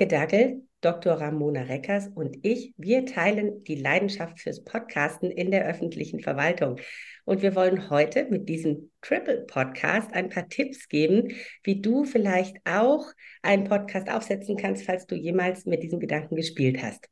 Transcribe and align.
Anke 0.00 0.16
Dackel, 0.16 0.62
Dr. 0.80 1.12
Ramona 1.12 1.64
Reckers 1.64 2.08
und 2.14 2.38
ich, 2.40 2.72
wir 2.78 3.04
teilen 3.04 3.64
die 3.64 3.74
Leidenschaft 3.74 4.40
fürs 4.40 4.64
Podcasten 4.64 5.30
in 5.30 5.50
der 5.50 5.66
öffentlichen 5.66 6.20
Verwaltung. 6.20 6.80
Und 7.26 7.42
wir 7.42 7.54
wollen 7.54 7.90
heute 7.90 8.24
mit 8.30 8.48
diesem 8.48 8.90
Triple 9.02 9.44
Podcast 9.46 10.10
ein 10.14 10.30
paar 10.30 10.48
Tipps 10.48 10.88
geben, 10.88 11.34
wie 11.64 11.82
du 11.82 12.04
vielleicht 12.04 12.56
auch 12.64 13.12
einen 13.42 13.64
Podcast 13.64 14.08
aufsetzen 14.08 14.56
kannst, 14.56 14.86
falls 14.86 15.06
du 15.06 15.16
jemals 15.16 15.66
mit 15.66 15.82
diesem 15.82 16.00
Gedanken 16.00 16.34
gespielt 16.34 16.82
hast. 16.82 17.06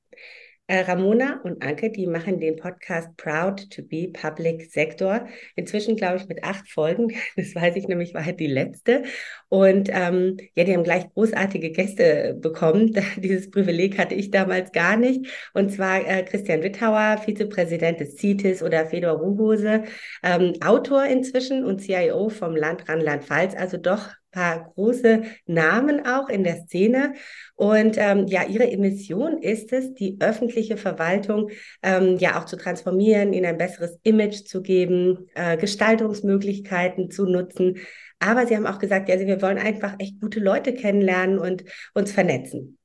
Äh, 0.70 0.80
Ramona 0.80 1.40
und 1.44 1.62
Anke, 1.62 1.90
die 1.90 2.06
machen 2.06 2.40
den 2.40 2.56
Podcast 2.56 3.16
Proud 3.16 3.70
to 3.70 3.82
be 3.82 4.10
Public 4.12 4.70
Sector. 4.70 5.26
Inzwischen, 5.56 5.96
glaube 5.96 6.18
ich, 6.18 6.28
mit 6.28 6.44
acht 6.44 6.68
Folgen. 6.70 7.08
Das 7.36 7.54
weiß 7.54 7.76
ich 7.76 7.88
nämlich, 7.88 8.12
war 8.12 8.24
halt 8.24 8.38
die 8.38 8.48
letzte. 8.48 9.04
Und 9.48 9.88
ähm, 9.90 10.36
ja, 10.54 10.64
die 10.64 10.74
haben 10.74 10.84
gleich 10.84 11.08
großartige 11.14 11.70
Gäste 11.70 12.36
bekommen. 12.38 12.94
Dieses 13.16 13.50
Privileg 13.50 13.98
hatte 13.98 14.14
ich 14.14 14.30
damals 14.30 14.72
gar 14.72 14.98
nicht. 14.98 15.26
Und 15.54 15.72
zwar 15.72 16.06
äh, 16.06 16.22
Christian 16.24 16.62
Wittauer, 16.62 17.16
Vizepräsident 17.24 18.00
des 18.00 18.16
CITES 18.16 18.62
oder 18.62 18.86
Fedor 18.86 19.18
Ruhose, 19.18 19.84
ähm, 20.22 20.52
Autor 20.62 21.06
inzwischen 21.06 21.64
und 21.64 21.80
CIO 21.80 22.28
vom 22.28 22.54
Land 22.54 22.88
Rheinland-Pfalz. 22.88 23.54
Also 23.54 23.78
doch 23.78 24.10
paar 24.30 24.72
große 24.74 25.22
Namen 25.46 26.06
auch 26.06 26.28
in 26.28 26.44
der 26.44 26.62
Szene. 26.66 27.14
Und 27.54 27.96
ähm, 27.98 28.26
ja, 28.26 28.44
ihre 28.44 28.76
Mission 28.76 29.38
ist 29.38 29.72
es, 29.72 29.94
die 29.94 30.16
öffentliche 30.20 30.76
Verwaltung 30.76 31.50
ähm, 31.82 32.16
ja 32.18 32.38
auch 32.40 32.44
zu 32.44 32.56
transformieren, 32.56 33.32
ihnen 33.32 33.46
ein 33.46 33.58
besseres 33.58 33.98
Image 34.02 34.44
zu 34.44 34.62
geben, 34.62 35.28
äh, 35.34 35.56
Gestaltungsmöglichkeiten 35.56 37.10
zu 37.10 37.26
nutzen. 37.26 37.78
Aber 38.20 38.46
sie 38.46 38.56
haben 38.56 38.66
auch 38.66 38.78
gesagt, 38.78 39.08
ja, 39.08 39.14
also 39.14 39.26
wir 39.26 39.40
wollen 39.42 39.58
einfach 39.58 39.94
echt 39.98 40.20
gute 40.20 40.40
Leute 40.40 40.74
kennenlernen 40.74 41.38
und 41.38 41.64
uns 41.94 42.12
vernetzen. 42.12 42.78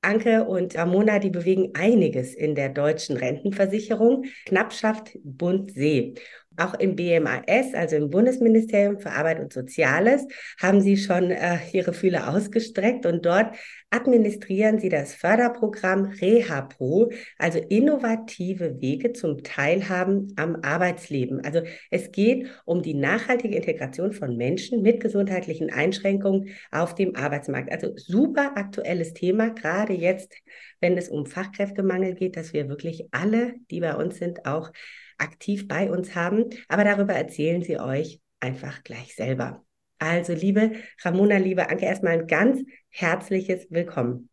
Anke 0.00 0.44
und 0.44 0.76
Ramona, 0.76 1.18
die 1.18 1.30
bewegen 1.30 1.72
einiges 1.74 2.34
in 2.34 2.54
der 2.54 2.68
deutschen 2.68 3.16
Rentenversicherung. 3.16 4.24
Knappschaft 4.46 5.18
Bund 5.24 5.72
See. 5.72 6.14
Auch 6.58 6.74
im 6.74 6.96
BMAS, 6.96 7.72
also 7.74 7.96
im 7.96 8.10
Bundesministerium 8.10 8.98
für 8.98 9.12
Arbeit 9.12 9.38
und 9.38 9.52
Soziales, 9.52 10.26
haben 10.60 10.80
Sie 10.80 10.96
schon 10.96 11.30
äh, 11.30 11.58
Ihre 11.72 11.92
Fühler 11.92 12.28
ausgestreckt 12.34 13.06
und 13.06 13.24
dort 13.24 13.54
administrieren 13.90 14.78
Sie 14.78 14.88
das 14.88 15.14
Förderprogramm 15.14 16.06
RehaPro, 16.20 17.12
also 17.38 17.58
innovative 17.58 18.80
Wege 18.80 19.12
zum 19.12 19.42
Teilhaben 19.44 20.34
am 20.36 20.56
Arbeitsleben. 20.62 21.44
Also 21.44 21.62
es 21.90 22.10
geht 22.10 22.48
um 22.64 22.82
die 22.82 22.94
nachhaltige 22.94 23.56
Integration 23.56 24.12
von 24.12 24.36
Menschen 24.36 24.82
mit 24.82 25.00
gesundheitlichen 25.00 25.70
Einschränkungen 25.70 26.50
auf 26.70 26.94
dem 26.94 27.14
Arbeitsmarkt. 27.14 27.70
Also 27.70 27.92
super 27.96 28.56
aktuelles 28.56 29.14
Thema, 29.14 29.50
gerade 29.50 29.92
jetzt, 29.92 30.34
wenn 30.80 30.98
es 30.98 31.08
um 31.08 31.24
Fachkräftemangel 31.24 32.14
geht, 32.14 32.36
dass 32.36 32.52
wir 32.52 32.68
wirklich 32.68 33.06
alle, 33.12 33.54
die 33.70 33.80
bei 33.80 33.94
uns 33.94 34.18
sind, 34.18 34.44
auch 34.44 34.72
aktiv 35.18 35.68
bei 35.68 35.90
uns 35.90 36.14
haben. 36.14 36.46
Aber 36.68 36.84
darüber 36.84 37.14
erzählen 37.14 37.62
sie 37.62 37.78
euch 37.78 38.20
einfach 38.40 38.82
gleich 38.84 39.14
selber. 39.14 39.64
Also, 39.98 40.32
liebe 40.32 40.72
Ramona, 41.02 41.38
liebe 41.38 41.68
Anke, 41.68 41.84
erstmal 41.84 42.12
ein 42.12 42.26
ganz 42.26 42.62
herzliches 42.90 43.66
Willkommen. 43.70 44.30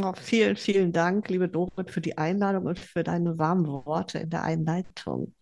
Oh, 0.00 0.12
vielen, 0.14 0.54
vielen 0.54 0.92
Dank, 0.92 1.28
liebe 1.28 1.48
Dorit, 1.48 1.90
für 1.90 2.00
die 2.00 2.16
Einladung 2.16 2.66
und 2.66 2.78
für 2.78 3.02
deine 3.02 3.36
warmen 3.38 3.66
Worte 3.66 4.20
in 4.20 4.30
der 4.30 4.44
Einleitung. 4.44 5.34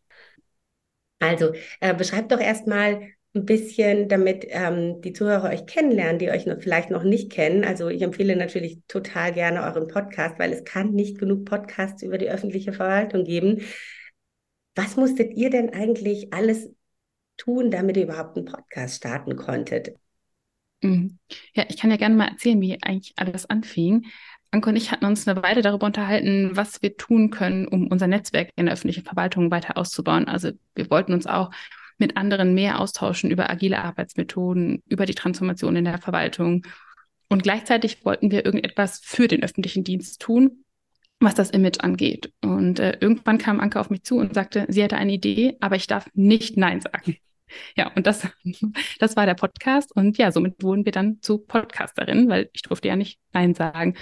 Also, 1.19 1.53
äh, 1.81 1.95
beschreibt 1.95 2.33
doch 2.33 2.41
erstmal 2.41 3.09
ein 3.35 3.45
bisschen, 3.45 4.09
damit 4.09 4.47
ähm, 4.49 5.03
die 5.03 5.13
Zuhörer 5.13 5.51
euch 5.51 5.67
kennenlernen, 5.67 6.19
die 6.19 6.31
euch 6.31 6.47
noch, 6.47 6.61
vielleicht 6.61 6.91
noch 6.91 7.03
nicht 7.03 7.31
kennen. 7.31 7.65
Also 7.65 7.89
ich 7.89 8.01
empfehle 8.03 8.37
natürlich 8.37 8.81
total 8.89 9.33
gerne 9.33 9.63
euren 9.63 9.89
Podcast, 9.89 10.39
weil 10.39 10.53
es 10.53 10.65
kann 10.65 10.95
nicht 10.95 11.19
genug 11.19 11.45
Podcasts 11.45 12.03
über 12.03 12.17
die 12.17 12.31
öffentliche 12.31 12.73
Verwaltung 12.73 13.25
geben. 13.25 13.61
Was 14.79 14.95
musstet 14.95 15.37
ihr 15.37 15.51
denn 15.51 15.71
eigentlich 15.71 16.33
alles 16.33 16.71
tun, 17.37 17.73
damit 17.73 17.97
ihr 17.97 18.05
überhaupt 18.05 18.37
einen 18.37 18.47
Podcast 18.47 18.99
starten 18.99 19.35
konntet? 19.35 19.97
Mhm. 20.83 21.19
Ja, 21.53 21.65
ich 21.69 21.79
kann 21.79 21.91
ja 21.91 21.97
gerne 21.97 22.15
mal 22.15 22.29
erzählen, 22.29 22.61
wie 22.61 22.81
eigentlich 22.81 23.13
alles 23.17 23.51
anfing. 23.51 24.07
Anke 24.53 24.71
und 24.71 24.77
ich 24.77 24.93
hatten 24.93 25.05
uns 25.05 25.27
eine 25.27 25.43
Weile 25.43 25.63
darüber 25.63 25.87
unterhalten, 25.87 26.53
was 26.55 26.81
wir 26.81 26.97
tun 26.97 27.31
können, 27.31 27.67
um 27.67 27.89
unser 27.89 28.07
Netzwerk 28.07 28.51
in 28.55 28.67
der 28.67 28.75
öffentlichen 28.75 29.03
Verwaltung 29.03 29.51
weiter 29.51 29.77
auszubauen. 29.77 30.29
Also 30.29 30.53
wir 30.77 30.89
wollten 30.91 31.13
uns 31.13 31.27
auch 31.27 31.51
mit 31.99 32.17
anderen 32.17 32.55
mehr 32.55 32.79
austauschen 32.79 33.33
über 33.33 33.51
agile 33.51 33.83
Arbeitsmethoden, 33.83 34.85
über 34.87 35.07
die 35.07 35.17
Transformation 35.17 35.75
in 35.75 35.87
der 35.87 35.99
Verwaltung. 35.99 36.65
Und 37.29 37.43
gleichzeitig 37.43 38.05
wollten 38.05 38.31
wir 38.31 38.45
irgendetwas 38.45 39.01
für 39.03 39.27
den 39.27 39.43
öffentlichen 39.43 39.83
Dienst 39.83 40.23
tun, 40.23 40.65
was 41.21 41.35
das 41.35 41.51
Image 41.51 41.81
angeht. 41.81 42.33
Und 42.43 42.79
äh, 42.79 42.97
irgendwann 43.01 43.39
kam 43.39 43.61
Anke 43.61 43.81
auf 43.81 43.91
mich 43.91 44.05
zu 44.05 44.17
und 44.17 44.35
sagte, 44.35 44.67
sie 44.69 44.83
hätte 44.83 44.97
eine 44.97 45.13
Idee, 45.13 45.57
aber 45.61 45.77
ich 45.77 45.87
darf 45.87 46.09
nicht 46.15 46.57
Nein 46.57 46.81
sagen. 46.81 47.17
Ja, 47.79 47.91
und 47.95 48.07
das, 48.07 48.29
das 48.99 49.17
war 49.17 49.25
der 49.25 49.33
Podcast. 49.33 49.91
Und 49.97 50.19
ja, 50.19 50.31
somit 50.33 50.63
wurden 50.63 50.85
wir 50.85 50.93
dann 50.93 51.23
zu 51.23 51.39
Podcasterin, 51.39 52.29
weil 52.29 52.51
ich 52.53 52.61
durfte 52.61 52.89
ja 52.89 52.95
nicht 52.95 53.19
Nein 53.33 53.55
sagen. 53.55 53.97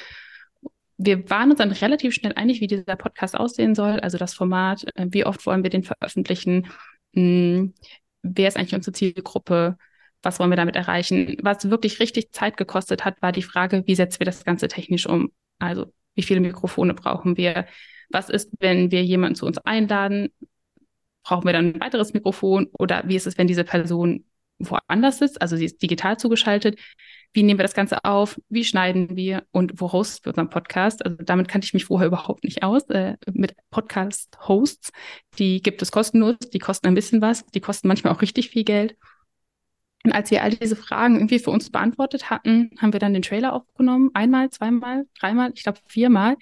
Wir 0.99 1.31
waren 1.31 1.51
uns 1.51 1.59
dann 1.59 1.71
relativ 1.71 2.13
schnell 2.13 2.33
einig, 2.35 2.61
wie 2.61 2.67
dieser 2.67 2.97
Podcast 2.97 3.37
aussehen 3.37 3.77
soll, 3.77 4.01
also 4.01 4.19
das 4.19 4.35
Format, 4.35 4.85
äh, 4.97 5.07
wie 5.11 5.25
oft 5.25 5.47
wollen 5.47 5.63
wir 5.63 5.71
den 5.71 5.85
veröffentlichen, 5.85 6.67
hm, 7.15 7.73
wer 8.23 8.49
ist 8.49 8.57
eigentlich 8.57 8.75
unsere 8.75 8.93
Zielgruppe, 8.93 9.77
was 10.23 10.41
wollen 10.41 10.51
wir 10.51 10.57
damit 10.57 10.75
erreichen. 10.75 11.37
Was 11.43 11.71
wirklich 11.71 12.01
richtig 12.01 12.33
Zeit 12.33 12.57
gekostet 12.57 13.05
hat, 13.05 13.23
war 13.23 13.31
die 13.31 13.43
Frage, 13.43 13.85
wie 13.87 13.95
setzen 13.95 14.19
wir 14.21 14.27
das 14.27 14.45
Ganze 14.45 14.69
technisch 14.69 15.07
um? 15.07 15.31
Also 15.61 15.93
wie 16.17 16.23
viele 16.23 16.41
Mikrofone 16.41 16.95
brauchen 16.95 17.37
wir? 17.37 17.67
Was 18.11 18.31
ist, 18.31 18.51
wenn 18.59 18.91
wir 18.91 19.05
jemanden 19.05 19.37
zu 19.37 19.47
uns 19.47 19.59
einladen? 19.59 20.33
Brauchen 21.23 21.47
wir 21.47 21.53
dann 21.53 21.75
ein 21.75 21.81
weiteres 21.81 22.13
Mikrofon? 22.15 22.69
Oder 22.79 23.05
wie 23.07 23.17
ist 23.17 23.27
es, 23.27 23.39
wenn 23.39 23.47
diese 23.47 23.65
Person 23.65 24.25
woanders 24.59 25.19
sitzt? 25.19 25.41
Also 25.41 25.57
sie 25.57 25.65
ist 25.65 25.83
digital 25.83 26.19
zugeschaltet. 26.19 26.79
Wie 27.33 27.43
nehmen 27.43 27.59
wir 27.59 27.65
das 27.65 27.75
Ganze 27.75 28.05
auf? 28.05 28.41
Wie 28.49 28.65
schneiden 28.65 29.17
wir? 29.17 29.45
Und 29.51 29.81
wo 29.81 29.93
hosten 29.93 30.25
wir 30.25 30.31
unseren 30.31 30.51
Podcast? 30.51 31.05
Also 31.05 31.19
damit 31.21 31.49
kannte 31.49 31.67
ich 31.67 31.75
mich 31.75 31.85
vorher 31.85 32.07
überhaupt 32.07 32.45
nicht 32.45 32.63
aus. 32.63 32.89
Äh, 32.89 33.17
mit 33.33 33.55
Podcast-Hosts, 33.71 34.91
die 35.39 35.61
gibt 35.61 35.83
es 35.83 35.93
kostenlos, 35.93 36.37
die 36.53 36.59
kosten 36.59 36.87
ein 36.87 36.95
bisschen 36.95 37.21
was, 37.21 37.45
die 37.47 37.61
kosten 37.61 37.89
manchmal 37.89 38.15
auch 38.15 38.23
richtig 38.23 38.49
viel 38.49 38.65
Geld. 38.65 38.97
Und 40.07 40.13
als 40.13 40.31
wir 40.31 40.45
all 40.45 40.51
diese 40.51 40.77
Fragen 40.77 41.17
irgendwie 41.17 41.41
für 41.41 41.51
uns 41.51 41.69
beantwortet 41.69 42.31
hatten, 42.31 42.71
haben 42.79 42.93
wir 42.93 43.01
dann 43.01 43.13
den 43.13 43.23
Trailer 43.23 43.53
aufgenommen. 43.53 44.11
Einmal, 44.15 44.51
zweimal, 44.51 45.05
dreimal, 45.19 45.51
ich 45.53 45.65
glaube 45.65 45.81
viermal. 45.89 46.37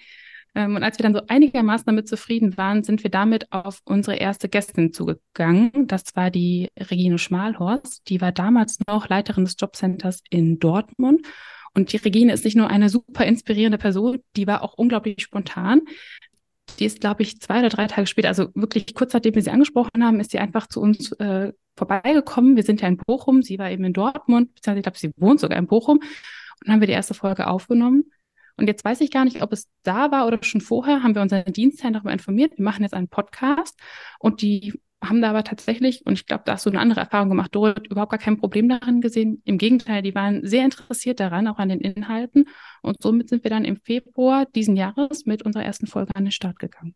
Ähm, 0.54 0.76
und 0.76 0.82
als 0.82 0.98
wir 0.98 1.02
dann 1.02 1.14
so 1.14 1.22
einigermaßen 1.28 1.86
damit 1.86 2.06
zufrieden 2.06 2.58
waren, 2.58 2.82
sind 2.82 3.02
wir 3.04 3.10
damit 3.10 3.50
auf 3.52 3.80
unsere 3.86 4.16
erste 4.16 4.50
Gästin 4.50 4.92
zugegangen. 4.92 5.86
Das 5.86 6.14
war 6.14 6.30
die 6.30 6.68
Regine 6.78 7.16
Schmalhorst. 7.16 8.06
Die 8.10 8.20
war 8.20 8.32
damals 8.32 8.80
noch 8.86 9.08
Leiterin 9.08 9.46
des 9.46 9.56
Jobcenters 9.58 10.20
in 10.28 10.58
Dortmund. 10.58 11.26
Und 11.72 11.94
die 11.94 11.96
Regine 11.96 12.34
ist 12.34 12.44
nicht 12.44 12.58
nur 12.58 12.68
eine 12.68 12.90
super 12.90 13.24
inspirierende 13.24 13.78
Person, 13.78 14.20
die 14.36 14.46
war 14.46 14.62
auch 14.62 14.74
unglaublich 14.74 15.22
spontan. 15.22 15.80
Die 16.78 16.84
ist, 16.84 17.00
glaube 17.00 17.22
ich, 17.22 17.40
zwei 17.40 17.60
oder 17.60 17.70
drei 17.70 17.86
Tage 17.86 18.06
später, 18.08 18.28
also 18.28 18.50
wirklich 18.54 18.94
kurz 18.94 19.14
nachdem 19.14 19.34
wir 19.34 19.42
sie 19.42 19.50
angesprochen 19.50 20.04
haben, 20.04 20.20
ist 20.20 20.32
sie 20.32 20.38
einfach 20.38 20.66
zu 20.66 20.82
uns 20.82 21.12
äh, 21.12 21.54
vorbeigekommen. 21.76 22.56
Wir 22.56 22.62
sind 22.62 22.80
ja 22.80 22.88
in 22.88 22.96
Bochum, 22.96 23.42
sie 23.42 23.58
war 23.58 23.70
eben 23.70 23.84
in 23.84 23.92
Dortmund, 23.92 24.54
beziehungsweise 24.54 24.78
ich 24.78 24.82
glaube, 24.84 24.98
sie 24.98 25.12
wohnt 25.16 25.40
sogar 25.40 25.58
in 25.58 25.66
Bochum. 25.66 25.98
Und 25.98 26.06
dann 26.64 26.74
haben 26.74 26.80
wir 26.80 26.86
die 26.86 26.92
erste 26.92 27.14
Folge 27.14 27.46
aufgenommen. 27.46 28.04
Und 28.56 28.68
jetzt 28.68 28.84
weiß 28.84 29.00
ich 29.00 29.10
gar 29.10 29.24
nicht, 29.24 29.42
ob 29.42 29.52
es 29.52 29.68
da 29.82 30.12
war 30.12 30.26
oder 30.26 30.38
schon 30.42 30.60
vorher, 30.60 31.02
haben 31.02 31.14
wir 31.14 31.22
unseren 31.22 31.52
Dienstherrn 31.52 31.94
darüber 31.94 32.12
informiert. 32.12 32.56
Wir 32.56 32.64
machen 32.64 32.82
jetzt 32.82 32.94
einen 32.94 33.08
Podcast 33.08 33.78
und 34.20 34.42
die 34.42 34.74
haben 35.02 35.20
da 35.20 35.30
aber 35.30 35.44
tatsächlich, 35.44 36.06
und 36.06 36.14
ich 36.14 36.26
glaube, 36.26 36.44
da 36.46 36.52
hast 36.52 36.64
du 36.66 36.70
eine 36.70 36.80
andere 36.80 37.00
Erfahrung 37.00 37.28
gemacht, 37.28 37.54
Dorit, 37.54 37.86
überhaupt 37.88 38.12
gar 38.12 38.18
kein 38.18 38.38
Problem 38.38 38.68
daran 38.68 39.00
gesehen. 39.00 39.42
Im 39.44 39.58
Gegenteil, 39.58 40.02
die 40.02 40.14
waren 40.14 40.46
sehr 40.46 40.64
interessiert 40.64 41.20
daran, 41.20 41.48
auch 41.48 41.58
an 41.58 41.68
den 41.68 41.80
Inhalten. 41.80 42.46
Und 42.82 43.02
somit 43.02 43.28
sind 43.28 43.44
wir 43.44 43.50
dann 43.50 43.64
im 43.64 43.76
Februar 43.76 44.46
diesen 44.46 44.76
Jahres 44.76 45.26
mit 45.26 45.42
unserer 45.42 45.64
ersten 45.64 45.86
Folge 45.86 46.14
an 46.14 46.24
den 46.24 46.32
Start 46.32 46.58
gegangen. 46.58 46.94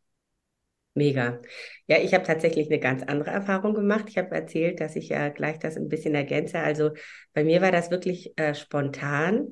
Mega. 0.99 1.41
Ja, 1.87 1.99
ich 1.99 2.13
habe 2.15 2.25
tatsächlich 2.25 2.69
eine 2.69 2.79
ganz 2.81 3.03
andere 3.03 3.31
Erfahrung 3.31 3.75
gemacht. 3.75 4.07
Ich 4.09 4.19
habe 4.19 4.35
erzählt, 4.35 4.81
dass 4.81 4.97
ich 4.97 5.09
ja 5.09 5.31
gleich 5.31 5.59
das 5.59 5.77
ein 5.77 5.89
bisschen 5.89 6.15
ergänze. 6.15 6.59
Also 6.61 6.91
bei 7.33 7.45
mir 7.45 7.63
war 7.63 7.73
das 7.73 7.91
wirklich 7.91 8.39
äh, 8.39 8.55
spontan. 8.55 9.49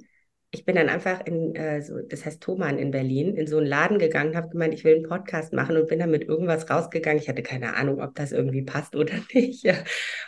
ich 0.50 0.64
bin 0.64 0.76
dann 0.76 0.88
einfach 0.88 1.24
in, 1.26 1.54
äh, 1.54 1.82
so, 1.82 2.00
das 2.00 2.24
heißt 2.24 2.42
Thomann 2.42 2.78
in 2.78 2.90
Berlin, 2.90 3.36
in 3.36 3.46
so 3.46 3.58
einen 3.58 3.66
Laden 3.66 3.98
gegangen, 3.98 4.36
habe 4.36 4.48
gemeint, 4.48 4.74
ich 4.74 4.84
will 4.84 4.96
einen 4.96 5.08
Podcast 5.08 5.52
machen 5.52 5.76
und 5.76 5.88
bin 5.88 5.98
dann 5.98 6.10
mit 6.10 6.24
irgendwas 6.24 6.68
rausgegangen. 6.70 7.20
Ich 7.20 7.28
hatte 7.28 7.42
keine 7.42 7.74
Ahnung, 7.76 8.00
ob 8.00 8.14
das 8.14 8.32
irgendwie 8.32 8.62
passt 8.62 8.96
oder 8.96 9.14
nicht. 9.34 9.64
Ja. 9.64 9.74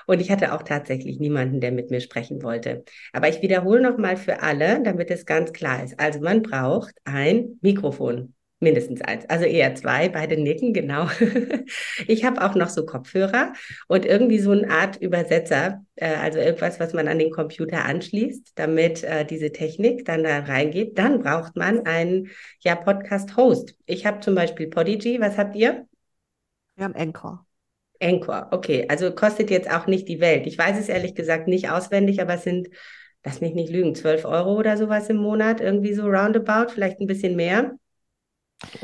Und 0.06 0.20
ich 0.20 0.30
hatte 0.30 0.52
auch 0.54 0.62
tatsächlich 0.62 1.18
niemanden, 1.18 1.60
der 1.60 1.72
mit 1.72 1.90
mir 1.90 2.00
sprechen 2.00 2.42
wollte. 2.42 2.84
Aber 3.12 3.28
ich 3.28 3.42
wiederhole 3.42 3.80
nochmal 3.82 4.16
für 4.16 4.42
alle, 4.42 4.82
damit 4.82 5.10
es 5.10 5.26
ganz 5.26 5.52
klar 5.52 5.84
ist. 5.84 5.98
Also 6.00 6.20
man 6.20 6.42
braucht 6.42 6.94
ein 7.04 7.58
Mikrofon. 7.62 8.34
Mindestens 8.60 9.00
eins, 9.02 9.24
also 9.28 9.44
eher 9.44 9.76
zwei, 9.76 10.08
beide 10.08 10.36
nicken, 10.36 10.72
genau. 10.72 11.08
ich 12.08 12.24
habe 12.24 12.44
auch 12.44 12.56
noch 12.56 12.68
so 12.68 12.84
Kopfhörer 12.84 13.52
und 13.86 14.04
irgendwie 14.04 14.40
so 14.40 14.50
eine 14.50 14.68
Art 14.68 14.96
Übersetzer, 14.96 15.84
äh, 15.94 16.16
also 16.16 16.40
irgendwas, 16.40 16.80
was 16.80 16.92
man 16.92 17.06
an 17.06 17.20
den 17.20 17.30
Computer 17.30 17.84
anschließt, 17.84 18.52
damit 18.56 19.04
äh, 19.04 19.24
diese 19.24 19.52
Technik 19.52 20.04
dann 20.06 20.24
da 20.24 20.40
reingeht. 20.40 20.98
Dann 20.98 21.22
braucht 21.22 21.54
man 21.54 21.86
einen 21.86 22.30
ja, 22.58 22.74
Podcast-Host. 22.74 23.76
Ich 23.86 24.06
habe 24.06 24.18
zum 24.20 24.34
Beispiel 24.34 24.66
Podigy, 24.66 25.20
was 25.20 25.38
habt 25.38 25.54
ihr? 25.54 25.86
Wir 26.74 26.84
haben 26.84 26.96
Anchor. 26.96 27.46
Anchor, 28.00 28.48
okay. 28.50 28.86
Also 28.88 29.12
kostet 29.12 29.50
jetzt 29.50 29.70
auch 29.70 29.86
nicht 29.86 30.08
die 30.08 30.20
Welt. 30.20 30.48
Ich 30.48 30.58
weiß 30.58 30.78
es 30.78 30.88
ehrlich 30.88 31.14
gesagt 31.14 31.46
nicht 31.46 31.70
auswendig, 31.70 32.20
aber 32.20 32.34
es 32.34 32.42
sind, 32.42 32.70
lass 33.24 33.40
mich 33.40 33.54
nicht 33.54 33.70
lügen, 33.70 33.94
12 33.94 34.24
Euro 34.24 34.56
oder 34.56 34.76
sowas 34.76 35.08
im 35.10 35.16
Monat, 35.18 35.60
irgendwie 35.60 35.94
so 35.94 36.06
roundabout, 36.06 36.72
vielleicht 36.72 37.00
ein 37.00 37.06
bisschen 37.06 37.36
mehr. 37.36 37.78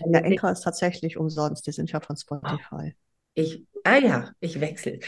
Der 0.06 0.24
Anchor 0.24 0.50
ist 0.50 0.60
tatsächlich 0.60 1.16
umsonst, 1.16 1.66
die 1.66 1.72
sind 1.72 1.90
ja 1.90 2.00
von 2.00 2.16
Spotify. 2.16 2.94
Ich, 3.34 3.64
ah 3.84 3.98
ja, 3.98 4.32
ich 4.40 4.60
wechsle. 4.60 4.98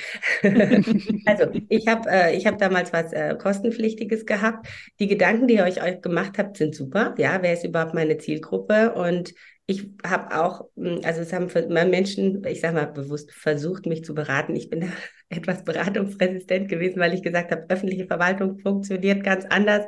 also 1.26 1.50
ich 1.68 1.88
habe 1.88 2.08
äh, 2.08 2.38
hab 2.40 2.58
damals 2.58 2.92
was 2.92 3.12
äh, 3.12 3.34
kostenpflichtiges 3.36 4.26
gehabt. 4.26 4.68
Die 5.00 5.08
Gedanken, 5.08 5.48
die 5.48 5.54
ihr 5.54 5.64
euch, 5.64 5.82
euch 5.82 6.00
gemacht 6.00 6.38
habt, 6.38 6.56
sind 6.56 6.74
super. 6.74 7.14
Ja, 7.18 7.38
wer 7.42 7.54
ist 7.54 7.64
überhaupt 7.64 7.94
meine 7.94 8.18
Zielgruppe? 8.18 8.92
Und 8.94 9.34
ich 9.66 9.90
habe 10.06 10.40
auch, 10.40 10.68
hm, 10.76 11.00
also 11.04 11.22
es 11.22 11.32
haben 11.32 11.48
Menschen, 11.90 12.44
ich 12.46 12.60
sage 12.60 12.74
mal 12.74 12.86
bewusst, 12.86 13.32
versucht, 13.32 13.86
mich 13.86 14.04
zu 14.04 14.14
beraten. 14.14 14.54
Ich 14.54 14.70
bin 14.70 14.80
da 14.82 14.86
etwas 15.28 15.64
beratungsresistent 15.64 16.68
gewesen, 16.68 17.00
weil 17.00 17.14
ich 17.14 17.22
gesagt 17.22 17.50
habe, 17.50 17.66
öffentliche 17.68 18.06
Verwaltung 18.06 18.58
funktioniert 18.58 19.24
ganz 19.24 19.44
anders. 19.46 19.86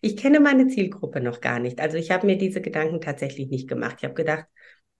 Ich 0.00 0.16
kenne 0.16 0.40
meine 0.40 0.68
Zielgruppe 0.68 1.20
noch 1.20 1.40
gar 1.40 1.58
nicht. 1.58 1.80
Also 1.80 1.98
ich 1.98 2.10
habe 2.10 2.26
mir 2.26 2.38
diese 2.38 2.60
Gedanken 2.60 3.00
tatsächlich 3.00 3.48
nicht 3.48 3.68
gemacht. 3.68 3.96
Ich 3.98 4.04
habe 4.04 4.14
gedacht, 4.14 4.46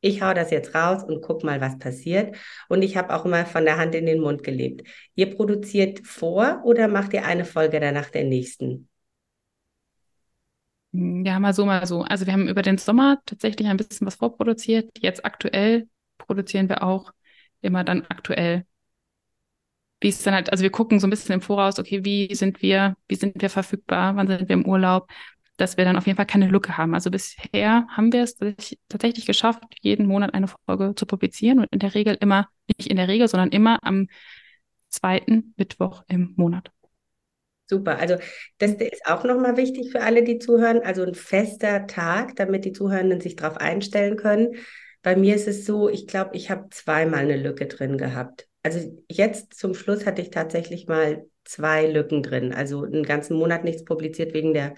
ich 0.00 0.22
hau 0.22 0.32
das 0.34 0.50
jetzt 0.50 0.74
raus 0.74 1.02
und 1.04 1.22
guck 1.22 1.44
mal, 1.44 1.60
was 1.60 1.78
passiert. 1.78 2.36
Und 2.68 2.82
ich 2.82 2.96
habe 2.96 3.14
auch 3.14 3.24
immer 3.24 3.46
von 3.46 3.64
der 3.64 3.78
Hand 3.78 3.94
in 3.94 4.06
den 4.06 4.20
Mund 4.20 4.42
gelebt. 4.42 4.86
Ihr 5.14 5.34
produziert 5.34 6.06
vor 6.06 6.62
oder 6.64 6.88
macht 6.88 7.12
ihr 7.12 7.24
eine 7.24 7.44
Folge 7.44 7.80
danach 7.80 8.10
der 8.10 8.24
nächsten? 8.24 8.88
Ja, 10.92 11.38
mal 11.38 11.52
so, 11.52 11.66
mal 11.66 11.86
so. 11.86 12.02
Also 12.02 12.26
wir 12.26 12.32
haben 12.32 12.48
über 12.48 12.62
den 12.62 12.78
Sommer 12.78 13.18
tatsächlich 13.26 13.68
ein 13.68 13.76
bisschen 13.76 14.06
was 14.06 14.16
vorproduziert. 14.16 14.90
Jetzt 14.98 15.24
aktuell 15.24 15.88
produzieren 16.16 16.68
wir 16.68 16.82
auch 16.82 17.12
immer 17.60 17.84
dann 17.84 18.06
aktuell. 18.08 18.64
Wie 20.00 20.08
ist 20.08 20.24
dann 20.26 20.34
halt, 20.34 20.50
also 20.52 20.62
wir 20.62 20.70
gucken 20.70 21.00
so 21.00 21.06
ein 21.06 21.10
bisschen 21.10 21.34
im 21.34 21.40
Voraus, 21.40 21.78
okay, 21.78 22.04
wie 22.04 22.32
sind 22.34 22.62
wir, 22.62 22.96
wie 23.08 23.16
sind 23.16 23.40
wir 23.42 23.50
verfügbar, 23.50 24.14
wann 24.16 24.28
sind 24.28 24.48
wir 24.48 24.54
im 24.54 24.66
Urlaub, 24.66 25.10
dass 25.58 25.76
wir 25.76 25.84
dann 25.84 25.96
auf 25.96 26.06
jeden 26.06 26.16
Fall 26.16 26.26
keine 26.26 26.48
Lücke 26.48 26.78
haben. 26.78 26.94
Also 26.94 27.10
bisher 27.10 27.86
haben 27.88 28.12
wir 28.12 28.22
es 28.22 28.36
tatsächlich 28.88 29.26
geschafft, 29.26 29.62
jeden 29.80 30.06
Monat 30.06 30.32
eine 30.32 30.46
Folge 30.66 30.94
zu 30.94 31.04
publizieren 31.04 31.58
und 31.58 31.66
in 31.70 31.80
der 31.80 31.94
Regel 31.94 32.16
immer, 32.20 32.48
nicht 32.78 32.88
in 32.88 32.96
der 32.96 33.08
Regel, 33.08 33.28
sondern 33.28 33.50
immer 33.50 33.78
am 33.82 34.08
zweiten 34.88 35.52
Mittwoch 35.56 36.04
im 36.08 36.32
Monat. 36.36 36.70
Super. 37.66 37.98
Also 37.98 38.16
das 38.58 38.72
ist 38.74 39.04
auch 39.04 39.24
nochmal 39.24 39.56
wichtig 39.56 39.90
für 39.92 40.00
alle, 40.00 40.22
die 40.22 40.38
zuhören. 40.38 40.80
Also 40.82 41.02
ein 41.02 41.14
fester 41.14 41.86
Tag, 41.86 42.36
damit 42.36 42.64
die 42.64 42.72
Zuhörenden 42.72 43.20
sich 43.20 43.36
darauf 43.36 43.58
einstellen 43.58 44.16
können. 44.16 44.54
Bei 45.02 45.16
mir 45.16 45.34
ist 45.34 45.48
es 45.48 45.66
so, 45.66 45.88
ich 45.88 46.06
glaube, 46.06 46.30
ich 46.34 46.50
habe 46.50 46.68
zweimal 46.70 47.20
eine 47.20 47.36
Lücke 47.36 47.66
drin 47.66 47.98
gehabt. 47.98 48.48
Also 48.62 48.98
jetzt 49.10 49.54
zum 49.54 49.74
Schluss 49.74 50.06
hatte 50.06 50.22
ich 50.22 50.30
tatsächlich 50.30 50.86
mal 50.86 51.26
zwei 51.44 51.86
Lücken 51.86 52.22
drin. 52.22 52.54
Also 52.54 52.84
einen 52.84 53.02
ganzen 53.02 53.36
Monat 53.36 53.64
nichts 53.64 53.84
publiziert 53.84 54.34
wegen 54.34 54.54
der 54.54 54.74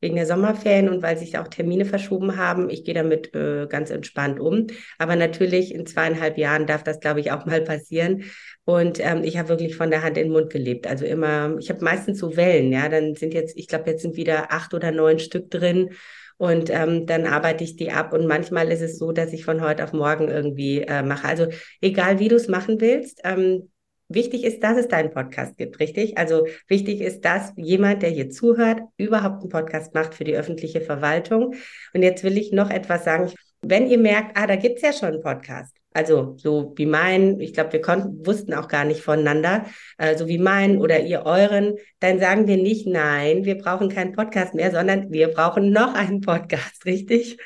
wegen 0.00 0.16
der 0.16 0.26
Sommerferien 0.26 0.88
und 0.88 1.02
weil 1.02 1.16
sich 1.16 1.38
auch 1.38 1.48
Termine 1.48 1.84
verschoben 1.84 2.36
haben. 2.36 2.68
Ich 2.70 2.84
gehe 2.84 2.94
damit 2.94 3.34
äh, 3.34 3.66
ganz 3.66 3.90
entspannt 3.90 4.40
um. 4.40 4.66
Aber 4.98 5.16
natürlich 5.16 5.74
in 5.74 5.86
zweieinhalb 5.86 6.38
Jahren 6.38 6.66
darf 6.66 6.82
das, 6.82 7.00
glaube 7.00 7.20
ich, 7.20 7.32
auch 7.32 7.46
mal 7.46 7.62
passieren. 7.62 8.24
Und 8.64 9.00
ähm, 9.00 9.22
ich 9.24 9.38
habe 9.38 9.48
wirklich 9.48 9.76
von 9.76 9.90
der 9.90 10.02
Hand 10.02 10.18
in 10.18 10.24
den 10.24 10.32
Mund 10.32 10.50
gelebt. 10.50 10.86
Also 10.86 11.04
immer, 11.04 11.56
ich 11.58 11.70
habe 11.70 11.84
meistens 11.84 12.18
so 12.18 12.36
Wellen, 12.36 12.72
ja. 12.72 12.88
Dann 12.88 13.14
sind 13.14 13.32
jetzt, 13.32 13.56
ich 13.56 13.68
glaube, 13.68 13.90
jetzt 13.90 14.02
sind 14.02 14.16
wieder 14.16 14.52
acht 14.52 14.74
oder 14.74 14.90
neun 14.90 15.18
Stück 15.18 15.50
drin. 15.50 15.90
Und 16.38 16.68
ähm, 16.68 17.06
dann 17.06 17.26
arbeite 17.26 17.64
ich 17.64 17.76
die 17.76 17.90
ab. 17.90 18.12
Und 18.12 18.26
manchmal 18.26 18.70
ist 18.70 18.82
es 18.82 18.98
so, 18.98 19.12
dass 19.12 19.32
ich 19.32 19.44
von 19.44 19.62
heute 19.62 19.84
auf 19.84 19.92
morgen 19.92 20.28
irgendwie 20.28 20.82
äh, 20.82 21.02
mache. 21.02 21.26
Also 21.26 21.46
egal, 21.80 22.18
wie 22.18 22.28
du 22.28 22.36
es 22.36 22.48
machen 22.48 22.80
willst, 22.80 23.20
ähm, 23.24 23.70
Wichtig 24.08 24.44
ist, 24.44 24.62
dass 24.62 24.76
es 24.76 24.86
deinen 24.86 25.10
Podcast 25.10 25.56
gibt, 25.56 25.80
richtig? 25.80 26.16
Also 26.16 26.46
wichtig 26.68 27.00
ist, 27.00 27.24
dass 27.24 27.52
jemand, 27.56 28.02
der 28.02 28.10
hier 28.10 28.30
zuhört, 28.30 28.80
überhaupt 28.96 29.40
einen 29.40 29.48
Podcast 29.48 29.94
macht 29.94 30.14
für 30.14 30.24
die 30.24 30.36
öffentliche 30.36 30.80
Verwaltung. 30.80 31.54
Und 31.92 32.02
jetzt 32.02 32.22
will 32.22 32.38
ich 32.38 32.52
noch 32.52 32.70
etwas 32.70 33.04
sagen. 33.04 33.32
Wenn 33.62 33.88
ihr 33.88 33.98
merkt, 33.98 34.36
ah, 34.38 34.46
da 34.46 34.54
gibt's 34.54 34.82
ja 34.82 34.92
schon 34.92 35.08
einen 35.08 35.22
Podcast, 35.22 35.74
also 35.92 36.34
so 36.36 36.74
wie 36.76 36.86
meinen, 36.86 37.40
ich 37.40 37.54
glaube, 37.54 37.72
wir 37.72 37.80
konnten, 37.80 38.24
wussten 38.24 38.54
auch 38.54 38.68
gar 38.68 38.84
nicht 38.84 39.00
voneinander, 39.00 39.64
äh, 39.98 40.16
so 40.16 40.28
wie 40.28 40.38
meinen 40.38 40.78
oder 40.78 41.00
ihr 41.00 41.24
euren, 41.24 41.74
dann 41.98 42.20
sagen 42.20 42.46
wir 42.46 42.58
nicht, 42.58 42.86
nein, 42.86 43.44
wir 43.44 43.56
brauchen 43.56 43.88
keinen 43.88 44.12
Podcast 44.12 44.54
mehr, 44.54 44.70
sondern 44.70 45.10
wir 45.10 45.28
brauchen 45.28 45.72
noch 45.72 45.94
einen 45.94 46.20
Podcast, 46.20 46.84
richtig? 46.84 47.38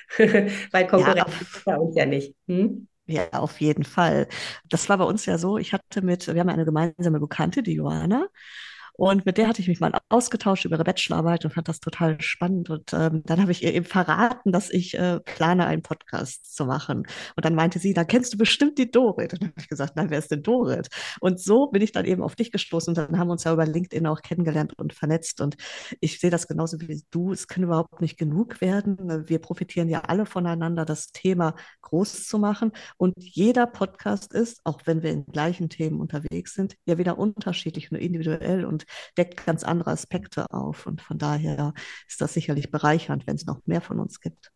Weil 0.73 0.87
Konkurrenz 0.89 1.17
ja, 1.17 1.63
bei 1.65 1.77
uns 1.77 1.97
ja 1.97 2.05
nicht. 2.05 2.35
Hm? 2.49 2.89
Ja, 3.11 3.29
auf 3.33 3.61
jeden 3.61 3.83
Fall. 3.85 4.29
Das 4.69 4.89
war 4.89 4.99
bei 4.99 5.05
uns 5.05 5.27
ja 5.27 5.37
so, 5.37 5.59
ich 5.59 5.73
hatte 5.73 6.01
mit, 6.03 6.29
wir 6.33 6.39
haben 6.41 6.49
eine 6.49 6.65
gemeinsame 6.65 7.19
Bekannte, 7.19 7.63
die 7.63 7.73
Johanna, 7.75 8.29
und 9.01 9.25
mit 9.25 9.39
der 9.39 9.49
hatte 9.49 9.63
ich 9.63 9.69
mich 9.69 9.81
mal 9.81 9.95
ausgetauscht 10.11 10.67
über 10.67 10.77
ihre 10.77 10.85
Bachelorarbeit 10.85 11.47
und 11.47 11.53
fand 11.53 11.69
das 11.69 11.81
total 11.81 12.21
spannend. 12.21 12.69
Und 12.69 12.93
ähm, 12.93 13.23
dann 13.25 13.41
habe 13.41 13.51
ich 13.51 13.63
ihr 13.63 13.73
eben 13.73 13.87
verraten, 13.87 14.53
dass 14.53 14.69
ich 14.69 14.93
äh, 14.93 15.21
plane, 15.21 15.65
einen 15.65 15.81
Podcast 15.81 16.55
zu 16.55 16.67
machen. 16.67 17.07
Und 17.35 17.47
dann 17.47 17.55
meinte 17.55 17.79
sie, 17.79 17.95
da 17.95 18.05
kennst 18.05 18.35
du 18.35 18.37
bestimmt 18.37 18.77
die 18.77 18.91
Dorit. 18.91 19.33
Und 19.33 19.41
dann 19.41 19.49
habe 19.49 19.61
ich 19.63 19.71
gesagt, 19.71 19.97
nein, 19.97 20.11
wer 20.11 20.19
ist 20.19 20.31
denn 20.31 20.43
Dorit? 20.43 20.89
Und 21.19 21.41
so 21.41 21.69
bin 21.69 21.81
ich 21.81 21.93
dann 21.93 22.05
eben 22.05 22.23
auf 22.23 22.37
dich 22.37 22.53
gestoßen. 22.53 22.91
Und 22.91 22.99
dann 22.99 23.19
haben 23.19 23.29
wir 23.29 23.33
uns 23.33 23.45
ja 23.45 23.55
über 23.55 23.65
LinkedIn 23.65 24.07
auch 24.07 24.21
kennengelernt 24.21 24.75
und 24.77 24.93
vernetzt. 24.93 25.41
Und 25.41 25.57
ich 26.01 26.21
sehe 26.21 26.29
das 26.29 26.47
genauso 26.47 26.79
wie 26.79 27.03
du. 27.11 27.33
Es 27.33 27.49
kann 27.49 27.63
überhaupt 27.63 28.03
nicht 28.03 28.19
genug 28.19 28.61
werden. 28.61 29.27
Wir 29.27 29.39
profitieren 29.39 29.89
ja 29.89 30.01
alle 30.03 30.27
voneinander, 30.27 30.85
das 30.85 31.11
Thema 31.11 31.55
groß 31.81 32.27
zu 32.27 32.39
machen. 32.39 32.73
Und 32.99 33.15
jeder 33.17 33.67
Podcast 33.67 34.35
ist, 34.35 34.61
auch 34.65 34.81
wenn 34.85 35.03
wir 35.03 35.11
in 35.11 35.25
gleichen 35.25 35.71
Themen 35.71 36.01
unterwegs 36.01 36.53
sind, 36.53 36.77
ja 36.85 36.99
wieder 36.99 37.17
unterschiedlich 37.17 37.91
und 37.91 37.97
individuell. 37.97 38.67
Und 38.67 38.85
deckt 39.17 39.45
ganz 39.47 39.65
andere 39.65 39.91
Aspekte 39.91 40.47
auf. 40.51 40.87
Und 40.87 41.01
von 41.01 41.19
daher 41.19 41.73
ist 42.09 42.21
das 42.21 42.35
sicherlich 42.35 42.71
bereichernd, 42.71 43.27
wenn 43.27 43.37
es 43.37 43.47
noch 43.47 43.61
mehr 43.67 43.81
von 43.81 44.01
uns 44.01 44.21
gibt. 44.21 44.51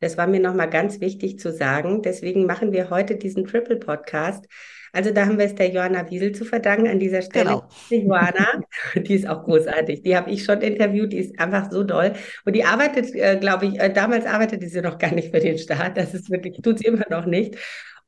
Das 0.00 0.16
war 0.16 0.26
mir 0.26 0.40
nochmal 0.40 0.70
ganz 0.70 1.00
wichtig 1.00 1.38
zu 1.38 1.52
sagen. 1.52 2.02
Deswegen 2.02 2.46
machen 2.46 2.72
wir 2.72 2.90
heute 2.90 3.16
diesen 3.16 3.46
Triple 3.46 3.76
Podcast. 3.76 4.44
Also 4.92 5.10
da 5.12 5.26
haben 5.26 5.38
wir 5.38 5.46
es 5.46 5.54
der 5.54 5.70
Johanna 5.70 6.08
Wiesel 6.08 6.32
zu 6.32 6.44
verdanken 6.44 6.88
an 6.88 7.00
dieser 7.00 7.20
Stelle. 7.20 7.50
Genau. 7.50 7.68
Die 7.90 8.06
Johanna, 8.06 8.60
die 8.94 9.14
ist 9.14 9.28
auch 9.28 9.44
großartig. 9.44 10.02
Die 10.02 10.16
habe 10.16 10.30
ich 10.30 10.44
schon 10.44 10.60
interviewt. 10.60 11.12
Die 11.12 11.18
ist 11.18 11.38
einfach 11.40 11.70
so 11.70 11.82
doll. 11.82 12.12
Und 12.44 12.54
die 12.54 12.64
arbeitet, 12.64 13.14
äh, 13.14 13.38
glaube 13.38 13.66
ich, 13.66 13.80
äh, 13.80 13.92
damals 13.92 14.24
arbeitete 14.24 14.68
sie 14.68 14.80
noch 14.80 14.98
gar 14.98 15.12
nicht 15.12 15.34
für 15.34 15.40
den 15.40 15.58
Staat. 15.58 15.96
Das 15.96 16.14
ist 16.14 16.30
wirklich, 16.30 16.60
tut 16.62 16.78
sie 16.78 16.86
immer 16.86 17.06
noch 17.10 17.26
nicht. 17.26 17.56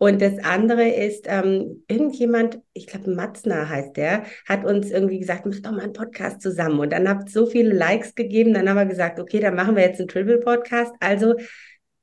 Und 0.02 0.23
das 0.23 0.38
andere 0.38 0.88
ist, 0.88 1.26
ähm, 1.28 1.85
irgendjemand, 1.87 2.59
ich 2.73 2.87
glaube 2.87 3.11
Matzner 3.11 3.69
heißt 3.69 3.99
der, 3.99 4.25
hat 4.49 4.64
uns 4.64 4.90
irgendwie 4.90 5.19
gesagt, 5.19 5.45
mach 5.45 5.61
doch 5.61 5.73
mal 5.73 5.83
einen 5.83 5.92
Podcast 5.92 6.40
zusammen. 6.40 6.80
Und 6.80 6.95
dann 6.95 7.07
habt 7.07 7.28
so 7.28 7.45
viele 7.45 7.75
Likes 7.75 8.14
gegeben, 8.14 8.54
dann 8.54 8.66
haben 8.66 8.78
wir 8.78 8.87
gesagt, 8.87 9.21
okay, 9.21 9.40
dann 9.40 9.54
machen 9.54 9.76
wir 9.76 9.83
jetzt 9.83 10.00
einen 10.00 10.09
Triple-Podcast. 10.09 10.95
Also 11.00 11.35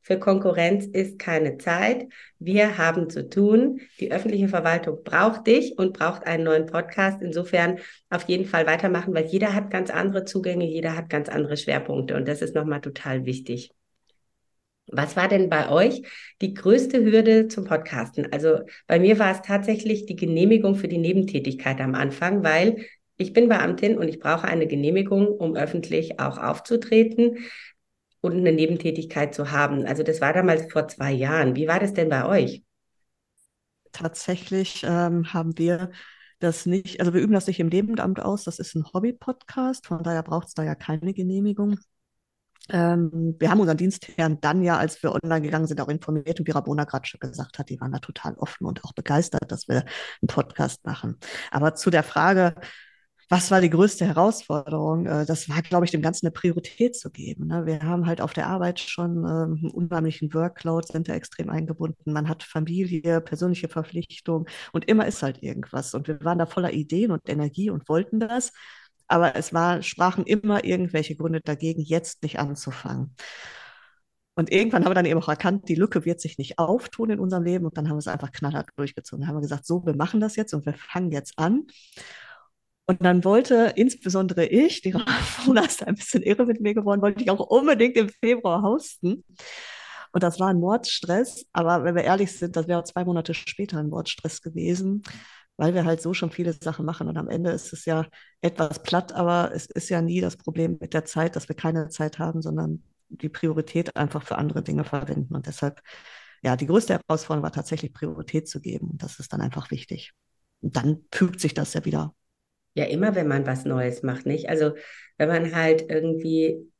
für 0.04 0.20
Konkurrenz 0.20 0.86
ist 0.86 1.18
keine 1.18 1.58
Zeit. 1.58 2.06
Wir 2.38 2.78
haben 2.78 3.10
zu 3.10 3.28
tun. 3.28 3.82
Die 4.00 4.12
öffentliche 4.12 4.48
Verwaltung 4.48 5.04
braucht 5.04 5.48
dich 5.48 5.80
und 5.80 5.98
braucht 5.98 6.28
einen 6.28 6.44
neuen 6.44 6.68
Podcast. 6.68 7.24
Insofern 7.24 7.80
auf 8.12 8.26
jeden 8.26 8.46
Fall 8.46 8.68
weitermachen, 8.68 9.16
weil 9.16 9.26
jeder 9.26 9.56
hat 9.56 9.72
ganz 9.72 9.90
andere 9.90 10.24
Zugänge, 10.24 10.66
jeder 10.66 10.96
hat 10.96 11.10
ganz 11.10 11.30
andere 11.30 11.58
Schwerpunkte. 11.58 12.16
Und 12.16 12.28
das 12.28 12.44
ist 12.44 12.54
nochmal 12.54 12.82
total 12.82 13.26
wichtig. 13.26 13.74
Was 14.88 15.16
war 15.16 15.28
denn 15.28 15.50
bei 15.50 15.70
euch 15.70 16.02
die 16.42 16.54
größte 16.54 17.04
Hürde 17.04 17.48
zum 17.48 17.66
Podcasten? 17.66 18.32
Also 18.32 18.60
bei 18.88 19.00
mir 19.00 19.20
war 19.20 19.32
es 19.32 19.42
tatsächlich 19.42 20.06
die 20.06 20.16
Genehmigung 20.16 20.76
für 20.76 20.88
die 20.88 20.98
Nebentätigkeit 20.98 21.82
am 21.82 21.94
Anfang, 21.94 22.44
weil 22.44 22.86
ich 23.18 23.34
bin 23.34 23.50
Beamtin 23.50 23.98
und 23.98 24.08
ich 24.08 24.20
brauche 24.20 24.48
eine 24.48 24.68
Genehmigung, 24.68 25.28
um 25.28 25.56
öffentlich 25.56 26.20
auch 26.20 26.38
aufzutreten 26.38 27.40
und 28.22 28.34
eine 28.34 28.52
Nebentätigkeit 28.54 29.34
zu 29.34 29.52
haben. 29.52 29.86
Also 29.86 30.04
das 30.04 30.22
war 30.22 30.34
damals 30.34 30.72
vor 30.72 30.88
zwei 30.88 31.12
Jahren. 31.12 31.56
Wie 31.56 31.68
war 31.68 31.80
das 31.80 31.94
denn 31.94 32.10
bei 32.10 32.26
euch? 32.26 32.64
Tatsächlich 33.92 34.84
ähm, 34.88 35.34
haben 35.34 35.58
wir 35.58 35.92
das 36.40 36.66
nicht, 36.66 37.00
also 37.00 37.14
wir 37.14 37.22
üben 37.22 37.34
das 37.34 37.48
nicht 37.48 37.60
im 37.60 37.68
Nebenamt 37.68 38.20
aus, 38.20 38.44
das 38.44 38.60
ist 38.60 38.76
ein 38.76 38.86
Hobby-Podcast, 38.94 39.88
von 39.88 40.04
daher 40.04 40.22
braucht 40.22 40.50
es 40.50 40.54
da 40.54 40.64
ja 40.64 40.76
keine 40.76 41.14
Genehmigung. 41.14 41.80
Ähm, 42.70 43.36
wir 43.40 43.50
haben 43.50 43.60
unseren 43.60 43.78
Dienstherrn 43.78 44.40
dann 44.42 44.62
ja, 44.64 44.78
als 44.78 45.02
wir 45.04 45.14
online 45.14 45.42
gegangen 45.42 45.68
sind, 45.68 45.82
auch 45.82 45.90
informiert 45.90 46.40
und 46.40 46.48
wie 46.48 46.52
Rabona 46.52 46.84
gerade 46.84 47.08
schon 47.08 47.20
gesagt 47.20 47.60
hat, 47.60 47.70
die 47.70 47.80
waren 47.80 47.92
da 47.92 48.00
total 48.00 48.36
offen 48.36 48.66
und 48.66 48.84
auch 48.84 48.94
begeistert, 48.94 49.52
dass 49.52 49.68
wir 49.68 49.86
einen 50.22 50.28
Podcast 50.28 50.86
machen. 50.86 51.18
Aber 51.52 51.76
zu 51.76 51.90
der 51.90 52.04
Frage, 52.04 52.56
was 53.30 53.52
war 53.52 53.60
die 53.60 53.70
größte 53.70 54.06
Herausforderung? 54.06 55.06
Äh, 55.06 55.26
das 55.26 55.50
war, 55.50 55.62
glaube 55.62 55.86
ich, 55.86 55.92
dem 55.92 56.02
Ganzen 56.02 56.28
eine 56.28 56.32
Priorität 56.32 56.96
zu 56.96 57.10
geben. 57.12 57.48
Ne? 57.48 57.66
Wir 57.66 57.82
haben 57.84 58.06
halt 58.06 58.22
auf 58.22 58.34
der 58.34 58.48
Arbeit 58.48 58.80
schon 58.80 59.18
ähm, 59.18 59.60
einen 59.62 59.72
unheimlichen 59.72 60.34
Workload, 60.34 60.88
sind 60.92 61.10
da 61.10 61.14
extrem 61.14 61.50
eingebunden. 61.50 62.14
Man 62.14 62.30
hat 62.30 62.44
Familie, 62.44 63.22
persönliche 63.22 63.68
Verpflichtung 63.68 64.48
und 64.72 64.86
immer 64.86 65.06
ist 65.08 65.24
halt 65.24 65.44
irgendwas. 65.44 65.94
Und 65.94 66.08
wir 66.08 66.24
waren 66.24 66.40
da 66.40 66.46
voller 66.46 66.72
Ideen 66.74 67.12
und 67.12 67.28
Energie 67.28 67.70
und 67.70 67.90
wollten 67.90 68.20
das. 68.20 68.54
Aber 69.08 69.36
es 69.36 69.54
war, 69.54 69.82
sprachen 69.82 70.26
immer 70.26 70.64
irgendwelche 70.64 71.16
Gründe 71.16 71.42
dagegen, 71.42 71.82
jetzt 71.82 72.24
nicht 72.24 72.40
anzufangen. 72.40 73.16
Und 74.36 74.52
irgendwann 74.52 74.84
haben 74.86 74.92
wir 74.92 74.96
dann 74.96 75.06
eben 75.06 75.20
auch 75.20 75.30
erkannt, 75.30 75.68
die 75.68 75.76
Lücke 75.76 76.06
wird 76.06 76.22
sich 76.22 76.38
nicht 76.38 76.60
auftun 76.60 77.10
in 77.10 77.20
unserem 77.20 77.44
Leben. 77.44 77.66
Und 77.66 77.76
dann 77.76 77.90
haben 77.90 77.96
wir 77.96 78.00
es 78.00 78.08
einfach 78.08 78.32
knallhart 78.32 78.70
durchgezogen. 78.76 79.22
Dann 79.22 79.30
haben 79.30 79.38
wir 79.38 79.42
gesagt, 79.42 79.66
so, 79.66 79.84
wir 79.86 79.96
machen 79.96 80.20
das 80.20 80.36
jetzt 80.36 80.54
und 80.54 80.66
wir 80.66 80.76
fangen 80.76 81.12
jetzt 81.12 81.40
an. 81.40 81.66
Und 82.86 83.04
dann 83.04 83.24
wollte 83.26 83.74
insbesondere 83.76 84.46
ich, 84.46 84.82
die 84.82 84.92
Ramona 85.42 85.66
ist 85.66 85.86
ein 85.86 85.96
bisschen 85.96 86.22
irre 86.22 86.46
mit 86.46 86.62
mir 86.62 86.76
geworden, 86.76 87.02
wollte 87.02 87.24
ich 87.24 87.32
auch 87.32 87.40
unbedingt 87.40 87.98
im 87.98 88.10
Februar 88.10 88.62
hosten. 88.62 89.24
Und 90.12 90.24
das 90.24 90.40
war 90.40 90.50
ein 90.50 90.60
Mordstress. 90.60 91.48
Aber 91.52 91.84
wenn 91.84 91.96
wir 91.96 92.04
ehrlich 92.04 92.32
sind, 92.32 92.56
das 92.56 92.68
wäre 92.68 92.84
zwei 92.84 93.06
Monate 93.06 93.34
später 93.34 93.80
ein 93.80 93.90
Mordstress 93.90 94.42
gewesen, 94.44 95.02
weil 95.58 95.74
wir 95.74 95.86
halt 95.86 96.02
so 96.02 96.14
schon 96.14 96.32
viele 96.32 96.54
Sachen 96.54 96.86
machen. 96.86 97.08
Und 97.08 97.18
am 97.18 97.30
Ende 97.30 97.52
ist 97.52 97.74
es 97.74 97.86
ja 97.86 98.06
etwas 98.42 98.84
platt, 98.84 99.14
aber 99.14 99.52
es 99.54 99.66
ist 99.66 99.90
ja 99.90 100.02
nie 100.02 100.22
das 100.22 100.38
Problem 100.38 100.78
mit 100.80 100.94
der 100.94 101.06
Zeit, 101.06 101.36
dass 101.36 101.50
wir 101.50 101.56
keine 101.56 101.90
Zeit 101.90 102.20
haben, 102.20 102.42
sondern 102.42 102.84
die 103.10 103.30
Priorität 103.30 103.96
einfach 103.96 104.24
für 104.24 104.38
andere 104.38 104.64
Dinge 104.64 104.84
verwenden. 104.84 105.36
Und 105.36 105.48
deshalb, 105.48 105.82
ja, 106.44 106.56
die 106.56 106.68
größte 106.68 107.00
Herausforderung 107.00 107.44
war 107.44 107.52
tatsächlich 107.52 107.94
Priorität 107.94 108.48
zu 108.48 108.62
geben. 108.62 108.92
Und 108.92 109.04
das 109.04 109.20
ist 109.20 109.34
dann 109.34 109.42
einfach 109.42 109.72
wichtig. 109.72 110.14
Und 110.62 110.76
dann 110.76 111.06
fügt 111.12 111.40
sich 111.40 111.54
das 111.54 111.74
ja 111.74 111.86
wieder 111.86 112.14
ja, 112.78 112.86
immer, 112.86 113.16
wenn 113.16 113.28
man 113.28 113.48
was 113.48 113.66
Neues 113.66 114.04
macht, 114.04 114.28
nicht? 114.28 114.50
Also, 114.50 114.74
wenn 115.18 115.30
man 115.30 115.56
halt 115.56 115.90
irgendwie, 115.90 116.72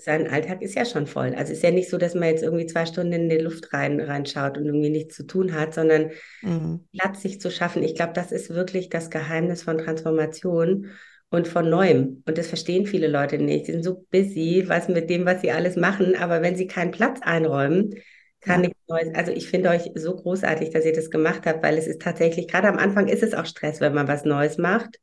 sein 0.00 0.28
Alltag 0.28 0.62
ist 0.62 0.74
ja 0.74 0.84
schon 0.84 1.06
voll. 1.06 1.34
Also, 1.34 1.52
es 1.52 1.58
ist 1.58 1.62
ja 1.62 1.70
nicht 1.70 1.90
so, 1.90 1.98
dass 1.98 2.14
man 2.14 2.28
jetzt 2.28 2.42
irgendwie 2.42 2.66
zwei 2.66 2.86
Stunden 2.86 3.12
in 3.12 3.28
die 3.28 3.38
Luft 3.38 3.72
rein, 3.72 4.00
reinschaut 4.00 4.58
und 4.58 4.66
irgendwie 4.66 4.90
nichts 4.90 5.16
zu 5.16 5.26
tun 5.26 5.52
hat, 5.52 5.74
sondern 5.74 6.10
mhm. 6.42 6.86
Platz 6.98 7.22
sich 7.22 7.40
zu 7.40 7.50
schaffen. 7.50 7.82
Ich 7.82 7.94
glaube, 7.94 8.12
das 8.14 8.32
ist 8.32 8.50
wirklich 8.50 8.88
das 8.88 9.10
Geheimnis 9.10 9.62
von 9.62 9.78
Transformation 9.78 10.88
und 11.30 11.48
von 11.48 11.70
Neuem. 11.70 12.22
Und 12.26 12.38
das 12.38 12.48
verstehen 12.48 12.86
viele 12.86 13.08
Leute 13.08 13.38
nicht. 13.38 13.66
Sie 13.66 13.72
sind 13.72 13.84
so 13.84 14.04
busy, 14.10 14.64
was 14.66 14.88
mit 14.88 15.08
dem, 15.08 15.24
was 15.24 15.40
sie 15.40 15.52
alles 15.52 15.76
machen, 15.76 16.16
aber 16.16 16.42
wenn 16.42 16.56
sie 16.56 16.66
keinen 16.66 16.90
Platz 16.90 17.20
einräumen, 17.22 17.94
kann 18.40 18.62
ja. 18.62 18.68
nichts 18.68 18.80
Neues. 18.88 19.14
Also 19.14 19.32
ich 19.32 19.48
finde 19.48 19.70
euch 19.70 19.90
so 19.94 20.16
großartig, 20.16 20.70
dass 20.70 20.84
ihr 20.84 20.92
das 20.92 21.10
gemacht 21.10 21.42
habt, 21.46 21.62
weil 21.62 21.78
es 21.78 21.86
ist 21.86 22.02
tatsächlich, 22.02 22.48
gerade 22.48 22.68
am 22.68 22.78
Anfang 22.78 23.08
ist 23.08 23.22
es 23.22 23.34
auch 23.34 23.46
Stress, 23.46 23.80
wenn 23.80 23.94
man 23.94 24.08
was 24.08 24.24
Neues 24.24 24.58
macht. 24.58 24.98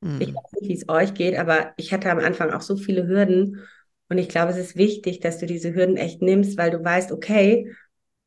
Mhm. 0.00 0.20
Ich 0.20 0.28
weiß 0.28 0.52
nicht, 0.60 0.68
wie 0.68 0.74
es 0.74 0.88
euch 0.88 1.14
geht, 1.14 1.36
aber 1.36 1.72
ich 1.76 1.92
hatte 1.92 2.10
am 2.10 2.18
Anfang 2.18 2.52
auch 2.52 2.60
so 2.60 2.76
viele 2.76 3.06
Hürden. 3.06 3.62
Und 4.08 4.18
ich 4.18 4.28
glaube, 4.28 4.52
es 4.52 4.58
ist 4.58 4.76
wichtig, 4.76 5.20
dass 5.20 5.38
du 5.38 5.46
diese 5.46 5.74
Hürden 5.74 5.96
echt 5.96 6.22
nimmst, 6.22 6.58
weil 6.58 6.70
du 6.70 6.82
weißt, 6.84 7.12
okay, 7.12 7.72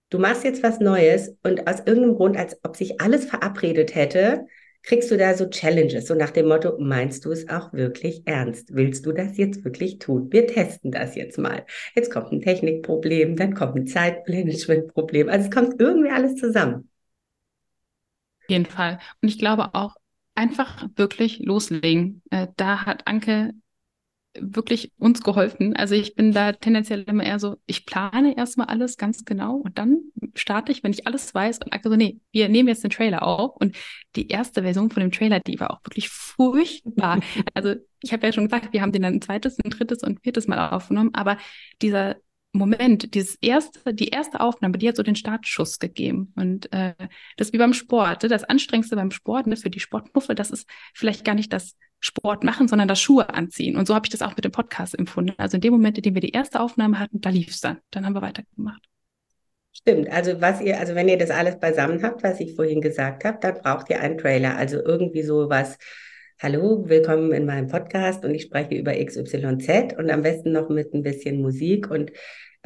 du 0.10 0.20
machst 0.20 0.44
jetzt 0.44 0.64
was 0.64 0.80
Neues 0.80 1.36
und 1.44 1.68
aus 1.68 1.80
irgendeinem 1.80 2.16
Grund, 2.16 2.38
als 2.38 2.58
ob 2.64 2.76
sich 2.76 3.00
alles 3.00 3.26
verabredet 3.26 3.96
hätte, 3.96 4.46
kriegst 4.84 5.12
du 5.12 5.18
da 5.18 5.34
so 5.34 5.50
Challenges, 5.50 6.08
so 6.08 6.16
nach 6.16 6.32
dem 6.32 6.48
Motto, 6.48 6.78
meinst 6.80 7.26
du 7.26 7.32
es 7.32 7.50
auch 7.50 7.74
wirklich 7.74 8.22
ernst? 8.26 8.74
Willst 8.74 9.06
du 9.06 9.12
das 9.12 9.38
jetzt 9.38 9.66
wirklich 9.66 10.00
tun? 10.00 10.32
Wir 10.32 10.48
testen 10.48 10.92
das 10.92 11.16
jetzt 11.16 11.38
mal. 11.38 11.66
Jetzt 11.94 12.12
kommt 12.12 12.32
ein 12.32 12.42
Technikproblem, 12.42 13.36
dann 13.36 13.54
kommt 13.54 13.76
ein 13.76 13.88
Zeitmanagementproblem. 13.88 15.28
Also 15.28 15.50
es 15.50 15.54
kommt 15.54 15.80
irgendwie 15.82 16.10
alles 16.10 16.36
zusammen. 16.36 16.90
Auf 18.44 18.50
jeden 18.50 18.66
Fall. 18.66 19.00
Und 19.22 19.28
ich 19.28 19.38
glaube 19.38 19.74
auch, 19.74 19.96
einfach 20.36 20.88
wirklich 20.96 21.40
loslegen. 21.40 22.22
Äh, 22.30 22.48
da 22.56 22.86
hat 22.86 23.08
Anke 23.08 23.52
wirklich 24.42 24.92
uns 24.98 25.22
geholfen. 25.22 25.76
Also 25.76 25.96
ich 25.96 26.16
bin 26.16 26.32
da 26.32 26.54
tendenziell 26.54 27.04
immer 27.04 27.24
eher 27.24 27.40
so, 27.40 27.58
ich 27.66 27.86
plane 27.86 28.38
erstmal 28.38 28.68
alles 28.68 28.98
ganz 28.98 29.26
genau 29.26 29.56
und 29.56 29.78
dann 29.78 30.00
starte 30.36 30.72
ich, 30.72 30.84
wenn 30.84 30.94
ich 30.94 31.08
alles 31.08 31.34
weiß 31.34 31.60
und 31.60 31.74
Anke 31.74 31.90
so, 31.90 31.96
nee, 31.96 32.20
wir 32.32 32.50
nehmen 32.50 32.70
jetzt 32.70 32.84
den 32.84 32.92
Trailer 32.92 33.24
auf 33.24 33.56
und 33.56 33.76
die 34.16 34.28
erste 34.28 34.64
Version 34.64 34.90
von 34.90 35.02
dem 35.02 35.12
Trailer, 35.12 35.40
die 35.40 35.60
war 35.60 35.72
auch 35.72 35.84
wirklich 35.84 36.10
furchtbar. 36.10 37.20
also 37.54 37.76
ich 38.02 38.14
habe 38.14 38.26
ja 38.26 38.34
schon 38.34 38.46
gesagt, 38.46 38.74
wir 38.74 38.82
haben 38.82 38.92
den 38.92 39.02
dann 39.02 39.16
ein 39.16 39.22
zweites, 39.22 39.58
ein 39.64 39.70
drittes 39.70 40.04
und 40.04 40.22
viertes 40.22 40.48
Mal 40.48 40.70
aufgenommen, 40.70 41.12
aber 41.14 41.38
dieser 41.82 42.18
Moment, 42.58 43.14
dieses 43.14 43.36
erste, 43.42 43.94
die 43.94 44.10
erste 44.10 44.40
Aufnahme, 44.40 44.78
die 44.78 44.88
hat 44.88 44.96
so 44.96 45.04
den 45.04 45.16
Startschuss 45.16 45.80
gegeben. 45.80 46.34
Und 46.36 46.72
äh, 46.74 46.94
das 47.38 47.48
ist 47.48 47.54
wie 47.54 47.58
beim 47.58 47.74
Sport. 47.74 48.24
Ne? 48.24 48.30
Das 48.30 48.44
Anstrengendste 48.44 48.96
beim 48.96 49.12
Sport, 49.12 49.48
ne, 49.48 49.56
für 49.56 49.70
die 49.70 49.80
Sportmuffel, 49.80 50.36
das 50.36 50.52
ist 50.52 50.68
vielleicht 50.94 51.26
gar 51.26 51.36
nicht 51.36 51.52
das 51.54 51.76
Sport 52.00 52.44
machen, 52.44 52.68
sondern 52.68 52.88
das 52.88 53.02
Schuhe 53.02 53.30
anziehen. 53.34 53.76
Und 53.76 53.88
so 53.88 53.96
habe 53.96 54.06
ich 54.06 54.12
das 54.12 54.22
auch 54.22 54.36
mit 54.36 54.46
dem 54.46 54.52
Podcast 54.52 54.98
empfunden. 54.98 55.34
Also 55.38 55.58
in 55.58 55.62
dem 55.62 55.74
Moment, 55.74 55.98
in 55.98 56.04
dem 56.04 56.14
wir 56.14 56.22
die 56.22 56.32
erste 56.32 56.60
Aufnahme 56.60 57.00
hatten, 57.00 57.22
da 57.22 57.30
lief 57.30 57.50
es 57.50 57.62
dann. 57.62 57.80
Dann 57.92 58.06
haben 58.06 58.14
wir 58.14 58.22
weitergemacht. 58.22 58.84
Stimmt. 59.74 60.10
Also 60.10 60.42
was 60.42 60.62
ihr, 60.62 60.80
also 60.80 60.96
wenn 60.96 61.08
ihr 61.08 61.18
das 61.18 61.30
alles 61.30 61.60
beisammen 61.60 62.02
habt, 62.04 62.24
was 62.24 62.40
ich 62.40 62.56
vorhin 62.56 62.82
gesagt 62.82 63.26
habe, 63.26 63.38
dann 63.42 63.56
braucht 63.62 63.90
ihr 63.90 64.00
einen 64.00 64.18
Trailer. 64.18 64.58
Also 64.58 64.78
irgendwie 64.84 65.24
so 65.24 65.50
was. 65.50 65.78
Hallo, 66.40 66.88
willkommen 66.88 67.32
in 67.32 67.48
meinem 67.48 67.68
Podcast 67.68 68.24
und 68.24 68.36
ich 68.36 68.44
spreche 68.44 68.76
über 68.76 68.94
XYZ 68.94 69.98
und 69.98 70.12
am 70.12 70.22
besten 70.22 70.52
noch 70.52 70.70
mit 70.70 70.94
ein 70.94 71.02
bisschen 71.02 71.42
Musik 71.42 71.90
und 71.90 72.12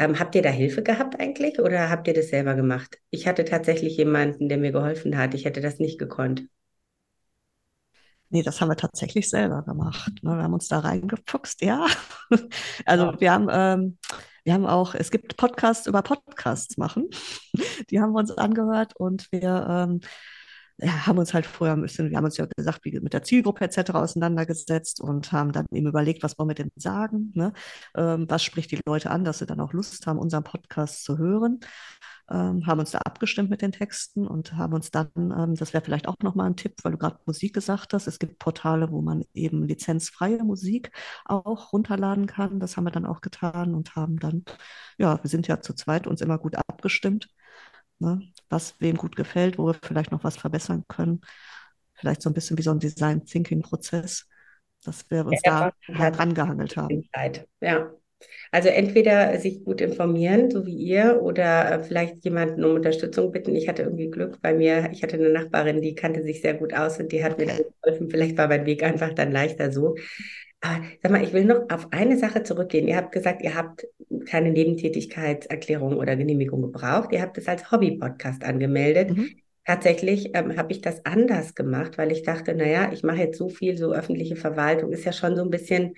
ähm, 0.01 0.17
habt 0.20 0.34
ihr 0.34 0.41
da 0.41 0.50
Hilfe 0.50 0.81
gehabt 0.81 1.20
eigentlich 1.20 1.60
oder 1.60 1.91
habt 1.91 2.08
ihr 2.08 2.15
das 2.15 2.29
selber 2.29 2.55
gemacht? 2.55 2.98
Ich 3.12 3.27
hatte 3.27 3.46
tatsächlich 3.46 3.98
jemanden, 3.98 4.50
der 4.50 4.58
mir 4.58 4.72
geholfen 4.72 5.15
hat. 5.15 5.36
Ich 5.36 5.46
hätte 5.46 5.62
das 5.62 5.77
nicht 5.77 6.00
gekonnt. 6.00 6.48
Nee, 8.29 8.41
das 8.41 8.62
haben 8.62 8.70
wir 8.70 8.77
tatsächlich 8.77 9.29
selber 9.29 9.62
gemacht. 9.62 10.12
Ne? 10.24 10.38
Wir 10.38 10.43
haben 10.43 10.53
uns 10.53 10.67
da 10.67 10.79
reingefuchst, 10.79 11.62
ja. 11.62 11.86
Also 12.86 13.13
wir 13.20 13.31
haben, 13.31 13.48
ähm, 13.51 13.98
wir 14.43 14.53
haben 14.53 14.65
auch, 14.65 14.96
es 14.96 15.12
gibt 15.12 15.38
Podcasts 15.38 15.86
über 15.86 16.01
Podcasts 16.01 16.77
machen. 16.77 17.10
Die 17.91 18.00
haben 18.00 18.13
wir 18.13 18.20
uns 18.20 18.31
angehört 18.31 18.96
und 18.96 19.31
wir 19.31 19.67
ähm, 19.70 20.01
ja, 20.81 21.05
haben 21.05 21.17
uns 21.19 21.33
halt 21.33 21.45
vorher 21.45 21.75
ein 21.75 21.81
bisschen, 21.81 22.09
wir 22.09 22.17
haben 22.17 22.25
uns 22.25 22.38
ja 22.38 22.47
gesagt, 22.57 22.83
wie 22.83 23.00
mit 23.00 23.13
der 23.13 23.23
Zielgruppe 23.23 23.65
etc. 23.65 23.91
auseinandergesetzt 23.91 25.00
und 25.01 25.31
haben 25.31 25.51
dann 25.51 25.65
eben 25.71 25.88
überlegt, 25.88 26.23
was 26.23 26.38
wollen 26.39 26.50
wir 26.50 26.55
denn 26.55 26.71
sagen, 26.75 27.31
ne? 27.35 27.53
Ähm, 27.95 28.25
was 28.29 28.43
spricht 28.43 28.71
die 28.71 28.79
Leute 28.85 29.11
an, 29.11 29.23
dass 29.23 29.39
sie 29.39 29.45
dann 29.45 29.59
auch 29.59 29.73
Lust 29.73 30.07
haben, 30.07 30.19
unseren 30.19 30.43
Podcast 30.43 31.03
zu 31.03 31.17
hören. 31.17 31.59
Ähm, 32.29 32.65
haben 32.65 32.79
uns 32.79 32.91
da 32.91 33.00
abgestimmt 33.00 33.50
mit 33.50 33.61
den 33.61 33.71
Texten 33.73 34.25
und 34.27 34.53
haben 34.53 34.73
uns 34.73 34.89
dann, 34.91 35.09
ähm, 35.17 35.55
das 35.55 35.73
wäre 35.73 35.83
vielleicht 35.83 36.07
auch 36.07 36.15
nochmal 36.23 36.47
ein 36.47 36.55
Tipp, 36.55 36.75
weil 36.83 36.93
du 36.93 36.97
gerade 36.97 37.19
Musik 37.25 37.53
gesagt 37.53 37.93
hast, 37.93 38.07
es 38.07 38.19
gibt 38.19 38.39
Portale, 38.39 38.91
wo 38.91 39.01
man 39.01 39.23
eben 39.33 39.67
lizenzfreie 39.67 40.43
Musik 40.43 40.91
auch 41.25 41.73
runterladen 41.73 42.27
kann. 42.27 42.59
Das 42.59 42.77
haben 42.77 42.85
wir 42.85 42.91
dann 42.91 43.05
auch 43.05 43.21
getan 43.21 43.75
und 43.75 43.95
haben 43.95 44.17
dann, 44.19 44.45
ja, 44.97 45.21
wir 45.21 45.29
sind 45.29 45.47
ja 45.47 45.61
zu 45.61 45.73
zweit 45.73 46.07
uns 46.07 46.21
immer 46.21 46.38
gut 46.38 46.55
abgestimmt 46.55 47.27
Ne? 48.01 48.19
Was 48.51 48.75
wem 48.79 48.98
gut 48.98 49.15
gefällt, 49.15 49.58
wo 49.58 49.67
wir 49.67 49.75
vielleicht 49.81 50.12
noch 50.12 50.24
was 50.24 50.38
verbessern 50.38 50.84
können. 50.88 51.22
Vielleicht 51.93 52.22
so 52.22 52.29
ein 52.29 52.34
bisschen 52.34 52.58
wie 52.58 52.63
so 52.63 52.72
ein 52.72 52.79
Design 52.79 53.25
Thinking 53.25 53.62
Prozess, 53.62 54.27
dass 54.84 55.10
wir 55.10 55.25
uns 55.25 55.39
ja, 55.46 55.72
da 55.88 55.98
halt 55.98 56.20
rangehangelt 56.20 56.75
haben. 56.75 57.08
Ja. 57.62 57.91
Also 58.51 58.70
entweder 58.70 59.39
sich 59.39 59.63
gut 59.63 59.81
informieren, 59.81 60.51
so 60.51 60.65
wie 60.65 60.75
ihr, 60.75 61.22
oder 61.22 61.72
äh, 61.72 61.84
vielleicht 61.84 62.24
jemanden 62.24 62.63
um 62.63 62.75
Unterstützung 62.75 63.31
bitten. 63.31 63.55
Ich 63.55 63.67
hatte 63.67 63.84
irgendwie 63.84 64.10
Glück 64.10 64.41
bei 64.41 64.53
mir. 64.53 64.89
Ich 64.91 65.01
hatte 65.03 65.15
eine 65.15 65.29
Nachbarin, 65.29 65.81
die 65.81 65.96
kannte 65.96 66.22
sich 66.22 66.41
sehr 66.41 66.53
gut 66.55 66.74
aus 66.74 67.00
und 67.00 67.12
die 67.12 67.24
hat 67.24 67.34
okay. 67.34 67.46
mir 67.46 67.65
geholfen. 67.81 68.10
Vielleicht 68.10 68.38
war 68.38 68.48
mein 68.48 68.65
Weg 68.65 68.84
einfach 68.84 69.13
dann 69.13 69.31
leichter 69.31 69.72
so. 69.72 69.96
Aber 70.61 70.83
sag 71.01 71.11
mal, 71.11 71.23
ich 71.23 71.33
will 71.33 71.45
noch 71.45 71.69
auf 71.69 71.87
eine 71.91 72.17
Sache 72.17 72.43
zurückgehen. 72.43 72.87
Ihr 72.87 72.95
habt 72.95 73.11
gesagt, 73.11 73.41
ihr 73.41 73.55
habt 73.55 73.87
keine 74.25 74.51
Nebentätigkeitserklärung 74.51 75.97
oder 75.97 76.15
Genehmigung 76.15 76.61
gebraucht. 76.61 77.11
Ihr 77.11 77.21
habt 77.21 77.37
es 77.37 77.47
als 77.47 77.71
Hobby-Podcast 77.71 78.43
angemeldet. 78.43 79.17
Mhm. 79.17 79.29
Tatsächlich 79.65 80.31
ähm, 80.33 80.57
habe 80.57 80.71
ich 80.71 80.81
das 80.81 81.05
anders 81.05 81.55
gemacht, 81.55 81.97
weil 81.97 82.11
ich 82.11 82.23
dachte, 82.23 82.53
naja, 82.53 82.91
ich 82.91 83.03
mache 83.03 83.19
jetzt 83.19 83.37
so 83.37 83.49
viel, 83.49 83.77
so 83.77 83.91
öffentliche 83.93 84.35
Verwaltung 84.35 84.91
ist 84.91 85.05
ja 85.05 85.13
schon 85.13 85.35
so 85.35 85.43
ein 85.43 85.49
bisschen 85.49 85.93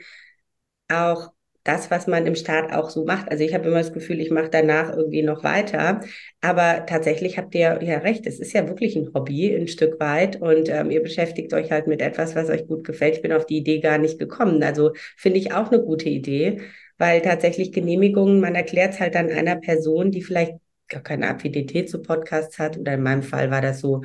auch 0.89 1.31
das, 1.63 1.89
was 1.91 2.07
man 2.07 2.25
im 2.25 2.35
Staat 2.35 2.73
auch 2.73 2.89
so 2.89 3.05
macht. 3.05 3.31
Also 3.31 3.43
ich 3.43 3.53
habe 3.53 3.67
immer 3.67 3.77
das 3.77 3.93
Gefühl, 3.93 4.19
ich 4.19 4.31
mache 4.31 4.49
danach 4.49 4.95
irgendwie 4.95 5.23
noch 5.23 5.43
weiter. 5.43 6.01
Aber 6.41 6.85
tatsächlich 6.85 7.37
habt 7.37 7.55
ihr 7.55 7.81
ja 7.81 7.97
recht, 7.99 8.27
es 8.27 8.39
ist 8.39 8.53
ja 8.53 8.67
wirklich 8.67 8.95
ein 8.95 9.13
Hobby 9.13 9.55
ein 9.55 9.67
Stück 9.67 9.99
weit 9.99 10.41
und 10.41 10.69
ähm, 10.69 10.91
ihr 10.91 11.01
beschäftigt 11.01 11.53
euch 11.53 11.71
halt 11.71 11.87
mit 11.87 12.01
etwas, 12.01 12.35
was 12.35 12.49
euch 12.49 12.67
gut 12.67 12.83
gefällt. 12.85 13.15
Ich 13.15 13.21
bin 13.21 13.31
auf 13.31 13.45
die 13.45 13.57
Idee 13.57 13.79
gar 13.79 13.97
nicht 13.97 14.19
gekommen. 14.19 14.61
Also 14.63 14.91
finde 15.17 15.39
ich 15.39 15.53
auch 15.53 15.71
eine 15.71 15.81
gute 15.81 16.09
Idee, 16.09 16.61
weil 16.97 17.21
tatsächlich 17.21 17.71
Genehmigungen, 17.71 18.39
man 18.41 18.55
erklärt 18.55 18.93
es 18.93 18.99
halt 18.99 19.15
dann 19.15 19.29
einer 19.29 19.55
Person, 19.55 20.11
die 20.11 20.21
vielleicht 20.21 20.53
gar 20.89 21.01
keine 21.01 21.29
Affinität 21.29 21.89
zu 21.89 22.01
Podcasts 22.01 22.59
hat 22.59 22.77
oder 22.77 22.93
in 22.93 23.03
meinem 23.03 23.23
Fall 23.23 23.51
war 23.51 23.61
das 23.61 23.79
so. 23.79 24.01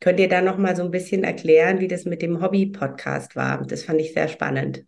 Könnt 0.00 0.20
ihr 0.20 0.28
da 0.28 0.40
noch 0.40 0.56
mal 0.56 0.76
so 0.76 0.82
ein 0.82 0.90
bisschen 0.90 1.24
erklären, 1.24 1.80
wie 1.80 1.88
das 1.88 2.04
mit 2.06 2.22
dem 2.22 2.40
Hobby-Podcast 2.40 3.36
war? 3.36 3.66
Das 3.66 3.84
fand 3.84 4.00
ich 4.00 4.14
sehr 4.14 4.28
spannend. 4.28 4.84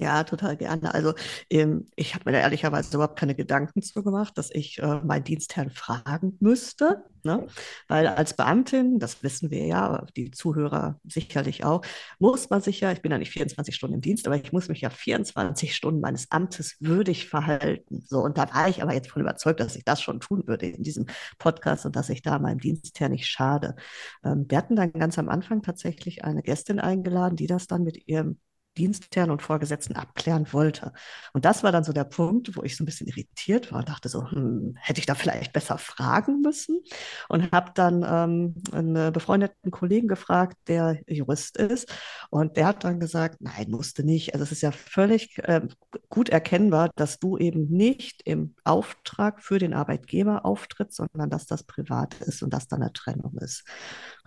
Ja, 0.00 0.24
total 0.24 0.56
gerne. 0.56 0.94
Also 0.94 1.12
ähm, 1.50 1.86
ich 1.94 2.14
habe 2.14 2.24
mir 2.24 2.32
da 2.32 2.38
ehrlicherweise 2.38 2.94
überhaupt 2.96 3.18
keine 3.18 3.34
Gedanken 3.34 3.82
zu 3.82 4.02
gemacht, 4.02 4.38
dass 4.38 4.50
ich 4.50 4.78
äh, 4.78 5.00
meinen 5.04 5.24
Dienstherrn 5.24 5.68
fragen 5.68 6.38
müsste. 6.40 7.04
Ne? 7.22 7.46
Weil 7.86 8.06
als 8.06 8.34
Beamtin, 8.34 8.98
das 8.98 9.22
wissen 9.22 9.50
wir 9.50 9.66
ja, 9.66 10.06
die 10.16 10.30
Zuhörer 10.30 10.98
sicherlich 11.04 11.64
auch, 11.64 11.82
muss 12.18 12.48
man 12.48 12.62
sich 12.62 12.80
ja, 12.80 12.92
ich 12.92 13.02
bin 13.02 13.12
ja 13.12 13.18
nicht 13.18 13.30
24 13.30 13.74
Stunden 13.74 13.96
im 13.96 14.00
Dienst, 14.00 14.26
aber 14.26 14.36
ich 14.36 14.52
muss 14.52 14.68
mich 14.68 14.80
ja 14.80 14.88
24 14.88 15.76
Stunden 15.76 16.00
meines 16.00 16.30
Amtes 16.30 16.76
würdig 16.80 17.28
verhalten. 17.28 18.02
So, 18.06 18.20
und 18.20 18.38
da 18.38 18.52
war 18.54 18.70
ich 18.70 18.82
aber 18.82 18.94
jetzt 18.94 19.10
von 19.10 19.20
überzeugt, 19.20 19.60
dass 19.60 19.76
ich 19.76 19.84
das 19.84 20.00
schon 20.00 20.20
tun 20.20 20.44
würde 20.46 20.64
in 20.66 20.82
diesem 20.82 21.04
Podcast 21.38 21.84
und 21.84 21.94
dass 21.94 22.08
ich 22.08 22.22
da 22.22 22.38
meinem 22.38 22.58
Dienstherrn 22.60 23.12
nicht 23.12 23.26
schade. 23.26 23.76
Ähm, 24.24 24.46
wir 24.48 24.56
hatten 24.56 24.76
dann 24.76 24.94
ganz 24.94 25.18
am 25.18 25.28
Anfang 25.28 25.60
tatsächlich 25.60 26.24
eine 26.24 26.42
Gästin 26.42 26.80
eingeladen, 26.80 27.36
die 27.36 27.46
das 27.46 27.66
dann 27.66 27.82
mit 27.82 28.08
ihrem 28.08 28.38
Dienstherren 28.80 29.30
und 29.30 29.42
Vorgesetzten 29.42 29.94
abklären 29.94 30.50
wollte. 30.54 30.92
Und 31.34 31.44
das 31.44 31.62
war 31.62 31.70
dann 31.70 31.84
so 31.84 31.92
der 31.92 32.04
Punkt, 32.04 32.56
wo 32.56 32.62
ich 32.62 32.76
so 32.76 32.82
ein 32.82 32.86
bisschen 32.86 33.08
irritiert 33.08 33.72
war 33.72 33.80
und 33.80 33.90
dachte 33.90 34.08
so, 34.08 34.30
hm, 34.30 34.74
hätte 34.80 35.00
ich 35.00 35.06
da 35.06 35.14
vielleicht 35.14 35.52
besser 35.52 35.76
fragen 35.76 36.40
müssen? 36.40 36.80
Und 37.28 37.52
habe 37.52 37.72
dann 37.74 38.02
ähm, 38.08 38.54
einen 38.72 39.12
befreundeten 39.12 39.70
Kollegen 39.70 40.08
gefragt, 40.08 40.56
der 40.66 40.98
Jurist 41.06 41.58
ist. 41.58 41.92
Und 42.30 42.56
der 42.56 42.68
hat 42.68 42.84
dann 42.84 43.00
gesagt, 43.00 43.42
nein, 43.42 43.70
musste 43.70 44.02
nicht. 44.02 44.32
Also 44.32 44.44
es 44.44 44.52
ist 44.52 44.62
ja 44.62 44.72
völlig 44.72 45.36
äh, 45.40 45.60
gut 46.08 46.30
erkennbar, 46.30 46.90
dass 46.96 47.18
du 47.18 47.36
eben 47.36 47.68
nicht 47.68 48.22
im 48.24 48.54
Auftrag 48.64 49.42
für 49.42 49.58
den 49.58 49.74
Arbeitgeber 49.74 50.46
auftrittst, 50.46 50.96
sondern 50.96 51.28
dass 51.28 51.44
das 51.44 51.64
privat 51.64 52.14
ist 52.22 52.42
und 52.42 52.54
dass 52.54 52.66
da 52.66 52.76
eine 52.76 52.94
Trennung 52.94 53.36
ist. 53.36 53.64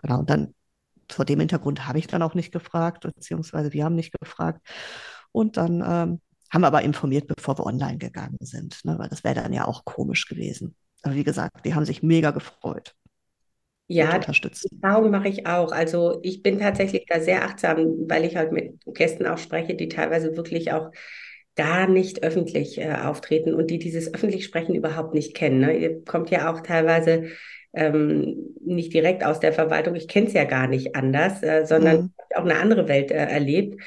Genau, 0.03 0.19
und 0.19 0.29
dann 0.29 0.53
vor 1.11 1.25
dem 1.25 1.39
Hintergrund 1.39 1.87
habe 1.87 1.99
ich 1.99 2.07
dann 2.07 2.21
auch 2.21 2.33
nicht 2.33 2.51
gefragt, 2.51 3.03
beziehungsweise 3.03 3.73
wir 3.73 3.85
haben 3.85 3.95
nicht 3.95 4.13
gefragt. 4.19 4.65
Und 5.31 5.57
dann 5.57 5.75
ähm, 5.75 6.21
haben 6.51 6.61
wir 6.61 6.67
aber 6.67 6.83
informiert, 6.83 7.27
bevor 7.27 7.57
wir 7.57 7.65
online 7.65 7.97
gegangen 7.97 8.37
sind, 8.39 8.83
ne? 8.85 8.97
weil 8.99 9.09
das 9.09 9.23
wäre 9.23 9.35
dann 9.35 9.53
ja 9.53 9.65
auch 9.65 9.85
komisch 9.85 10.27
gewesen. 10.27 10.75
Aber 11.01 11.15
wie 11.15 11.23
gesagt, 11.23 11.65
die 11.65 11.73
haben 11.73 11.85
sich 11.85 12.03
mega 12.03 12.31
gefreut. 12.31 12.95
Ja, 13.87 14.17
die 14.17 14.49
Erfahrung 14.81 15.11
mache 15.11 15.27
ich 15.27 15.45
auch. 15.45 15.71
Also 15.71 16.19
ich 16.23 16.41
bin 16.41 16.59
tatsächlich 16.59 17.05
da 17.07 17.19
sehr 17.19 17.43
achtsam, 17.43 18.07
weil 18.07 18.23
ich 18.23 18.37
halt 18.37 18.51
mit 18.51 18.79
Gästen 18.85 19.27
auch 19.27 19.37
spreche, 19.37 19.75
die 19.75 19.89
teilweise 19.89 20.37
wirklich 20.37 20.71
auch 20.71 20.91
gar 21.55 21.87
nicht 21.87 22.23
öffentlich 22.23 22.79
äh, 22.79 22.93
auftreten 22.93 23.53
und 23.53 23.69
die 23.69 23.79
dieses 23.79 24.13
öffentlich 24.13 24.45
Sprechen 24.45 24.75
überhaupt 24.75 25.13
nicht 25.13 25.35
kennen. 25.35 25.59
Ne? 25.59 25.77
Ihr 25.77 26.03
kommt 26.05 26.29
ja 26.31 26.51
auch 26.51 26.61
teilweise 26.61 27.25
ähm, 27.73 28.55
nicht 28.63 28.93
direkt 28.93 29.25
aus 29.25 29.39
der 29.39 29.53
Verwaltung, 29.53 29.95
ich 29.95 30.07
kenne 30.07 30.27
es 30.27 30.33
ja 30.33 30.45
gar 30.45 30.67
nicht 30.67 30.95
anders, 30.95 31.41
äh, 31.43 31.65
sondern 31.65 31.97
mhm. 31.97 32.11
auch 32.35 32.45
eine 32.45 32.57
andere 32.57 32.87
Welt 32.87 33.11
äh, 33.11 33.15
erlebt. 33.15 33.81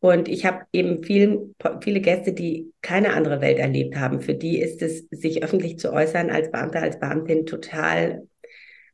Und 0.00 0.28
ich 0.28 0.46
habe 0.46 0.64
eben 0.72 1.02
viel, 1.02 1.54
viele 1.82 2.00
Gäste, 2.00 2.32
die 2.32 2.72
keine 2.82 3.14
andere 3.14 3.40
Welt 3.40 3.58
erlebt 3.58 3.96
haben. 3.96 4.20
Für 4.20 4.34
die 4.34 4.60
ist 4.60 4.80
es, 4.80 5.08
sich 5.10 5.42
öffentlich 5.42 5.78
zu 5.78 5.92
äußern 5.92 6.30
als 6.30 6.52
Beamter, 6.52 6.82
als 6.82 7.00
Beamtin 7.00 7.46
total 7.46 8.28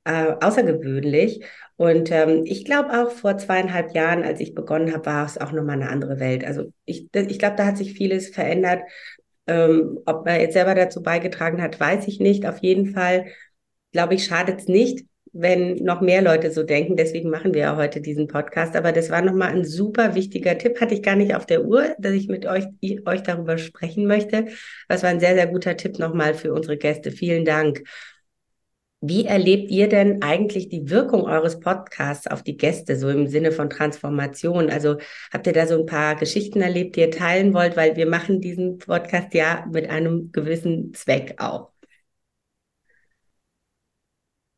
äh, 0.05 0.33
außergewöhnlich. 0.41 1.45
Und 1.77 2.11
ähm, 2.11 2.43
ich 2.45 2.65
glaube 2.65 2.91
auch 2.91 3.11
vor 3.11 3.37
zweieinhalb 3.37 3.95
Jahren, 3.95 4.23
als 4.23 4.41
ich 4.41 4.55
begonnen 4.55 4.95
habe, 4.95 5.07
war 5.07 5.27
es 5.27 5.39
auch 5.39 5.53
nochmal 5.53 5.81
eine 5.81 5.91
andere 5.91 6.21
Welt. 6.21 6.45
Also 6.45 6.73
ich, 6.87 7.09
ich 7.13 7.39
glaube, 7.39 7.57
da 7.57 7.67
hat 7.67 7.77
sich 7.77 7.95
vieles 7.95 8.29
verändert. 8.29 8.83
Ähm, 9.47 9.99
ob 10.07 10.25
man 10.25 10.41
jetzt 10.41 10.55
selber 10.55 10.75
dazu 10.75 11.03
beigetragen 11.03 11.61
hat, 11.61 11.79
weiß 11.79 12.07
ich 12.09 12.19
nicht. 12.19 12.47
Auf 12.47 12.59
jeden 12.59 12.95
Fall 12.95 13.27
glaube 13.95 14.15
ich, 14.15 14.25
schadet 14.27 14.61
es 14.61 14.69
nicht, 14.69 15.07
wenn 15.33 15.77
noch 15.77 16.01
mehr 16.01 16.21
Leute 16.21 16.51
so 16.51 16.63
denken. 16.65 16.97
Deswegen 16.97 17.31
machen 17.31 17.55
wir 17.55 17.63
ja 17.63 17.77
heute 17.77 18.01
diesen 18.01 18.27
Podcast. 18.27 18.77
Aber 18.77 18.93
das 18.93 19.09
war 19.09 19.23
nochmal 19.23 19.51
ein 19.51 19.65
super 19.65 20.15
wichtiger 20.15 20.59
Tipp. 20.59 20.81
Hatte 20.81 20.95
ich 20.95 21.03
gar 21.03 21.17
nicht 21.17 21.35
auf 21.35 21.47
der 21.47 21.65
Uhr, 21.65 21.95
dass 21.99 22.13
ich 22.13 22.29
mit 22.29 22.45
euch, 22.45 22.65
ich, 22.81 23.07
euch 23.07 23.23
darüber 23.23 23.57
sprechen 23.57 24.07
möchte. 24.07 24.47
Das 24.89 25.03
war 25.03 25.11
ein 25.11 25.21
sehr, 25.21 25.35
sehr 25.35 25.47
guter 25.47 25.77
Tipp 25.77 25.99
nochmal 25.99 26.35
für 26.35 26.53
unsere 26.53 26.77
Gäste. 26.77 27.13
Vielen 27.13 27.45
Dank. 27.45 27.85
Wie 29.01 29.27
erlebt 29.27 29.71
ihr 29.71 29.89
denn 29.89 30.23
eigentlich 30.23 30.71
die 30.71 30.89
Wirkung 30.89 31.25
eures 31.25 31.61
Podcasts 31.61 32.27
auf 32.27 32.43
die 32.43 32.57
Gäste, 32.57 32.97
so 32.97 33.11
im 33.11 33.27
Sinne 33.29 33.53
von 33.53 33.69
Transformation? 33.69 34.71
Also 34.71 34.97
habt 35.31 35.47
ihr 35.47 35.53
da 35.53 35.67
so 35.67 35.79
ein 35.79 35.87
paar 35.87 36.17
Geschichten 36.17 36.63
erlebt, 36.63 36.97
die 36.97 37.01
ihr 37.01 37.11
teilen 37.11 37.55
wollt? 37.55 37.77
Weil 37.77 37.97
wir 37.97 38.07
machen 38.07 38.41
diesen 38.41 38.79
Podcast 38.79 39.35
ja 39.35 39.67
mit 39.71 39.89
einem 39.89 40.33
gewissen 40.33 40.95
Zweck 40.95 41.35
auch. 41.39 41.74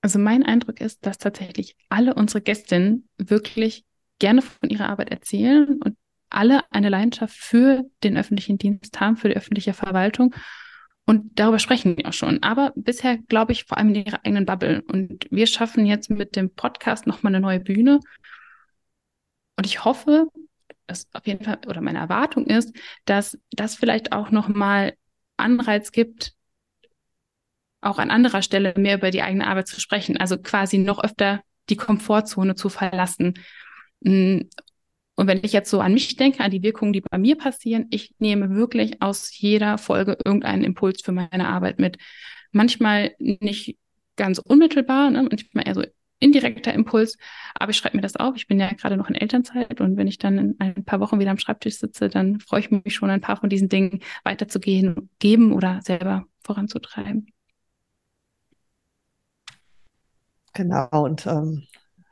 Also 0.07 0.21
mein 0.21 0.45
Eindruck 0.45 0.81
ist, 0.81 1.05
dass 1.05 1.19
tatsächlich 1.19 1.75
alle 1.89 2.15
unsere 2.15 2.41
Gästinnen 2.41 3.09
wirklich 3.19 3.85
gerne 4.21 4.41
von 4.41 4.71
ihrer 4.71 4.89
Arbeit 4.89 5.11
erzählen 5.11 5.83
und 5.83 5.97
alle 6.31 6.61
eine 6.71 6.91
Leidenschaft 6.91 7.35
für 7.37 7.83
den 8.05 8.17
öffentlichen 8.17 8.57
Dienst 8.57 9.01
haben, 9.01 9.17
für 9.17 9.29
die 9.29 9.37
öffentliche 9.37 9.73
Verwaltung. 9.73 10.33
Und 11.07 11.41
darüber 11.41 11.59
sprechen 11.59 11.97
wir 11.97 12.07
auch 12.07 12.13
schon. 12.13 12.41
Aber 12.45 12.73
bisher, 12.77 13.19
glaube 13.19 13.51
ich, 13.51 13.65
vor 13.65 13.79
allem 13.79 13.89
in 13.89 14.07
ihrer 14.07 14.25
eigenen 14.25 14.47
Bubble. 14.47 14.85
Und 14.87 15.27
wir 15.33 15.49
schaffen 15.49 15.87
jetzt 15.87 16.09
mit 16.09 16.37
dem 16.37 16.55
Podcast 16.55 17.09
nochmal 17.09 17.35
eine 17.35 17.43
neue 17.43 17.59
Bühne. 17.59 17.99
Und 19.57 19.67
ich 19.67 19.85
hoffe, 19.85 20.29
dass 20.87 21.09
auf 21.15 21.27
jeden 21.27 21.45
Fall, 21.45 21.59
oder 21.67 21.81
meine 21.81 21.99
Erwartung 21.99 22.47
ist, 22.47 22.73
dass 23.07 23.41
das 23.51 23.75
vielleicht 23.75 24.13
auch 24.13 24.31
nochmal 24.31 24.95
Anreiz 25.37 25.91
gibt, 25.91 26.37
auch 27.87 27.99
an 27.99 28.11
anderer 28.11 28.43
Stelle 28.43 28.75
mehr 28.77 28.97
über 28.97 29.11
die 29.11 29.23
eigene 29.23 29.47
Arbeit 29.47 29.69
zu 29.69 29.81
sprechen, 29.81 30.17
also 30.17 30.39
quasi 30.39 30.79
noch 30.79 31.03
öfter 31.03 31.43
die 31.69 31.77
Komfortzone 31.77 32.55
zu 32.55 32.69
verlassen. 32.69 33.35
Mm, 34.01 34.43
und 35.17 35.27
wenn 35.27 35.41
ich 35.43 35.53
jetzt 35.53 35.71
so 35.71 35.81
an 35.81 35.95
mich 35.95 36.17
denke, 36.17 36.41
an 36.41 36.51
die 36.51 36.63
Wirkungen, 36.63 36.93
die 36.93 37.01
bei 37.01 37.17
mir 37.19 37.37
passieren, 37.37 37.87
ich 37.91 38.15
nehme 38.19 38.55
wirklich 38.55 39.01
aus 39.01 39.37
jeder 39.37 39.79
Folge 39.79 40.19
irgendeinen 40.25 40.63
Impuls 40.63 41.01
für 41.03 41.13
meine 41.13 41.49
Arbeit 41.49 41.79
mit. 41.79 41.97
Manchmal 42.53 43.15
nicht 43.19 43.79
ganz 44.17 44.39
unmittelbar, 44.39 45.11
ne? 45.11 45.23
manchmal 45.23 45.67
eher 45.67 45.75
so 45.75 45.85
indirekter 46.19 46.73
Impuls, 46.73 47.19
aber 47.55 47.71
ich 47.71 47.77
schreibe 47.77 47.97
mir 47.97 48.03
das 48.03 48.17
auf. 48.17 48.37
Ich 48.37 48.47
bin 48.47 48.61
ja 48.61 48.73
gerade 48.73 48.97
noch 48.97 49.09
in 49.09 49.15
Elternzeit 49.15 49.81
und 49.81 49.97
wenn 49.97 50.07
ich 50.07 50.19
dann 50.19 50.39
in 50.39 50.57
ein 50.59 50.85
paar 50.85 51.01
Wochen 51.01 51.19
wieder 51.19 51.31
am 51.31 51.39
Schreibtisch 51.39 51.79
sitze, 51.79 52.09
dann 52.09 52.41
freue 52.41 52.61
ich 52.61 52.71
mich 52.71 52.95
schon, 52.95 53.11
ein 53.11 53.21
paar 53.21 53.37
von 53.37 53.51
diesen 53.51 53.69
Dingen 53.69 54.01
weiterzugehen, 54.25 55.11
geben 55.19 55.53
oder 55.53 55.81
selber 55.83 56.27
voranzutreiben. 56.43 57.27
Genau, 60.57 60.89
und 61.05 61.27
ähm, 61.27 61.65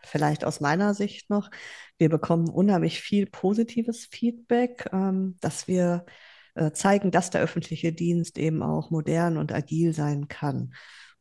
vielleicht 0.02 0.44
aus 0.44 0.60
meiner 0.60 0.92
Sicht 0.94 1.30
noch, 1.30 1.50
wir 1.96 2.10
bekommen 2.10 2.48
unheimlich 2.50 3.00
viel 3.00 3.26
positives 3.26 4.04
Feedback, 4.06 4.86
ähm, 4.92 5.36
dass 5.40 5.66
wir 5.66 6.04
äh, 6.54 6.70
zeigen, 6.72 7.10
dass 7.10 7.30
der 7.30 7.40
öffentliche 7.40 7.92
Dienst 7.92 8.36
eben 8.38 8.62
auch 8.62 8.90
modern 8.90 9.38
und 9.38 9.50
agil 9.52 9.94
sein 9.94 10.28
kann. 10.28 10.74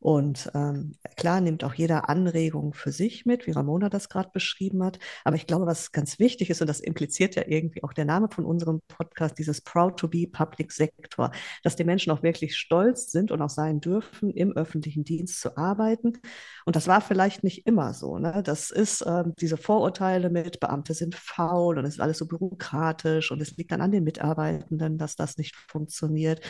Und 0.03 0.51
ähm, 0.53 0.95
klar 1.15 1.39
nimmt 1.39 1.63
auch 1.63 1.73
jeder 1.73 2.09
Anregung 2.09 2.73
für 2.73 2.91
sich 2.91 3.25
mit, 3.25 3.47
wie 3.47 3.51
Ramona 3.51 3.87
das 3.87 4.09
gerade 4.09 4.31
beschrieben 4.33 4.83
hat. 4.83 4.99
Aber 5.23 5.37
ich 5.37 5.47
glaube, 5.47 5.65
was 5.65 5.93
ganz 5.93 6.19
wichtig 6.19 6.49
ist, 6.49 6.59
und 6.59 6.67
das 6.67 6.81
impliziert 6.81 7.35
ja 7.35 7.43
irgendwie 7.47 7.83
auch 7.85 7.93
der 7.93 8.03
Name 8.03 8.27
von 8.29 8.43
unserem 8.43 8.81
Podcast, 8.89 9.39
dieses 9.39 9.61
Proud 9.61 9.97
to 9.97 10.09
be 10.09 10.27
Public 10.29 10.73
Sector, 10.73 11.31
dass 11.63 11.77
die 11.77 11.85
Menschen 11.85 12.11
auch 12.11 12.21
wirklich 12.21 12.57
stolz 12.57 13.13
sind 13.13 13.31
und 13.31 13.41
auch 13.41 13.49
sein 13.49 13.79
dürfen, 13.79 14.31
im 14.31 14.51
öffentlichen 14.51 15.05
Dienst 15.05 15.39
zu 15.39 15.55
arbeiten. 15.55 16.19
Und 16.65 16.75
das 16.75 16.87
war 16.87 16.99
vielleicht 16.99 17.45
nicht 17.45 17.65
immer 17.65 17.93
so. 17.93 18.17
Ne? 18.17 18.43
Das 18.43 18.71
ist 18.71 19.05
ähm, 19.07 19.33
diese 19.39 19.55
Vorurteile 19.55 20.29
mit, 20.29 20.59
Beamte 20.59 20.95
sind 20.95 21.15
faul 21.15 21.77
und 21.77 21.85
es 21.85 21.93
ist 21.93 22.01
alles 22.01 22.17
so 22.17 22.27
bürokratisch 22.27 23.31
und 23.31 23.41
es 23.41 23.55
liegt 23.55 23.71
dann 23.71 23.79
an 23.79 23.91
den 23.91 24.03
Mitarbeitenden, 24.03 24.97
dass 24.97 25.15
das 25.15 25.37
nicht 25.37 25.55
funktioniert. 25.55 26.41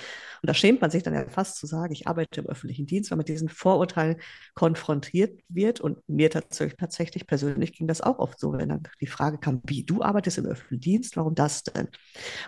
Und 0.42 0.50
da 0.50 0.56
schämt 0.56 0.82
man 0.82 0.90
sich 0.90 1.04
dann 1.04 1.14
ja 1.14 1.30
fast 1.30 1.58
zu 1.58 1.68
sagen, 1.68 1.94
ich 1.94 2.08
arbeite 2.08 2.42
im 2.42 2.48
öffentlichen 2.48 2.88
Dienst, 2.88 3.12
weil 3.12 3.18
man 3.18 3.26
diesen 3.26 3.43
diesen 3.44 3.50
Vorurteilen 3.50 4.18
konfrontiert 4.54 5.40
wird. 5.50 5.80
Und 5.82 5.98
mir 6.08 6.30
tatsächlich, 6.30 6.78
tatsächlich 6.78 7.28
persönlich 7.28 7.74
ging 7.74 7.88
das 7.88 8.02
auch 8.02 8.20
oft 8.20 8.40
so, 8.40 8.54
wenn 8.54 8.70
dann 8.70 8.84
die 9.02 9.08
Frage 9.08 9.38
kam, 9.38 9.62
wie 9.66 9.84
du 9.84 10.02
arbeitest 10.02 10.38
im 10.38 10.46
öffentlichen 10.46 10.82
Dienst, 10.82 11.18
warum 11.18 11.36
das 11.36 11.64
denn? 11.64 11.90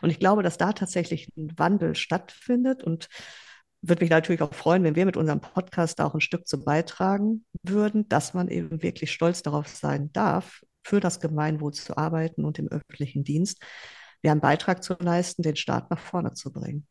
Und 0.02 0.10
ich 0.10 0.20
glaube, 0.20 0.44
dass 0.44 0.58
da 0.58 0.74
tatsächlich 0.74 1.30
ein 1.38 1.52
Wandel 1.58 1.96
stattfindet 1.96 2.84
und 2.84 3.08
würde 3.82 4.04
mich 4.04 4.10
natürlich 4.10 4.42
auch 4.42 4.54
freuen, 4.54 4.84
wenn 4.84 4.96
wir 4.96 5.06
mit 5.06 5.18
unserem 5.18 5.42
Podcast 5.42 6.00
da 6.00 6.06
auch 6.06 6.16
ein 6.16 6.22
Stück 6.22 6.48
zu 6.48 6.64
beitragen 6.64 7.46
würden, 7.62 8.10
dass 8.10 8.34
man 8.34 8.48
eben 8.48 8.82
wirklich 8.82 9.12
stolz 9.12 9.44
darauf 9.44 9.68
sein 9.68 10.12
darf, 10.12 10.62
für 10.84 11.00
das 11.00 11.20
Gemeinwohl 11.20 11.74
zu 11.74 11.98
arbeiten 11.98 12.46
und 12.46 12.58
im 12.58 12.68
öffentlichen 12.68 13.24
Dienst, 13.24 13.62
wir 14.22 14.32
einen 14.32 14.42
Beitrag 14.42 14.84
zu 14.84 14.96
leisten, 15.00 15.44
den 15.44 15.56
Staat 15.56 15.92
nach 15.92 16.00
vorne 16.00 16.34
zu 16.34 16.52
bringen. 16.52 16.88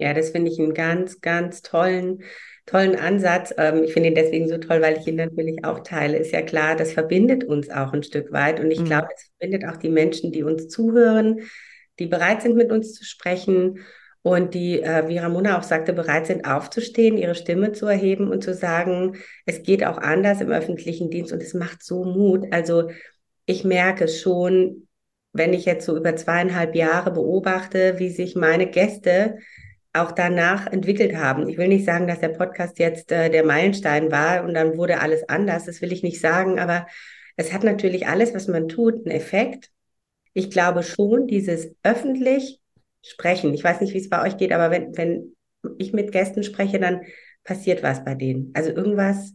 Ja, 0.00 0.14
das 0.14 0.30
finde 0.30 0.50
ich 0.50 0.58
einen 0.58 0.74
ganz, 0.74 1.20
ganz 1.20 1.62
tollen, 1.62 2.22
tollen 2.66 2.96
Ansatz. 2.96 3.54
Ähm, 3.58 3.84
ich 3.84 3.92
finde 3.92 4.08
ihn 4.08 4.14
deswegen 4.14 4.48
so 4.48 4.58
toll, 4.58 4.80
weil 4.80 4.98
ich 4.98 5.06
ihn 5.06 5.16
natürlich 5.16 5.64
auch 5.64 5.80
teile. 5.80 6.16
Ist 6.16 6.32
ja 6.32 6.42
klar, 6.42 6.74
das 6.74 6.92
verbindet 6.92 7.44
uns 7.44 7.70
auch 7.70 7.92
ein 7.92 8.02
Stück 8.02 8.32
weit. 8.32 8.60
Und 8.60 8.70
ich 8.70 8.80
mhm. 8.80 8.86
glaube, 8.86 9.08
es 9.14 9.30
verbindet 9.38 9.68
auch 9.68 9.76
die 9.76 9.90
Menschen, 9.90 10.32
die 10.32 10.42
uns 10.42 10.68
zuhören, 10.68 11.40
die 11.98 12.06
bereit 12.06 12.42
sind, 12.42 12.56
mit 12.56 12.72
uns 12.72 12.94
zu 12.94 13.04
sprechen 13.04 13.80
und 14.22 14.54
die, 14.54 14.82
äh, 14.82 15.08
wie 15.08 15.18
Ramona 15.18 15.58
auch 15.58 15.62
sagte, 15.62 15.92
bereit 15.92 16.26
sind, 16.26 16.44
aufzustehen, 16.44 17.16
ihre 17.16 17.34
Stimme 17.34 17.72
zu 17.72 17.86
erheben 17.86 18.30
und 18.30 18.42
zu 18.42 18.54
sagen, 18.54 19.16
es 19.46 19.62
geht 19.62 19.84
auch 19.84 19.98
anders 19.98 20.40
im 20.40 20.50
öffentlichen 20.50 21.10
Dienst 21.10 21.32
und 21.32 21.42
es 21.42 21.54
macht 21.54 21.82
so 21.82 22.04
Mut. 22.04 22.46
Also 22.50 22.90
ich 23.46 23.64
merke 23.64 24.08
schon, 24.08 24.86
wenn 25.32 25.52
ich 25.54 25.64
jetzt 25.64 25.86
so 25.86 25.96
über 25.96 26.16
zweieinhalb 26.16 26.74
Jahre 26.74 27.12
beobachte, 27.12 27.98
wie 27.98 28.10
sich 28.10 28.36
meine 28.36 28.66
Gäste 28.66 29.38
auch 29.92 30.12
danach 30.12 30.66
entwickelt 30.66 31.16
haben. 31.16 31.48
Ich 31.48 31.58
will 31.58 31.68
nicht 31.68 31.84
sagen, 31.84 32.06
dass 32.06 32.20
der 32.20 32.28
Podcast 32.28 32.78
jetzt 32.78 33.10
äh, 33.10 33.28
der 33.30 33.44
Meilenstein 33.44 34.12
war 34.12 34.44
und 34.44 34.54
dann 34.54 34.76
wurde 34.76 35.00
alles 35.00 35.28
anders. 35.28 35.64
Das 35.64 35.82
will 35.82 35.92
ich 35.92 36.02
nicht 36.02 36.20
sagen, 36.20 36.60
aber 36.60 36.86
es 37.36 37.52
hat 37.52 37.64
natürlich 37.64 38.06
alles, 38.06 38.34
was 38.34 38.46
man 38.46 38.68
tut, 38.68 38.94
einen 38.94 39.16
Effekt. 39.16 39.70
Ich 40.32 40.50
glaube 40.50 40.82
schon, 40.82 41.26
dieses 41.26 41.74
öffentlich 41.82 42.60
sprechen. 43.02 43.52
Ich 43.54 43.64
weiß 43.64 43.80
nicht, 43.80 43.94
wie 43.94 43.98
es 43.98 44.10
bei 44.10 44.22
euch 44.22 44.36
geht, 44.36 44.52
aber 44.52 44.70
wenn, 44.70 44.96
wenn 44.96 45.36
ich 45.78 45.92
mit 45.92 46.12
Gästen 46.12 46.42
spreche, 46.42 46.78
dann 46.78 47.02
passiert 47.42 47.82
was 47.82 48.04
bei 48.04 48.14
denen. 48.14 48.52
Also 48.54 48.70
irgendwas 48.70 49.34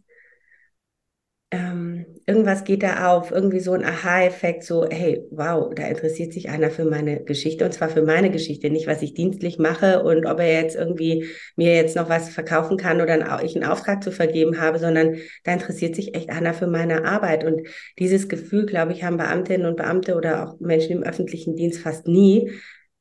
ähm, 1.52 2.06
irgendwas 2.26 2.64
geht 2.64 2.82
da 2.82 3.08
auf, 3.14 3.32
irgendwie 3.32 3.60
so 3.60 3.74
ein 3.74 3.86
Aha-Effekt, 3.86 4.64
so, 4.64 4.88
hey, 4.90 5.26
wow, 5.30 5.72
da 5.76 5.88
interessiert 5.88 6.34
sich 6.34 6.50
einer 6.50 6.72
für 6.72 6.86
meine 6.86 7.24
Geschichte 7.24 7.66
und 7.66 7.72
zwar 7.72 7.90
für 7.90 8.02
meine 8.02 8.32
Geschichte, 8.32 8.70
nicht 8.70 8.88
was 8.88 9.04
ich 9.04 9.14
dienstlich 9.14 9.60
mache 9.60 10.04
und 10.04 10.26
ob 10.26 10.40
er 10.40 10.62
jetzt 10.62 10.76
irgendwie 10.76 11.28
mir 11.56 11.76
jetzt 11.76 11.96
noch 11.96 12.10
was 12.10 12.30
verkaufen 12.30 12.78
kann 12.78 13.00
oder 13.00 13.44
ich 13.44 13.56
einen 13.56 13.66
Auftrag 13.66 14.04
zu 14.04 14.12
vergeben 14.12 14.60
habe, 14.60 14.80
sondern 14.80 15.18
da 15.44 15.54
interessiert 15.54 15.96
sich 15.96 16.16
echt 16.16 16.30
einer 16.32 16.54
für 16.54 16.68
meine 16.68 17.06
Arbeit. 17.06 17.44
Und 17.44 17.68
dieses 18.00 18.28
Gefühl, 18.28 18.66
glaube 18.66 18.94
ich, 18.94 19.04
haben 19.04 19.18
Beamtinnen 19.18 19.68
und 19.68 19.78
Beamte 19.78 20.16
oder 20.16 20.44
auch 20.48 20.60
Menschen 20.60 20.98
im 20.98 21.04
öffentlichen 21.04 21.56
Dienst 21.56 21.80
fast 21.80 22.08
nie, 22.08 22.52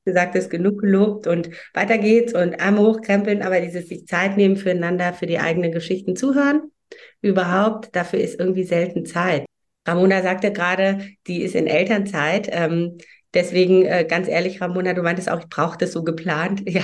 gesagt, 0.05 0.35
ist 0.35 0.51
genug 0.51 0.83
gelobt 0.83 1.27
und 1.27 1.49
weiter 1.73 1.97
geht's 1.97 2.35
und 2.35 2.61
Arme 2.61 2.81
hochkrempeln, 2.81 3.41
aber 3.41 3.63
dieses 3.63 3.89
sich 3.89 4.07
Zeit 4.07 4.37
nehmen 4.37 4.59
füreinander, 4.59 5.15
für 5.15 5.25
die 5.25 5.39
eigenen 5.39 5.73
Geschichten 5.73 6.15
zuhören 6.15 6.71
überhaupt, 7.23 7.95
dafür 7.95 8.21
ist 8.21 8.39
irgendwie 8.39 8.65
selten 8.65 9.07
Zeit. 9.07 9.47
Ramona 9.87 10.23
sagte 10.23 10.53
gerade, 10.53 11.11
die 11.27 11.43
ist 11.43 11.55
in 11.55 11.67
Elternzeit. 11.67 12.49
Ähm, 12.51 12.99
deswegen, 13.35 13.85
äh, 13.85 14.05
ganz 14.09 14.29
ehrlich, 14.29 14.61
Ramona, 14.61 14.95
du 14.95 15.03
meintest 15.03 15.31
auch, 15.31 15.41
ich 15.41 15.49
brauche 15.49 15.79
das 15.79 15.93
so 15.93 16.05
geplant. 16.05 16.63
Ja, 16.69 16.83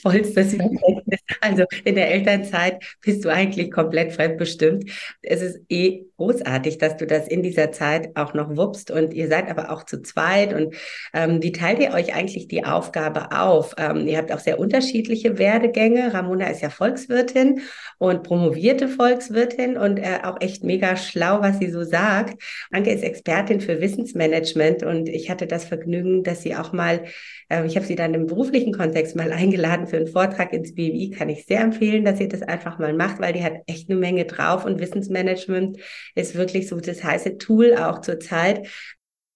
vollstes 0.00 0.54
Verständnis. 0.54 1.20
Also 1.40 1.64
in 1.84 1.94
der 1.94 2.10
Elternzeit 2.10 2.82
bist 3.02 3.24
du 3.24 3.28
eigentlich 3.28 3.70
komplett 3.70 4.12
fremdbestimmt. 4.12 4.90
Es 5.22 5.42
ist 5.42 5.60
eh 5.68 6.04
großartig, 6.16 6.78
dass 6.78 6.96
du 6.96 7.06
das 7.06 7.28
in 7.28 7.42
dieser 7.42 7.72
Zeit 7.72 8.10
auch 8.14 8.34
noch 8.34 8.56
wuppst 8.56 8.90
und 8.90 9.14
ihr 9.14 9.28
seid 9.28 9.48
aber 9.48 9.72
auch 9.72 9.84
zu 9.84 10.02
zweit. 10.02 10.52
Und 10.52 10.74
ähm, 11.14 11.42
wie 11.42 11.52
teilt 11.52 11.80
ihr 11.80 11.92
euch 11.92 12.14
eigentlich 12.14 12.48
die 12.48 12.64
Aufgabe 12.64 13.32
auf? 13.32 13.74
Ähm, 13.78 14.06
ihr 14.06 14.18
habt 14.18 14.32
auch 14.32 14.38
sehr 14.38 14.58
unterschiedliche 14.58 15.38
Werdegänge. 15.38 16.12
Ramona 16.12 16.48
ist 16.48 16.60
ja 16.60 16.70
Volkswirtin 16.70 17.62
und 17.98 18.22
promovierte 18.22 18.88
Volkswirtin 18.88 19.76
und 19.76 19.98
äh, 19.98 20.18
auch 20.22 20.40
echt 20.40 20.64
mega 20.64 20.96
schlau, 20.96 21.40
was 21.40 21.58
sie 21.58 21.70
so 21.70 21.84
sagt. 21.84 22.42
Anke 22.70 22.90
ist 22.90 23.02
Expertin 23.02 23.60
für 23.60 23.80
Wissensmanagement 23.80 24.82
und 24.82 25.08
ich 25.08 25.30
hatte 25.30 25.46
das 25.46 25.64
Vergnügen, 25.64 26.22
dass 26.22 26.42
sie 26.42 26.54
auch 26.54 26.72
mal, 26.72 27.04
äh, 27.50 27.66
ich 27.66 27.76
habe 27.76 27.84
sie 27.84 27.96
dann 27.96 28.14
im 28.14 28.26
beruflichen 28.26 28.72
Kontext 28.72 29.16
mal 29.16 29.32
eingeladen 29.32 29.86
für 29.86 29.98
einen 29.98 30.06
Vortrag 30.06 30.52
ins 30.52 30.74
BWI. 30.74 31.10
Kann 31.10 31.28
ich 31.28 31.44
sehr 31.44 31.60
empfehlen, 31.60 32.04
dass 32.04 32.20
ihr 32.20 32.28
das 32.28 32.42
einfach 32.42 32.78
mal 32.78 32.94
macht, 32.94 33.20
weil 33.20 33.34
die 33.34 33.44
hat 33.44 33.54
echt 33.66 33.90
eine 33.90 33.98
Menge 33.98 34.24
drauf 34.24 34.64
und 34.64 34.80
Wissensmanagement 34.80 35.78
ist 36.14 36.34
wirklich 36.34 36.68
so 36.68 36.80
das 36.80 37.04
heiße 37.04 37.36
Tool 37.36 37.74
auch 37.74 38.00
zur 38.00 38.18
Zeit. 38.20 38.68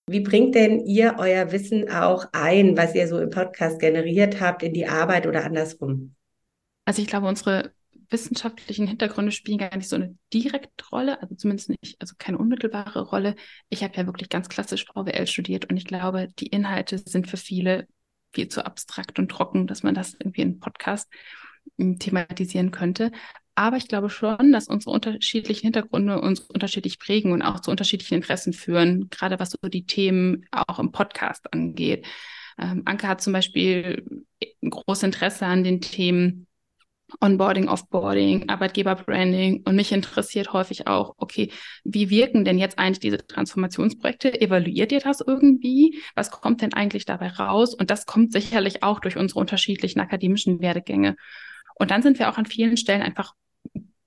Wie 0.07 0.21
bringt 0.21 0.55
denn 0.55 0.81
ihr 0.81 1.17
euer 1.19 1.51
Wissen 1.51 1.91
auch 1.91 2.27
ein, 2.33 2.77
was 2.77 2.95
ihr 2.95 3.09
so 3.09 3.19
im 3.19 3.31
Podcast 3.31 3.81
generiert 3.81 4.41
habt, 4.41 4.63
in 4.63 4.75
die 4.75 4.87
Arbeit 4.87 5.27
oder 5.27 5.45
andersrum? 5.45 6.15
Also 6.85 7.01
ich 7.01 7.09
glaube, 7.09 7.27
unsere 7.27 7.73
wissenschaftlichen 8.11 8.87
Hintergründe 8.87 9.33
spielen 9.33 9.57
gar 9.57 9.75
nicht 9.75 9.89
so 9.89 9.97
eine 9.97 10.17
direkte 10.33 10.87
Rolle, 10.93 11.23
also 11.23 11.35
zumindest 11.35 11.71
nicht, 11.71 11.97
also 12.01 12.15
keine 12.19 12.37
unmittelbare 12.37 13.01
Rolle. 13.01 13.35
Ich 13.71 13.83
habe 13.83 13.97
ja 13.97 14.05
wirklich 14.05 14.29
ganz 14.29 14.51
klassisch 14.51 14.85
VWL 14.85 15.27
studiert 15.27 15.71
und 15.71 15.79
ich 15.79 15.87
glaube, 15.87 16.29
die 16.39 16.49
Inhalte 16.49 16.99
sind 16.99 17.29
für 17.29 17.39
viele 17.39 17.89
viel 18.35 18.49
zu 18.49 18.67
abstrakt 18.67 19.19
und 19.19 19.31
trocken, 19.31 19.67
dass 19.67 19.83
man 19.83 19.95
das 19.95 20.15
irgendwie 20.15 20.43
in 20.43 20.61
Podcast 20.61 21.11
hm, 21.79 21.99
thematisieren 21.99 22.71
könnte. 22.71 23.13
Aber 23.57 23.77
ich 23.77 23.87
glaube 23.87 24.11
schon, 24.11 24.53
dass 24.53 24.67
unsere 24.67 24.91
unterschiedlichen 24.91 25.67
Hintergründe 25.67 26.21
uns 26.21 26.41
unterschiedlich 26.41 26.99
prägen 26.99 27.33
und 27.33 27.43
auch 27.43 27.61
zu 27.61 27.71
unterschiedlichen 27.71 28.15
Interessen 28.15 28.53
führen, 28.53 29.09
gerade 29.11 29.39
was 29.39 29.51
so 29.51 29.69
die 29.69 29.87
Themen 29.87 30.47
auch 30.51 30.81
im 30.81 30.91
Podcast 30.91 31.53
angeht. 31.53 32.05
Ähm, 32.59 32.83
Anke 32.85 33.07
hat 33.07 33.21
zum 33.21 33.33
Beispiel 33.33 34.05
ein 34.63 34.71
großes 34.71 35.05
Interesse 35.05 35.47
an 35.47 35.63
den 35.63 35.81
Themen 35.81 36.47
Onboarding, 37.21 37.69
Offboarding, 37.69 38.49
Arbeitgeberbranding 38.49 39.63
und 39.65 39.77
mich 39.77 39.93
interessiert 39.93 40.53
häufig 40.53 40.87
auch, 40.87 41.15
okay, 41.19 41.51
wie 41.85 42.11
wirken 42.11 42.45
denn 42.45 42.59
jetzt 42.59 42.79
eigentlich 42.79 43.01
diese 43.01 43.27
Transformationsprojekte? 43.27 44.41
Evaluiert 44.41 44.91
ihr 44.91 45.01
das 45.01 45.21
irgendwie? 45.21 46.01
Was 46.15 46.31
kommt 46.31 46.63
denn 46.63 46.73
eigentlich 46.73 47.05
dabei 47.05 47.29
raus? 47.29 47.75
Und 47.75 47.91
das 47.91 48.07
kommt 48.07 48.33
sicherlich 48.33 48.83
auch 48.83 49.01
durch 49.01 49.17
unsere 49.17 49.41
unterschiedlichen 49.41 50.01
akademischen 50.01 50.61
Werdegänge. 50.61 51.17
Und 51.77 51.91
dann 51.91 52.03
sind 52.03 52.19
wir 52.19 52.31
auch 52.31 52.39
an 52.39 52.47
vielen 52.47 52.77
Stellen 52.77 53.03
einfach 53.03 53.35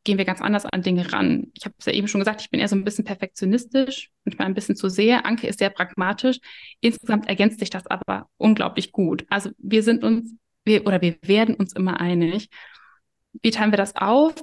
gehen 0.07 0.17
wir 0.17 0.25
ganz 0.25 0.41
anders 0.41 0.65
an 0.65 0.81
Dinge 0.81 1.12
ran. 1.12 1.51
Ich 1.53 1.65
habe 1.65 1.75
es 1.77 1.86
ja 1.86 1.91
eben 1.91 2.07
schon 2.07 2.21
gesagt, 2.21 2.39
ich 2.39 2.49
bin 2.49 2.62
eher 2.62 2.69
so 2.69 2.77
ein 2.77 2.86
bisschen 2.86 3.03
perfektionistisch, 3.03 4.10
manchmal 4.23 4.47
ein 4.47 4.53
bisschen 4.53 4.77
zu 4.77 4.88
sehr. 4.88 5.25
Anke 5.25 5.47
ist 5.47 5.60
sehr 5.60 5.69
pragmatisch. 5.69 6.39
Insgesamt 6.79 7.27
ergänzt 7.27 7.60
sich 7.60 7.69
das 7.69 7.86
aber 7.88 8.29
unglaublich 8.38 8.93
gut. 8.93 9.25
Also 9.29 9.49
wir 9.57 9.83
sind 9.83 10.05
uns, 10.05 10.33
wir, 10.63 10.88
oder 10.88 11.01
wir 11.01 11.17
werden 11.23 11.55
uns 11.55 11.73
immer 11.73 11.99
einig. 11.99 12.47
Wie 13.41 13.51
teilen 13.51 13.71
wir 13.71 13.77
das 13.77 13.95
auf? 13.95 14.33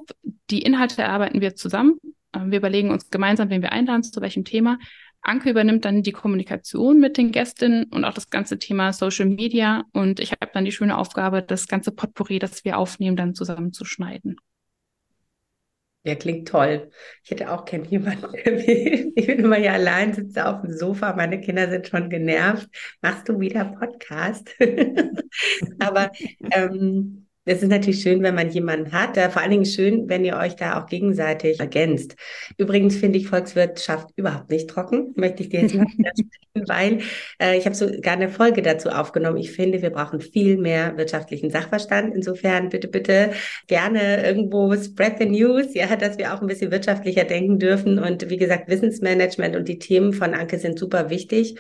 Die 0.51 0.63
Inhalte 0.63 1.03
erarbeiten 1.03 1.41
wir 1.41 1.57
zusammen. 1.57 1.99
Ähm, 2.35 2.51
wir 2.51 2.59
überlegen 2.59 2.91
uns 2.91 3.11
gemeinsam, 3.11 3.51
wen 3.51 3.63
wir 3.63 3.73
einladen, 3.73 4.03
zu 4.03 4.21
welchem 4.21 4.45
Thema. 4.45 4.79
Anke 5.23 5.51
übernimmt 5.51 5.87
dann 5.87 6.03
die 6.03 6.13
Kommunikation 6.13 7.01
mit 7.01 7.17
den 7.17 7.33
Gästinnen 7.33 7.85
und 7.85 8.05
auch 8.05 8.13
das 8.13 8.29
ganze 8.29 8.59
Thema 8.59 8.93
Social 8.93 9.27
Media. 9.27 9.85
Und 9.93 10.21
ich 10.21 10.33
habe 10.33 10.51
dann 10.53 10.67
die 10.67 10.73
schöne 10.73 10.99
Aufgabe, 10.99 11.43
das 11.43 11.67
ganze 11.67 11.93
Potpourri, 11.93 12.39
das 12.39 12.65
wir 12.65 12.79
aufnehmen, 12.79 13.17
dann 13.17 13.35
zusammenzuschneiden. 13.35 14.37
Ja, 16.07 16.15
klingt 16.17 16.49
toll. 16.49 16.91
Ich 17.23 17.31
hätte 17.31 17.51
auch 17.51 17.65
gern 17.65 17.85
jemanden. 17.85 18.27
Ich 19.17 19.27
bin 19.27 19.39
immer 19.39 19.57
hier 19.57 19.73
allein, 19.73 20.13
sitze 20.13 20.47
auf 20.47 20.61
dem 20.61 20.73
Sofa, 20.77 21.15
meine 21.15 21.41
Kinder 21.41 21.71
sind 21.71 21.89
schon 21.89 22.11
genervt. 22.11 22.69
Machst 23.01 23.27
du 23.29 23.41
wieder 23.41 23.65
Podcast? 23.65 24.51
Aber 25.79 26.11
ähm, 26.51 27.24
es 27.45 27.63
ist 27.63 27.69
natürlich 27.69 28.01
schön, 28.01 28.23
wenn 28.23 28.35
man 28.35 28.51
jemanden 28.51 28.93
hat. 28.93 29.19
Vor 29.33 29.43
allen 29.43 29.51
Dingen 29.51 29.67
schön, 29.67 30.09
wenn 30.09 30.25
ihr 30.25 30.37
euch 30.37 30.57
da 30.57 30.81
auch 30.81 30.87
gegenseitig 30.87 31.61
ergänzt. 31.61 32.17
Übrigens 32.57 32.97
finde 32.97 33.19
ich 33.19 33.29
Volkswirtschaft 33.29 34.09
überhaupt 34.17 34.51
nicht 34.51 34.69
trocken, 34.71 35.13
möchte 35.17 35.43
ich 35.43 35.51
dir 35.51 35.61
jetzt 35.61 35.75
mal 35.75 35.87
widersprechen, 35.87 36.29
weil 36.69 36.99
äh, 37.39 37.59
ich 37.59 37.67
habe 37.67 37.75
sogar 37.75 38.15
eine 38.15 38.31
Folge 38.31 38.63
dazu 38.63 38.89
aufgenommen. 38.89 39.37
Ich 39.37 39.53
finde, 39.53 39.83
wir 39.83 39.91
brauchen 39.91 40.21
viel 40.21 40.57
mehr 40.57 40.97
wirtschaftlichen 40.97 41.51
Sachverstand. 41.51 42.15
Insofern 42.15 42.71
bitte, 42.71 42.89
bitte 42.89 43.33
gerne 43.67 44.25
irgendwo 44.27 44.75
spread 44.77 45.19
the 45.19 45.27
news, 45.27 45.75
ja, 45.75 45.95
dass 45.97 46.17
wir 46.17 46.35
auch 46.35 46.41
ein 46.41 46.47
bisschen 46.47 46.71
wirtschaftlicher 46.71 47.25
denken 47.25 47.59
dürfen. 47.59 47.99
Und 47.99 48.31
wie 48.31 48.39
gesagt, 48.39 48.69
Wissensmanagement 48.69 49.55
und 49.55 49.69
die 49.69 49.79
Themen 49.79 50.13
von 50.15 50.33
Anke 50.33 50.59
sind 50.59 50.79
super 50.79 51.11
wichtig. 51.11 51.57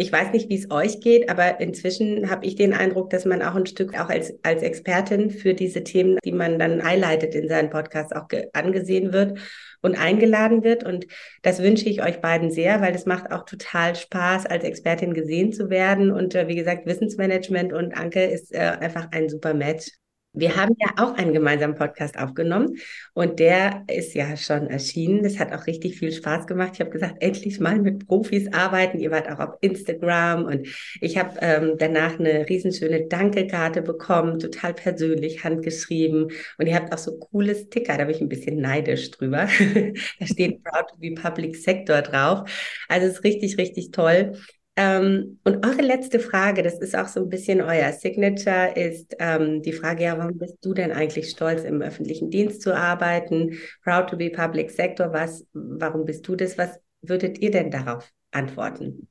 Ich 0.00 0.12
weiß 0.12 0.30
nicht, 0.30 0.48
wie 0.48 0.54
es 0.54 0.70
euch 0.70 1.00
geht, 1.00 1.28
aber 1.28 1.58
inzwischen 1.58 2.30
habe 2.30 2.46
ich 2.46 2.54
den 2.54 2.72
Eindruck, 2.72 3.10
dass 3.10 3.24
man 3.24 3.42
auch 3.42 3.56
ein 3.56 3.66
Stück 3.66 3.98
auch 3.98 4.08
als, 4.08 4.32
als 4.44 4.62
Expertin 4.62 5.28
für 5.28 5.54
diese 5.54 5.82
Themen, 5.82 6.18
die 6.24 6.30
man 6.30 6.56
dann 6.60 6.84
highlightet 6.84 7.34
in 7.34 7.48
seinen 7.48 7.68
Podcasts, 7.68 8.12
auch 8.12 8.28
angesehen 8.52 9.12
wird 9.12 9.40
und 9.82 10.00
eingeladen 10.00 10.62
wird. 10.62 10.84
Und 10.84 11.08
das 11.42 11.60
wünsche 11.60 11.88
ich 11.88 12.00
euch 12.00 12.20
beiden 12.20 12.52
sehr, 12.52 12.80
weil 12.80 12.94
es 12.94 13.06
macht 13.06 13.32
auch 13.32 13.44
total 13.44 13.96
Spaß, 13.96 14.46
als 14.46 14.62
Expertin 14.62 15.14
gesehen 15.14 15.52
zu 15.52 15.68
werden. 15.68 16.12
Und 16.12 16.36
äh, 16.36 16.46
wie 16.46 16.54
gesagt, 16.54 16.86
Wissensmanagement 16.86 17.72
und 17.72 17.92
Anke 17.98 18.22
ist 18.22 18.54
äh, 18.54 18.58
einfach 18.58 19.08
ein 19.10 19.28
super 19.28 19.52
Match. 19.52 19.90
Wir 20.38 20.54
haben 20.54 20.76
ja 20.78 20.88
auch 20.98 21.14
einen 21.14 21.32
gemeinsamen 21.32 21.74
Podcast 21.74 22.16
aufgenommen 22.16 22.76
und 23.12 23.40
der 23.40 23.82
ist 23.88 24.14
ja 24.14 24.36
schon 24.36 24.68
erschienen. 24.68 25.24
Das 25.24 25.40
hat 25.40 25.52
auch 25.52 25.66
richtig 25.66 25.98
viel 25.98 26.12
Spaß 26.12 26.46
gemacht. 26.46 26.70
Ich 26.74 26.80
habe 26.80 26.90
gesagt, 26.90 27.16
endlich 27.18 27.58
mal 27.58 27.80
mit 27.80 28.06
Profis 28.06 28.52
arbeiten. 28.52 29.00
Ihr 29.00 29.10
wart 29.10 29.28
auch 29.28 29.40
auf 29.40 29.56
Instagram 29.62 30.44
und 30.44 30.68
ich 31.00 31.18
habe 31.18 31.38
ähm, 31.40 31.74
danach 31.76 32.20
eine 32.20 32.48
riesenschöne 32.48 33.08
Dankekarte 33.08 33.82
bekommen, 33.82 34.38
total 34.38 34.74
persönlich 34.74 35.42
handgeschrieben 35.42 36.30
und 36.56 36.66
ihr 36.66 36.76
habt 36.76 36.92
auch 36.92 36.98
so 36.98 37.18
coole 37.18 37.56
Sticker. 37.56 37.98
Da 37.98 38.04
bin 38.04 38.14
ich 38.14 38.20
ein 38.20 38.28
bisschen 38.28 38.60
neidisch 38.60 39.10
drüber. 39.10 39.48
da 40.20 40.26
steht 40.26 40.62
Proud 40.62 40.88
to 40.88 40.96
be 40.98 41.14
Public 41.14 41.56
Sector 41.56 42.02
drauf. 42.02 42.48
Also 42.88 43.08
es 43.08 43.14
ist 43.14 43.24
richtig, 43.24 43.58
richtig 43.58 43.90
toll. 43.90 44.34
Ähm, 44.80 45.40
und 45.42 45.66
eure 45.66 45.82
letzte 45.82 46.20
Frage, 46.20 46.62
das 46.62 46.78
ist 46.78 46.96
auch 46.96 47.08
so 47.08 47.18
ein 47.18 47.28
bisschen 47.28 47.60
euer 47.60 47.90
Signature, 47.92 48.76
ist 48.76 49.12
ähm, 49.18 49.60
die 49.60 49.72
Frage, 49.72 50.04
ja, 50.04 50.16
warum 50.16 50.38
bist 50.38 50.58
du 50.64 50.72
denn 50.72 50.92
eigentlich 50.92 51.30
stolz, 51.30 51.64
im 51.64 51.82
öffentlichen 51.82 52.30
Dienst 52.30 52.62
zu 52.62 52.76
arbeiten? 52.76 53.58
Proud 53.82 54.08
to 54.08 54.16
be 54.16 54.30
Public 54.30 54.70
Sector, 54.70 55.12
was, 55.12 55.44
warum 55.52 56.04
bist 56.04 56.28
du 56.28 56.36
das? 56.36 56.56
Was 56.58 56.78
würdet 57.02 57.38
ihr 57.40 57.50
denn 57.50 57.72
darauf 57.72 58.08
antworten? 58.30 59.08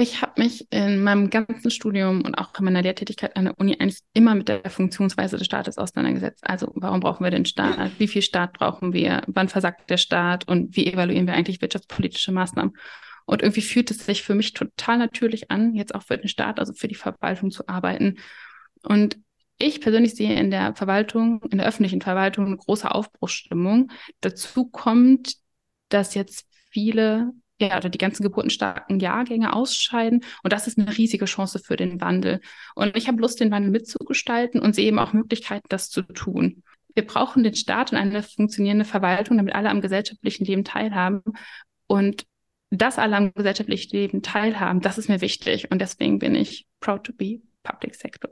Ich 0.00 0.22
habe 0.22 0.40
mich 0.40 0.66
in 0.72 1.02
meinem 1.02 1.28
ganzen 1.28 1.70
Studium 1.70 2.22
und 2.22 2.34
auch 2.36 2.58
in 2.58 2.64
meiner 2.64 2.80
Lehrtätigkeit 2.80 3.36
an 3.36 3.44
der 3.44 3.58
Uni 3.60 3.76
eigentlich 3.78 4.00
immer 4.14 4.34
mit 4.34 4.48
der 4.48 4.70
Funktionsweise 4.70 5.36
des 5.36 5.44
Staates 5.44 5.76
auseinandergesetzt. 5.76 6.42
Also 6.42 6.72
warum 6.74 7.00
brauchen 7.00 7.22
wir 7.22 7.30
den 7.30 7.44
Staat? 7.44 7.90
Wie 7.98 8.08
viel 8.08 8.22
Staat 8.22 8.54
brauchen 8.54 8.94
wir? 8.94 9.20
Wann 9.26 9.50
versagt 9.50 9.90
der 9.90 9.98
Staat? 9.98 10.48
Und 10.48 10.74
wie 10.74 10.86
evaluieren 10.86 11.26
wir 11.26 11.34
eigentlich 11.34 11.60
wirtschaftspolitische 11.60 12.32
Maßnahmen? 12.32 12.74
Und 13.26 13.42
irgendwie 13.42 13.60
fühlt 13.60 13.90
es 13.90 13.98
sich 14.06 14.22
für 14.22 14.34
mich 14.34 14.54
total 14.54 14.96
natürlich 14.96 15.50
an, 15.50 15.74
jetzt 15.74 15.94
auch 15.94 16.02
für 16.02 16.16
den 16.16 16.28
Staat, 16.28 16.58
also 16.58 16.72
für 16.72 16.88
die 16.88 16.94
Verwaltung 16.94 17.50
zu 17.50 17.68
arbeiten. 17.68 18.16
Und 18.82 19.18
ich 19.58 19.82
persönlich 19.82 20.14
sehe 20.14 20.32
in 20.32 20.50
der 20.50 20.74
Verwaltung, 20.76 21.42
in 21.50 21.58
der 21.58 21.66
öffentlichen 21.66 22.00
Verwaltung 22.00 22.46
eine 22.46 22.56
große 22.56 22.90
Aufbruchsstimmung. 22.90 23.90
Dazu 24.22 24.66
kommt, 24.66 25.34
dass 25.90 26.14
jetzt 26.14 26.46
viele 26.70 27.32
ja, 27.60 27.76
oder 27.76 27.88
die 27.88 27.98
ganzen 27.98 28.22
geburtenstarken 28.22 29.00
Jahrgänge 29.00 29.52
ausscheiden. 29.52 30.24
Und 30.42 30.52
das 30.52 30.66
ist 30.66 30.78
eine 30.78 30.96
riesige 30.96 31.26
Chance 31.26 31.58
für 31.58 31.76
den 31.76 32.00
Wandel. 32.00 32.40
Und 32.74 32.96
ich 32.96 33.08
habe 33.08 33.20
Lust, 33.20 33.40
den 33.40 33.50
Wandel 33.50 33.70
mitzugestalten 33.70 34.60
und 34.60 34.74
sehe 34.74 34.86
eben 34.86 34.98
auch 34.98 35.12
Möglichkeiten, 35.12 35.66
das 35.68 35.90
zu 35.90 36.02
tun. 36.02 36.62
Wir 36.94 37.06
brauchen 37.06 37.44
den 37.44 37.54
Staat 37.54 37.92
und 37.92 37.98
eine 37.98 38.22
funktionierende 38.22 38.84
Verwaltung, 38.84 39.36
damit 39.36 39.54
alle 39.54 39.70
am 39.70 39.80
gesellschaftlichen 39.80 40.44
Leben 40.44 40.64
teilhaben. 40.64 41.22
Und 41.86 42.24
dass 42.70 42.98
alle 42.98 43.16
am 43.16 43.34
gesellschaftlichen 43.34 43.96
Leben 43.96 44.22
teilhaben, 44.22 44.80
das 44.80 44.98
ist 44.98 45.08
mir 45.08 45.20
wichtig. 45.20 45.70
Und 45.70 45.80
deswegen 45.80 46.18
bin 46.18 46.34
ich 46.34 46.66
proud 46.80 47.04
to 47.04 47.12
be 47.12 47.40
Public 47.62 47.94
Sector. 47.94 48.30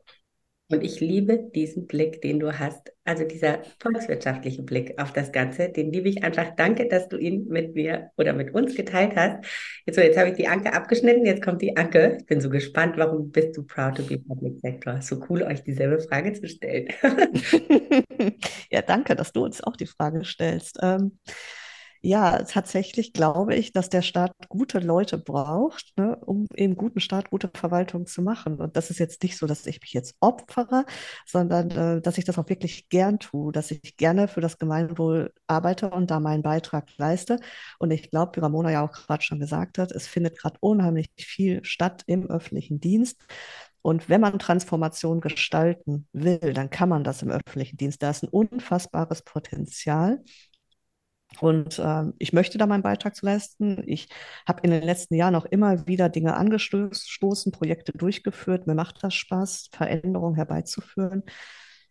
Und 0.71 0.85
ich 0.85 1.01
liebe 1.01 1.39
diesen 1.55 1.87
Blick, 1.87 2.21
den 2.21 2.41
du 2.41 2.59
hast. 2.59 2.93
Also 3.05 3.25
dieser 3.25 3.63
volkswirtschaftliche 3.81 4.63
Blick 4.63 5.01
auf 5.01 5.15
das 5.15 5.33
Ganze, 5.33 5.71
den 5.71 5.91
liebe 5.91 6.11
ich 6.11 6.23
einfach. 6.23 6.55
Danke, 6.57 6.89
dass 6.89 7.09
du 7.09 7.17
ihn 7.17 7.49
mit 7.49 7.75
mir 7.75 8.11
oder 8.19 8.35
mit 8.35 8.53
uns 8.53 8.75
geteilt 8.75 9.13
hast. 9.17 9.47
Jetzt, 9.87 9.97
so, 9.97 10.03
jetzt 10.03 10.19
habe 10.19 10.29
ich 10.29 10.37
die 10.37 10.47
Anke 10.47 10.75
abgeschnitten, 10.75 11.25
jetzt 11.25 11.43
kommt 11.43 11.63
die 11.63 11.75
Anke. 11.75 12.19
Ich 12.21 12.27
bin 12.27 12.43
so 12.43 12.51
gespannt, 12.51 12.99
warum 12.99 13.31
bist 13.31 13.57
du 13.57 13.63
proud 13.63 13.97
to 13.97 14.03
be 14.03 14.19
Public 14.19 14.61
Sector? 14.61 15.01
So 15.01 15.25
cool, 15.31 15.43
euch 15.43 15.63
dieselbe 15.63 16.01
Frage 16.01 16.35
zu 16.35 16.47
stellen. 16.47 16.89
ja, 18.71 18.83
danke, 18.83 19.17
dass 19.17 19.33
du 19.33 19.47
uns 19.47 19.65
auch 19.65 19.77
die 19.77 19.87
Frage 19.87 20.23
stellst. 20.27 20.81
Ähm, 20.83 21.19
ja, 22.01 22.43
tatsächlich 22.45 23.13
glaube 23.13 23.55
ich, 23.55 23.73
dass 23.73 23.89
der 23.89 24.03
Staat 24.03 24.33
gute 24.49 24.79
Leute 24.79 25.19
braucht, 25.19 25.93
ne, 25.97 26.17
um 26.25 26.47
eben 26.55 26.77
guten 26.77 27.01
Staat, 27.01 27.31
gute 27.31 27.51
Verwaltung 27.53 28.07
zu 28.07 28.23
machen. 28.23 28.61
Und 28.61 28.77
das 28.77 28.91
ist 28.91 28.99
jetzt 28.99 29.23
nicht 29.23 29.37
so, 29.37 29.47
dass 29.47 29.67
ich 29.67 29.81
mich 29.81 29.93
jetzt 29.93 30.15
opfere, 30.21 30.85
sondern 31.27 31.71
äh, 31.71 32.01
dass 32.01 32.19
ich 32.19 32.25
das 32.25 32.39
auch 32.39 32.49
wirklich 32.49 32.89
gern 32.89 33.19
tue, 33.19 33.53
dass 33.53 33.71
ich 33.71 33.97
gerne 33.97 34.29
für 34.29 34.41
das 34.41 34.59
Gemeinwohl 34.59 35.33
arbeite 35.47 35.91
und 35.91 36.11
da 36.11 36.21
meinen 36.21 36.43
Beitrag 36.43 36.89
leiste. 36.99 37.41
Und 37.79 37.91
ich 37.91 38.11
glaube, 38.11 38.37
wie 38.37 38.41
Ramona 38.41 38.71
ja 38.71 38.85
auch 38.85 38.93
gerade 38.93 39.23
schon 39.23 39.41
gesagt 39.41 39.79
hat, 39.79 39.93
es 39.93 40.07
findet 40.07 40.39
gerade 40.39 40.57
unheimlich 40.61 41.09
viel 41.17 41.65
statt 41.65 42.03
im 42.07 42.31
öffentlichen 42.31 42.81
Dienst. 42.81 43.25
Und 43.83 44.09
wenn 44.09 44.21
man 44.21 44.39
Transformation 44.39 45.21
gestalten 45.21 46.09
will, 46.13 46.53
dann 46.53 46.71
kann 46.71 46.89
man 46.89 47.05
das 47.05 47.23
im 47.23 47.31
öffentlichen 47.31 47.77
Dienst. 47.77 48.03
Da 48.03 48.11
ist 48.11 48.23
ein 48.23 48.29
unfassbares 48.29 49.23
Potenzial. 49.23 50.23
Und 51.41 51.79
ähm, 51.79 52.15
ich 52.19 52.33
möchte 52.33 52.59
da 52.59 52.67
meinen 52.67 52.83
Beitrag 52.83 53.15
zu 53.15 53.27
leisten. 53.27 53.83
Ich 53.87 54.09
habe 54.47 54.61
in 54.63 54.71
den 54.71 54.83
letzten 54.83 55.15
Jahren 55.15 55.35
auch 55.35 55.45
immer 55.45 55.87
wieder 55.87 56.09
Dinge 56.09 56.35
angestoßen, 56.35 57.53
Projekte 57.53 57.93
durchgeführt. 57.93 58.67
Mir 58.67 58.75
macht 58.75 59.03
das 59.03 59.15
Spaß, 59.15 59.69
Veränderungen 59.73 60.35
herbeizuführen. 60.37 61.23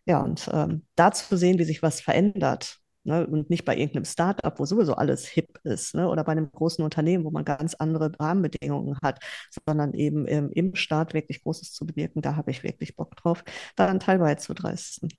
Ja, 0.06 0.20
und 0.22 0.48
ähm, 0.52 0.86
da 0.96 1.12
zu 1.12 1.36
sehen, 1.36 1.58
wie 1.58 1.64
sich 1.64 1.82
was 1.82 2.00
verändert. 2.00 2.78
Ne? 3.04 3.26
Und 3.26 3.48
nicht 3.50 3.64
bei 3.64 3.76
irgendeinem 3.76 4.04
Startup, 4.04 4.58
wo 4.58 4.64
sowieso 4.66 4.94
alles 4.94 5.26
hip 5.26 5.58
ist, 5.64 5.94
ne? 5.94 6.08
oder 6.08 6.24
bei 6.24 6.32
einem 6.32 6.50
großen 6.50 6.84
Unternehmen, 6.84 7.24
wo 7.24 7.30
man 7.30 7.44
ganz 7.44 7.74
andere 7.74 8.12
Rahmenbedingungen 8.18 8.98
hat, 9.02 9.20
sondern 9.66 9.94
eben 9.94 10.26
im, 10.26 10.50
im 10.52 10.74
Staat 10.74 11.14
wirklich 11.14 11.42
Großes 11.42 11.72
zu 11.72 11.86
bewirken. 11.86 12.22
Da 12.22 12.36
habe 12.36 12.50
ich 12.50 12.62
wirklich 12.64 12.96
Bock 12.96 13.16
drauf, 13.16 13.44
da 13.76 13.86
einen 13.86 14.00
Teil 14.00 14.18
beizudreisten. 14.18 15.10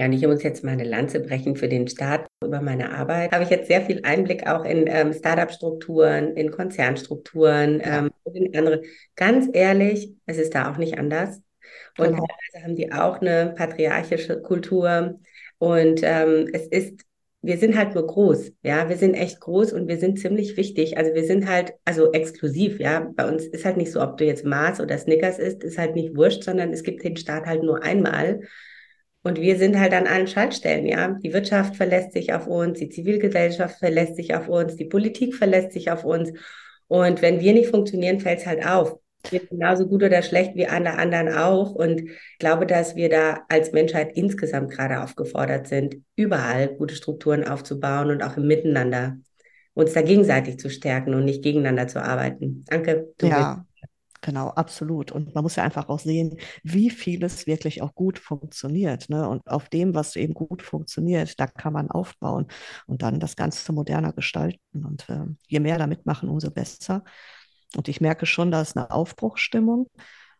Ja, 0.00 0.06
und 0.06 0.14
ich 0.14 0.26
muss 0.26 0.42
jetzt 0.42 0.64
mal 0.64 0.70
eine 0.70 0.84
Lanze 0.84 1.20
brechen 1.20 1.56
für 1.56 1.68
den 1.68 1.86
Staat 1.86 2.26
über 2.42 2.62
meine 2.62 2.90
Arbeit. 2.90 3.32
Habe 3.32 3.44
ich 3.44 3.50
jetzt 3.50 3.68
sehr 3.68 3.82
viel 3.82 4.00
Einblick 4.02 4.46
auch 4.46 4.64
in 4.64 4.86
ähm, 4.86 5.12
Startup-Strukturen, 5.12 6.36
in 6.36 6.50
Konzernstrukturen 6.50 7.82
ähm, 7.84 8.10
und 8.22 8.34
in 8.34 8.56
andere. 8.56 8.80
Ganz 9.14 9.50
ehrlich, 9.52 10.14
es 10.24 10.38
ist 10.38 10.54
da 10.54 10.72
auch 10.72 10.78
nicht 10.78 10.98
anders. 10.98 11.42
Und 11.98 12.12
genau. 12.12 12.26
teilweise 12.26 12.64
haben 12.64 12.76
die 12.76 12.90
auch 12.90 13.20
eine 13.20 13.52
patriarchische 13.54 14.40
Kultur. 14.40 15.20
Und 15.58 16.00
ähm, 16.02 16.48
es 16.54 16.66
ist, 16.68 17.02
wir 17.42 17.58
sind 17.58 17.76
halt 17.76 17.94
nur 17.94 18.06
groß, 18.06 18.52
ja, 18.62 18.88
wir 18.88 18.96
sind 18.96 19.12
echt 19.12 19.38
groß 19.38 19.74
und 19.74 19.86
wir 19.86 19.98
sind 19.98 20.18
ziemlich 20.18 20.56
wichtig. 20.56 20.96
Also 20.96 21.12
wir 21.12 21.26
sind 21.26 21.46
halt, 21.46 21.74
also 21.84 22.10
exklusiv, 22.12 22.80
ja. 22.80 23.06
Bei 23.16 23.28
uns 23.28 23.44
ist 23.44 23.66
halt 23.66 23.76
nicht 23.76 23.92
so, 23.92 24.00
ob 24.00 24.16
du 24.16 24.24
jetzt 24.24 24.46
Mars 24.46 24.80
oder 24.80 24.96
Snickers 24.96 25.38
isst, 25.38 25.62
ist 25.62 25.76
halt 25.76 25.94
nicht 25.94 26.16
wurscht, 26.16 26.42
sondern 26.42 26.72
es 26.72 26.84
gibt 26.84 27.04
den 27.04 27.18
Staat 27.18 27.44
halt 27.44 27.62
nur 27.62 27.82
einmal. 27.82 28.40
Und 29.22 29.38
wir 29.38 29.58
sind 29.58 29.78
halt 29.78 29.92
an 29.92 30.06
allen 30.06 30.26
Schaltstellen, 30.26 30.86
ja. 30.86 31.18
Die 31.22 31.32
Wirtschaft 31.32 31.76
verlässt 31.76 32.12
sich 32.12 32.32
auf 32.32 32.46
uns, 32.46 32.78
die 32.78 32.88
Zivilgesellschaft 32.88 33.78
verlässt 33.78 34.16
sich 34.16 34.34
auf 34.34 34.48
uns, 34.48 34.76
die 34.76 34.86
Politik 34.86 35.34
verlässt 35.34 35.72
sich 35.72 35.90
auf 35.90 36.04
uns. 36.04 36.32
Und 36.88 37.22
wenn 37.22 37.40
wir 37.40 37.52
nicht 37.52 37.68
funktionieren, 37.68 38.20
fällt 38.20 38.40
es 38.40 38.46
halt 38.46 38.66
auf. 38.66 38.98
Wir 39.28 39.40
sind 39.40 39.50
genauso 39.50 39.86
gut 39.86 40.02
oder 40.02 40.22
schlecht 40.22 40.54
wie 40.54 40.66
alle 40.66 40.94
anderen 40.94 41.28
auch. 41.28 41.72
Und 41.72 42.00
ich 42.00 42.38
glaube, 42.38 42.66
dass 42.66 42.96
wir 42.96 43.10
da 43.10 43.44
als 43.48 43.72
Menschheit 43.72 44.12
insgesamt 44.16 44.70
gerade 44.70 45.02
aufgefordert 45.02 45.68
sind, 45.68 45.98
überall 46.16 46.68
gute 46.68 46.94
Strukturen 46.94 47.46
aufzubauen 47.46 48.10
und 48.10 48.22
auch 48.22 48.38
im 48.38 48.46
Miteinander 48.46 49.18
uns 49.74 49.92
da 49.92 50.02
gegenseitig 50.02 50.58
zu 50.58 50.70
stärken 50.70 51.14
und 51.14 51.26
nicht 51.26 51.42
gegeneinander 51.42 51.86
zu 51.86 52.02
arbeiten. 52.02 52.64
Danke. 52.68 53.12
Du 53.18 53.26
ja. 53.26 53.64
Genau, 54.22 54.48
absolut. 54.50 55.12
Und 55.12 55.34
man 55.34 55.42
muss 55.42 55.56
ja 55.56 55.64
einfach 55.64 55.88
auch 55.88 55.98
sehen, 55.98 56.36
wie 56.62 56.90
vieles 56.90 57.46
wirklich 57.46 57.80
auch 57.80 57.94
gut 57.94 58.18
funktioniert. 58.18 59.08
Ne? 59.08 59.26
Und 59.26 59.46
auf 59.48 59.70
dem, 59.70 59.94
was 59.94 60.14
eben 60.16 60.34
gut 60.34 60.62
funktioniert, 60.62 61.40
da 61.40 61.46
kann 61.46 61.72
man 61.72 61.90
aufbauen 61.90 62.46
und 62.86 63.02
dann 63.02 63.18
das 63.18 63.34
Ganze 63.36 63.72
moderner 63.72 64.12
gestalten. 64.12 64.84
Und 64.84 65.08
äh, 65.08 65.24
je 65.48 65.60
mehr 65.60 65.78
da 65.78 65.86
mitmachen, 65.86 66.28
umso 66.28 66.50
besser. 66.50 67.02
Und 67.76 67.88
ich 67.88 68.00
merke 68.02 68.26
schon, 68.26 68.50
da 68.50 68.60
ist 68.60 68.76
eine 68.76 68.90
Aufbruchsstimmung. 68.90 69.88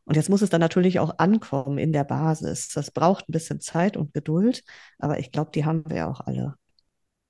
Und 0.05 0.17
jetzt 0.17 0.29
muss 0.29 0.43
es 0.43 0.51
dann 0.51 0.61
natürlich 0.61 0.99
auch 0.99 1.19
ankommen 1.19 1.79
in 1.79 1.93
der 1.93 2.05
Basis. 2.05 2.69
Das 2.69 2.91
braucht 2.91 3.29
ein 3.29 3.33
bisschen 3.33 3.61
Zeit 3.61 3.97
und 3.97 4.13
Geduld, 4.13 4.63
aber 4.99 5.19
ich 5.21 5.31
glaube, 5.33 5.53
die 5.55 5.65
haben 5.65 5.85
wir 5.89 5.97
ja 5.97 6.11
auch 6.11 6.21
alle. 6.21 6.57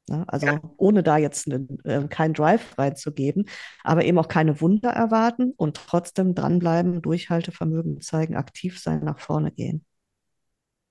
Ne? 0.08 0.24
Also 0.26 0.46
ja. 0.46 0.60
ohne 0.76 1.02
da 1.02 1.18
jetzt 1.18 1.46
ne, 1.46 1.66
äh, 1.84 2.06
keinen 2.08 2.34
Drive 2.34 2.76
reinzugeben, 2.78 3.46
aber 3.84 4.04
eben 4.04 4.18
auch 4.18 4.28
keine 4.28 4.60
Wunder 4.60 4.90
erwarten 4.90 5.52
und 5.56 5.76
trotzdem 5.76 6.34
dranbleiben, 6.34 7.02
Durchhaltevermögen 7.02 8.00
zeigen, 8.00 8.36
aktiv 8.36 8.80
sein, 8.80 9.04
nach 9.04 9.20
vorne 9.20 9.52
gehen. 9.52 9.84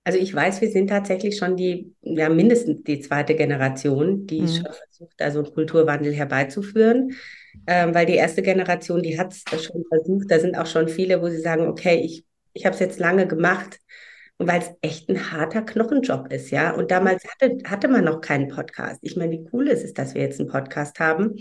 Also 0.06 0.18
ich 0.18 0.34
weiß, 0.34 0.62
wir 0.62 0.72
sind 0.72 0.88
tatsächlich 0.88 1.38
schon 1.38 1.56
die, 1.56 1.94
ja 2.02 2.30
mindestens 2.30 2.84
die 2.84 3.00
zweite 3.02 3.36
Generation, 3.36 4.26
die 4.26 4.42
mhm. 4.42 4.48
schon 4.48 4.66
versucht, 4.66 5.22
also 5.22 5.44
einen 5.44 5.54
Kulturwandel 5.54 6.14
herbeizuführen. 6.14 7.12
Ähm, 7.68 7.94
weil 7.94 8.06
die 8.06 8.16
erste 8.16 8.42
Generation, 8.42 9.04
die 9.04 9.20
hat 9.20 9.34
es 9.34 9.44
schon 9.64 9.84
versucht. 9.88 10.32
Da 10.32 10.40
sind 10.40 10.58
auch 10.58 10.66
schon 10.66 10.88
viele, 10.88 11.22
wo 11.22 11.28
sie 11.28 11.42
sagen, 11.42 11.68
okay, 11.68 12.02
ich, 12.04 12.26
ich 12.54 12.66
habe 12.66 12.74
es 12.74 12.80
jetzt 12.80 13.00
lange 13.00 13.28
gemacht 13.28 13.80
und 14.40 14.48
weil 14.48 14.62
es 14.62 14.72
echt 14.82 15.10
ein 15.10 15.32
harter 15.32 15.62
Knochenjob 15.62 16.32
ist, 16.32 16.50
ja. 16.50 16.72
Und 16.72 16.92
damals 16.92 17.26
hatte, 17.26 17.58
hatte 17.66 17.90
man 17.90 18.06
noch 18.06 18.22
keinen 18.22 18.48
Podcast. 18.48 19.00
Ich 19.04 19.18
meine, 19.18 19.34
wie 19.34 19.46
cool 19.52 19.68
ist 19.68 19.84
es, 19.84 19.94
dass 19.94 20.16
wir 20.16 20.22
jetzt 20.22 20.40
einen 20.40 20.50
Podcast 20.50 21.00
haben. 21.02 21.36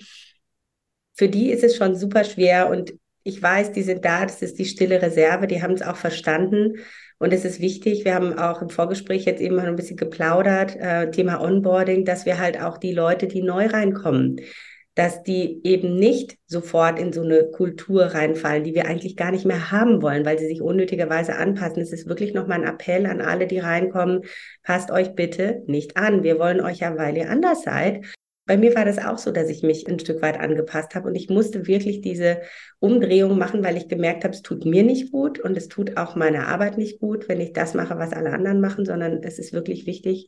Für 1.15 1.29
die 1.29 1.51
ist 1.51 1.63
es 1.63 1.77
schon 1.77 1.95
super 1.95 2.25
schwer 2.25 2.69
und 2.69 2.95
ich 3.23 3.41
weiß, 3.41 3.73
die 3.73 3.83
sind 3.83 4.05
da, 4.05 4.27
das 4.27 4.43
ist 4.43 4.59
die 4.59 4.65
stille 4.65 5.01
Reserve, 5.01 5.47
die 5.47 5.63
haben 5.63 5.75
es 5.75 5.83
auch 5.83 5.97
verstanden 5.97 6.79
und 7.19 7.33
es 7.33 7.45
ist 7.45 7.61
wichtig. 7.61 8.05
Wir 8.05 8.15
haben 8.15 8.37
auch 8.37 8.63
im 8.63 8.71
Vorgespräch 8.71 9.27
jetzt 9.27 9.41
eben 9.41 9.55
mal 9.55 9.67
ein 9.67 9.77
bisschen 9.77 9.97
geplaudert, 9.97 10.75
äh, 10.77 11.11
Thema 11.11 11.41
Onboarding, 11.41 12.05
dass 12.05 12.27
wir 12.27 12.39
halt 12.39 12.61
auch 12.61 12.79
die 12.79 12.93
Leute, 12.93 13.29
die 13.29 13.43
neu 13.43 13.67
reinkommen, 13.67 14.41
dass 14.99 15.23
die 15.23 15.61
eben 15.63 15.95
nicht 15.95 16.39
sofort 16.47 16.99
in 16.99 17.13
so 17.13 17.23
eine 17.23 17.53
Kultur 17.53 18.03
reinfallen, 18.07 18.65
die 18.65 18.75
wir 18.75 18.87
eigentlich 18.87 19.15
gar 19.15 19.31
nicht 19.31 19.47
mehr 19.47 19.71
haben 19.71 20.03
wollen, 20.03 20.25
weil 20.25 20.41
sie 20.41 20.49
sich 20.49 20.61
unnötigerweise 20.61 21.37
anpassen. 21.37 21.81
Es 21.81 21.93
ist 21.93 22.09
wirklich 22.09 22.35
nochmal 22.35 22.59
ein 22.59 22.69
Appell 22.69 23.07
an 23.07 23.21
alle, 23.21 23.47
die 23.47 23.61
reinkommen, 23.61 24.23
passt 24.65 24.91
euch 24.91 25.15
bitte 25.15 25.63
nicht 25.69 25.97
an. 25.97 26.25
Wir 26.25 26.41
wollen 26.41 26.61
euch 26.61 26.81
ja, 26.81 26.99
weil 26.99 27.17
ihr 27.17 27.31
anders 27.31 27.63
seid. 27.63 28.07
Bei 28.45 28.57
mir 28.57 28.75
war 28.75 28.85
das 28.85 28.99
auch 28.99 29.19
so, 29.19 29.31
dass 29.31 29.49
ich 29.51 29.63
mich 29.63 29.87
ein 29.87 30.01
Stück 30.01 30.21
weit 30.21 30.41
angepasst 30.41 30.97
habe 30.97 31.07
und 31.07 31.15
ich 31.15 31.29
musste 31.29 31.69
wirklich 31.69 32.01
diese 32.01 32.41
Umdrehung 32.81 33.39
machen, 33.39 33.63
weil 33.63 33.77
ich 33.77 33.87
gemerkt 33.87 34.25
habe, 34.25 34.35
es 34.35 34.43
tut 34.43 34.65
mir 34.65 34.83
nicht 34.83 35.13
gut 35.13 35.39
und 35.39 35.57
es 35.57 35.69
tut 35.69 35.97
auch 35.97 36.17
meiner 36.17 36.49
Arbeit 36.49 36.77
nicht 36.77 36.99
gut, 36.99 37.29
wenn 37.29 37.41
ich 37.41 37.53
das 37.53 37.73
mache, 37.73 37.99
was 37.99 38.13
alle 38.13 38.33
anderen 38.33 38.61
machen, 38.61 38.85
sondern 38.85 39.23
es 39.23 39.39
ist 39.39 39.53
wirklich 39.53 39.87
wichtig, 39.87 40.27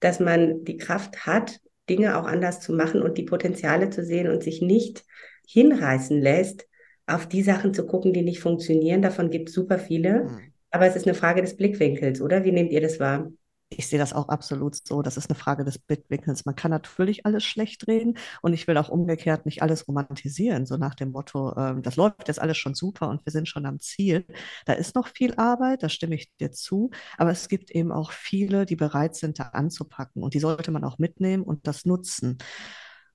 dass 0.00 0.18
man 0.18 0.64
die 0.64 0.78
Kraft 0.78 1.26
hat, 1.26 1.60
Dinge 1.90 2.16
auch 2.16 2.24
anders 2.24 2.60
zu 2.60 2.72
machen 2.72 3.02
und 3.02 3.18
die 3.18 3.24
Potenziale 3.24 3.90
zu 3.90 4.04
sehen 4.04 4.30
und 4.30 4.42
sich 4.42 4.62
nicht 4.62 5.04
hinreißen 5.46 6.22
lässt, 6.22 6.66
auf 7.06 7.26
die 7.26 7.42
Sachen 7.42 7.74
zu 7.74 7.84
gucken, 7.86 8.12
die 8.12 8.22
nicht 8.22 8.40
funktionieren. 8.40 9.02
Davon 9.02 9.30
gibt 9.30 9.48
es 9.48 9.54
super 9.54 9.78
viele. 9.78 10.24
Mhm. 10.24 10.38
Aber 10.70 10.86
es 10.86 10.94
ist 10.94 11.06
eine 11.06 11.14
Frage 11.14 11.42
des 11.42 11.56
Blickwinkels, 11.56 12.20
oder? 12.20 12.44
Wie 12.44 12.52
nehmt 12.52 12.70
ihr 12.70 12.80
das 12.80 13.00
wahr? 13.00 13.30
Ich 13.70 13.86
sehe 13.88 13.98
das 13.98 14.12
auch 14.12 14.28
absolut 14.28 14.74
so. 14.74 15.00
Das 15.00 15.16
ist 15.16 15.30
eine 15.30 15.38
Frage 15.38 15.64
des 15.64 15.78
Blickwinkels. 15.78 16.44
Man 16.44 16.56
kann 16.56 16.70
natürlich 16.72 17.24
alles 17.24 17.44
schlecht 17.44 17.86
reden 17.86 18.18
und 18.42 18.52
ich 18.52 18.66
will 18.66 18.76
auch 18.76 18.88
umgekehrt 18.88 19.46
nicht 19.46 19.62
alles 19.62 19.86
romantisieren, 19.86 20.66
so 20.66 20.76
nach 20.76 20.94
dem 20.94 21.12
Motto, 21.12 21.56
ähm, 21.56 21.82
das 21.82 21.96
läuft 21.96 22.28
jetzt 22.28 22.40
alles 22.40 22.58
schon 22.58 22.74
super 22.74 23.08
und 23.08 23.24
wir 23.24 23.32
sind 23.32 23.48
schon 23.48 23.66
am 23.66 23.78
Ziel. 23.80 24.26
Da 24.66 24.72
ist 24.72 24.94
noch 24.96 25.06
viel 25.08 25.34
Arbeit, 25.36 25.82
da 25.82 25.88
stimme 25.88 26.16
ich 26.16 26.34
dir 26.40 26.50
zu, 26.50 26.90
aber 27.16 27.30
es 27.30 27.48
gibt 27.48 27.70
eben 27.70 27.92
auch 27.92 28.10
viele, 28.12 28.66
die 28.66 28.76
bereit 28.76 29.14
sind, 29.14 29.38
da 29.38 29.44
anzupacken 29.44 30.22
und 30.22 30.34
die 30.34 30.40
sollte 30.40 30.72
man 30.72 30.84
auch 30.84 30.98
mitnehmen 30.98 31.44
und 31.44 31.66
das 31.66 31.84
nutzen. 31.84 32.38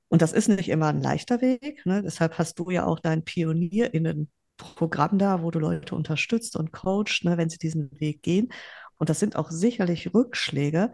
Und 0.08 0.22
das 0.22 0.34
ist 0.34 0.48
nicht 0.48 0.70
immer 0.70 0.88
ein 0.88 1.02
leichter 1.02 1.42
Weg. 1.42 1.86
Ne? 1.86 2.02
Deshalb 2.04 2.38
hast 2.38 2.60
du 2.60 2.70
ja 2.70 2.86
auch 2.86 3.00
dein 3.00 3.26
PionierInnen-Programm 3.26 5.18
da, 5.18 5.42
wo 5.42 5.52
du 5.52 5.60
Leute 5.60 5.96
unterstützt 5.96 6.56
und 6.56 6.72
coachst, 6.72 7.26
ne, 7.26 7.38
wenn 7.38 7.50
sie 7.50 7.58
diesen 7.58 7.90
Weg 8.00 8.22
gehen. 8.22 8.50
Und 8.98 9.10
das 9.10 9.20
sind 9.20 9.36
auch 9.36 9.52
sicherlich 9.52 10.14
Rückschläge. 10.14 10.92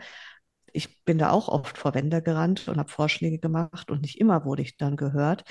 Ich 0.73 1.03
bin 1.03 1.17
da 1.17 1.31
auch 1.31 1.47
oft 1.49 1.77
vor 1.77 1.93
Wände 1.93 2.21
gerannt 2.21 2.67
und 2.67 2.77
habe 2.77 2.89
Vorschläge 2.89 3.39
gemacht 3.39 3.91
und 3.91 4.01
nicht 4.01 4.19
immer 4.19 4.45
wurde 4.45 4.61
ich 4.61 4.77
dann 4.77 4.95
gehört. 4.95 5.43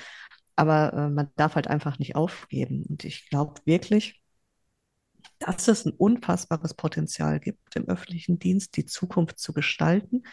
Aber 0.55 0.93
äh, 0.93 1.09
man 1.09 1.29
darf 1.35 1.55
halt 1.55 1.67
einfach 1.67 1.99
nicht 1.99 2.15
aufgeben. 2.15 2.83
Und 2.89 3.05
ich 3.05 3.29
glaube 3.29 3.61
wirklich, 3.65 4.21
dass 5.39 5.67
es 5.67 5.85
ein 5.85 5.93
unfassbares 5.93 6.73
Potenzial 6.73 7.39
gibt, 7.39 7.75
im 7.75 7.87
öffentlichen 7.87 8.39
Dienst 8.39 8.77
die 8.77 8.85
Zukunft 8.85 9.39
zu 9.39 9.53
gestalten. 9.53 10.23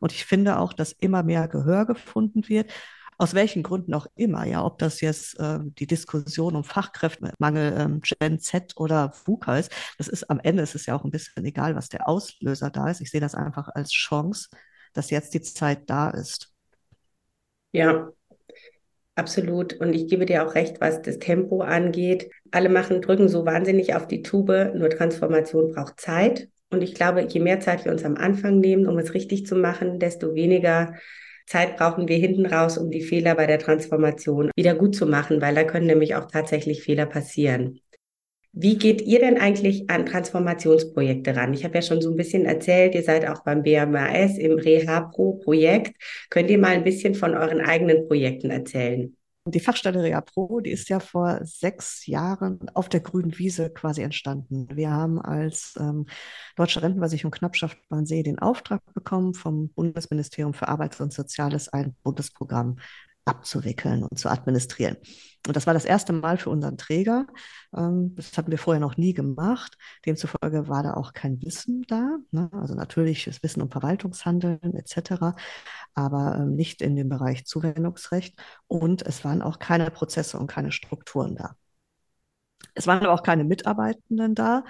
Und 0.00 0.12
ich 0.12 0.24
finde 0.24 0.58
auch, 0.58 0.72
dass 0.72 0.92
immer 0.92 1.22
mehr 1.22 1.48
Gehör 1.48 1.86
gefunden 1.86 2.48
wird 2.48 2.72
aus 3.18 3.34
welchen 3.34 3.64
Gründen 3.64 3.94
auch 3.94 4.06
immer, 4.14 4.46
ja, 4.46 4.64
ob 4.64 4.78
das 4.78 5.00
jetzt 5.00 5.38
äh, 5.40 5.58
die 5.62 5.88
Diskussion 5.88 6.54
um 6.54 6.62
Fachkräftemangel, 6.62 7.74
ähm, 7.76 8.00
Gen 8.00 8.38
Z 8.38 8.74
oder 8.76 9.12
VUCA 9.26 9.58
ist, 9.58 9.72
das 9.98 10.06
ist 10.06 10.30
am 10.30 10.38
Ende 10.40 10.62
ist 10.62 10.76
es 10.76 10.86
ja 10.86 10.94
auch 10.94 11.04
ein 11.04 11.10
bisschen 11.10 11.44
egal, 11.44 11.74
was 11.74 11.88
der 11.88 12.08
Auslöser 12.08 12.70
da 12.70 12.88
ist. 12.88 13.00
Ich 13.00 13.10
sehe 13.10 13.20
das 13.20 13.34
einfach 13.34 13.68
als 13.74 13.90
Chance, 13.90 14.48
dass 14.92 15.10
jetzt 15.10 15.34
die 15.34 15.42
Zeit 15.42 15.90
da 15.90 16.10
ist. 16.10 16.52
Ja, 17.72 18.08
absolut. 19.16 19.74
Und 19.74 19.94
ich 19.94 20.06
gebe 20.06 20.24
dir 20.24 20.46
auch 20.46 20.54
recht, 20.54 20.80
was 20.80 21.02
das 21.02 21.18
Tempo 21.18 21.62
angeht. 21.62 22.30
Alle 22.52 22.68
machen, 22.68 23.02
drücken 23.02 23.28
so 23.28 23.44
wahnsinnig 23.44 23.96
auf 23.96 24.06
die 24.06 24.22
Tube, 24.22 24.72
nur 24.74 24.90
Transformation 24.90 25.72
braucht 25.72 26.00
Zeit. 26.00 26.48
Und 26.70 26.82
ich 26.82 26.94
glaube, 26.94 27.22
je 27.22 27.40
mehr 27.40 27.58
Zeit 27.58 27.84
wir 27.84 27.90
uns 27.90 28.04
am 28.04 28.16
Anfang 28.16 28.60
nehmen, 28.60 28.86
um 28.86 28.96
es 28.98 29.12
richtig 29.14 29.44
zu 29.44 29.56
machen, 29.56 29.98
desto 29.98 30.34
weniger 30.34 30.94
Zeit 31.48 31.78
brauchen 31.78 32.08
wir 32.08 32.18
hinten 32.18 32.44
raus, 32.44 32.76
um 32.76 32.90
die 32.90 33.00
Fehler 33.00 33.34
bei 33.34 33.46
der 33.46 33.58
Transformation 33.58 34.50
wieder 34.54 34.74
gut 34.74 34.94
zu 34.94 35.06
machen, 35.06 35.40
weil 35.40 35.54
da 35.54 35.64
können 35.64 35.86
nämlich 35.86 36.14
auch 36.14 36.26
tatsächlich 36.26 36.82
Fehler 36.82 37.06
passieren. 37.06 37.80
Wie 38.52 38.76
geht 38.76 39.02
ihr 39.02 39.18
denn 39.20 39.38
eigentlich 39.38 39.88
an 39.88 40.04
Transformationsprojekte 40.04 41.36
ran? 41.36 41.54
Ich 41.54 41.64
habe 41.64 41.76
ja 41.76 41.82
schon 41.82 42.00
so 42.00 42.10
ein 42.10 42.16
bisschen 42.16 42.44
erzählt, 42.44 42.94
ihr 42.94 43.02
seid 43.02 43.26
auch 43.28 43.44
beim 43.44 43.62
BMAS 43.62 44.36
im 44.36 44.58
Reha-Pro-Projekt. 44.58 45.96
Könnt 46.28 46.50
ihr 46.50 46.58
mal 46.58 46.72
ein 46.72 46.84
bisschen 46.84 47.14
von 47.14 47.34
euren 47.34 47.60
eigenen 47.60 48.08
Projekten 48.08 48.50
erzählen? 48.50 49.17
Die 49.50 49.60
Fachstelle 49.60 50.02
Rea 50.02 50.20
Pro, 50.20 50.60
die 50.60 50.70
ist 50.70 50.88
ja 50.88 51.00
vor 51.00 51.40
sechs 51.42 52.06
Jahren 52.06 52.68
auf 52.74 52.88
der 52.88 53.00
grünen 53.00 53.38
Wiese 53.38 53.70
quasi 53.70 54.02
entstanden. 54.02 54.68
Wir 54.74 54.90
haben 54.90 55.20
als 55.20 55.74
ähm, 55.80 56.06
Deutsche 56.56 56.82
Rentenversicherung 56.82 57.30
Knappschaft 57.30 57.78
Wannsee 57.88 58.22
den 58.22 58.38
Auftrag 58.38 58.80
bekommen 58.94 59.34
vom 59.34 59.70
Bundesministerium 59.70 60.54
für 60.54 60.68
Arbeit 60.68 61.00
und 61.00 61.12
Soziales, 61.12 61.68
ein 61.68 61.96
Bundesprogramm 62.02 62.76
abzuwickeln 63.28 64.02
und 64.02 64.18
zu 64.18 64.28
administrieren. 64.28 64.96
Und 65.46 65.56
das 65.56 65.66
war 65.66 65.74
das 65.74 65.84
erste 65.84 66.12
Mal 66.12 66.36
für 66.36 66.50
unseren 66.50 66.76
Träger. 66.76 67.26
Ähm, 67.76 68.14
das 68.16 68.36
hatten 68.36 68.50
wir 68.50 68.58
vorher 68.58 68.80
noch 68.80 68.96
nie 68.96 69.14
gemacht. 69.14 69.78
Demzufolge 70.04 70.68
war 70.68 70.82
da 70.82 70.94
auch 70.94 71.12
kein 71.12 71.40
Wissen 71.42 71.84
da. 71.88 72.18
Ne? 72.30 72.50
Also 72.52 72.74
natürlich 72.74 73.24
das 73.24 73.42
Wissen 73.42 73.62
um 73.62 73.70
Verwaltungshandeln 73.70 74.74
etc., 74.74 75.36
aber 75.94 76.36
ähm, 76.38 76.54
nicht 76.54 76.82
in 76.82 76.96
dem 76.96 77.08
Bereich 77.08 77.46
Zuwendungsrecht. 77.46 78.38
Und 78.66 79.02
es 79.02 79.24
waren 79.24 79.42
auch 79.42 79.58
keine 79.58 79.90
Prozesse 79.90 80.38
und 80.38 80.48
keine 80.48 80.72
Strukturen 80.72 81.36
da. 81.36 81.56
Es 82.74 82.86
waren 82.86 83.02
aber 83.02 83.12
auch 83.12 83.22
keine 83.22 83.44
Mitarbeitenden 83.44 84.34
da, 84.34 84.64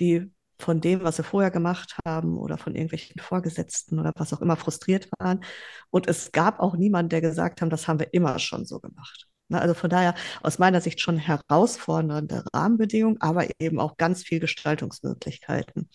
die 0.00 0.32
von 0.58 0.80
dem, 0.80 1.02
was 1.02 1.16
sie 1.16 1.22
vorher 1.22 1.50
gemacht 1.50 1.96
haben 2.06 2.38
oder 2.38 2.58
von 2.58 2.74
irgendwelchen 2.74 3.20
Vorgesetzten 3.20 3.98
oder 3.98 4.12
was 4.16 4.32
auch 4.32 4.40
immer 4.40 4.56
frustriert 4.56 5.08
waren. 5.18 5.44
Und 5.90 6.08
es 6.08 6.32
gab 6.32 6.60
auch 6.60 6.76
niemanden, 6.76 7.10
der 7.10 7.20
gesagt 7.20 7.60
hat, 7.60 7.72
das 7.72 7.88
haben 7.88 7.98
wir 7.98 8.12
immer 8.12 8.38
schon 8.38 8.64
so 8.66 8.80
gemacht. 8.80 9.26
Ne, 9.48 9.60
also 9.60 9.74
von 9.74 9.90
daher 9.90 10.14
aus 10.42 10.58
meiner 10.58 10.80
Sicht 10.80 11.00
schon 11.00 11.18
herausfordernde 11.18 12.44
Rahmenbedingungen, 12.54 13.20
aber 13.20 13.46
eben 13.58 13.78
auch 13.78 13.96
ganz 13.96 14.22
viel 14.22 14.40
Gestaltungsmöglichkeiten. 14.40 15.90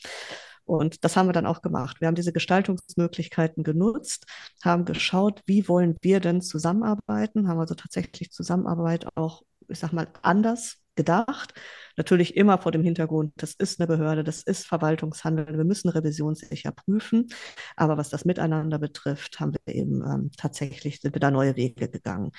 Und 0.65 1.03
das 1.03 1.17
haben 1.17 1.27
wir 1.27 1.33
dann 1.33 1.47
auch 1.47 1.63
gemacht. 1.63 1.99
Wir 1.99 2.07
haben 2.07 2.15
diese 2.15 2.31
Gestaltungsmöglichkeiten 2.31 3.63
genutzt, 3.63 4.27
haben 4.63 4.85
geschaut, 4.85 5.41
wie 5.47 5.67
wollen 5.67 5.97
wir 6.01 6.19
denn 6.19 6.41
zusammenarbeiten, 6.41 7.47
haben 7.47 7.59
also 7.59 7.73
tatsächlich 7.73 8.31
Zusammenarbeit 8.31 9.07
auch, 9.15 9.41
ich 9.67 9.79
sag 9.79 9.93
mal, 9.93 10.07
anders 10.21 10.78
gedacht. 10.99 11.53
Natürlich 11.95 12.35
immer 12.35 12.57
vor 12.57 12.73
dem 12.73 12.83
Hintergrund, 12.83 13.33
das 13.37 13.53
ist 13.53 13.79
eine 13.79 13.87
Behörde, 13.87 14.23
das 14.23 14.43
ist 14.43 14.67
Verwaltungshandel, 14.67 15.57
wir 15.57 15.63
müssen 15.63 15.89
revisionssicher 15.89 16.71
prüfen. 16.73 17.27
Aber 17.77 17.97
was 17.97 18.09
das 18.09 18.25
Miteinander 18.25 18.79
betrifft, 18.79 19.39
haben 19.39 19.53
wir 19.53 19.73
eben 19.73 20.03
ähm, 20.03 20.31
tatsächlich, 20.37 20.99
sind 20.99 21.15
wir 21.15 21.21
da 21.21 21.31
neue 21.31 21.55
Wege 21.55 21.89
gegangen. 21.89 22.31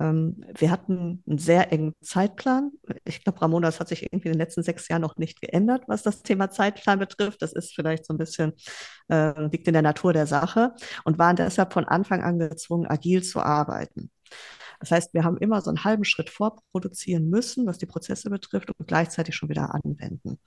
Ähm, 0.00 0.44
wir 0.58 0.70
hatten 0.72 1.22
einen 1.28 1.38
sehr 1.38 1.72
engen 1.72 1.94
Zeitplan. 2.00 2.72
Ich 3.04 3.22
glaube, 3.22 3.40
Ramona, 3.42 3.68
das 3.68 3.78
hat 3.78 3.88
sich 3.88 4.02
irgendwie 4.02 4.28
in 4.28 4.34
den 4.34 4.40
letzten 4.40 4.64
sechs 4.64 4.88
Jahren 4.88 5.02
noch 5.02 5.16
nicht 5.18 5.40
geändert, 5.40 5.84
was 5.86 6.02
das 6.02 6.22
Thema 6.22 6.50
Zeitplan 6.50 6.98
betrifft. 6.98 7.42
Das 7.42 7.52
ist 7.52 7.74
vielleicht 7.74 8.06
so 8.06 8.14
ein 8.14 8.18
bisschen, 8.18 8.54
äh, 9.08 9.40
liegt 9.48 9.68
in 9.68 9.74
der 9.74 9.82
Natur 9.82 10.12
der 10.12 10.26
Sache 10.26 10.74
und 11.04 11.18
waren 11.18 11.36
deshalb 11.36 11.72
von 11.72 11.84
Anfang 11.84 12.22
an 12.22 12.38
gezwungen, 12.38 12.86
agil 12.86 13.22
zu 13.22 13.40
arbeiten. 13.40 14.10
Das 14.80 14.90
heißt, 14.90 15.14
wir 15.14 15.24
haben 15.24 15.38
immer 15.38 15.60
so 15.60 15.70
einen 15.70 15.84
halben 15.84 16.04
Schritt 16.04 16.30
vorproduzieren 16.30 17.30
müssen, 17.30 17.66
was 17.66 17.78
die 17.78 17.86
Prozesse 17.86 18.30
betrifft, 18.30 18.70
und 18.76 18.88
gleichzeitig 18.88 19.34
schon 19.36 19.48
wieder 19.48 19.74
anwenden. 19.74 20.38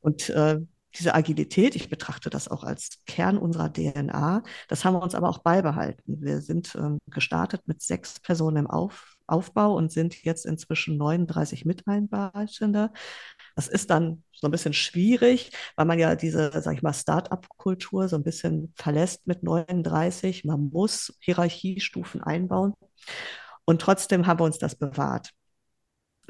Und 0.00 0.30
äh, 0.30 0.60
diese 0.94 1.14
Agilität, 1.14 1.76
ich 1.76 1.90
betrachte 1.90 2.30
das 2.30 2.48
auch 2.48 2.64
als 2.64 3.00
Kern 3.06 3.36
unserer 3.36 3.72
DNA, 3.72 4.42
das 4.68 4.84
haben 4.84 4.94
wir 4.94 5.02
uns 5.02 5.14
aber 5.14 5.28
auch 5.28 5.38
beibehalten. 5.38 6.22
Wir 6.22 6.40
sind 6.40 6.74
ähm, 6.76 6.98
gestartet 7.10 7.62
mit 7.66 7.82
sechs 7.82 8.20
Personen 8.20 8.56
im 8.56 8.66
Auf 8.66 9.16
Aufbau 9.26 9.74
und 9.74 9.90
sind 9.90 10.22
jetzt 10.24 10.46
inzwischen 10.46 10.96
39 10.96 11.64
Mitarbeitende. 11.64 12.92
Das 13.56 13.68
ist 13.68 13.90
dann 13.90 14.22
so 14.32 14.46
ein 14.46 14.50
bisschen 14.50 14.72
schwierig, 14.72 15.50
weil 15.74 15.86
man 15.86 15.98
ja 15.98 16.14
diese, 16.14 16.52
sag 16.62 16.74
ich 16.74 16.82
mal, 16.82 16.92
Start-up-Kultur 16.92 18.08
so 18.08 18.16
ein 18.16 18.22
bisschen 18.22 18.72
verlässt 18.76 19.26
mit 19.26 19.42
39. 19.42 20.44
Man 20.44 20.70
muss 20.70 21.16
Hierarchiestufen 21.20 22.22
einbauen. 22.22 22.74
Und 23.66 23.82
trotzdem 23.82 24.26
haben 24.26 24.40
wir 24.40 24.44
uns 24.44 24.58
das 24.58 24.76
bewahrt. 24.76 25.32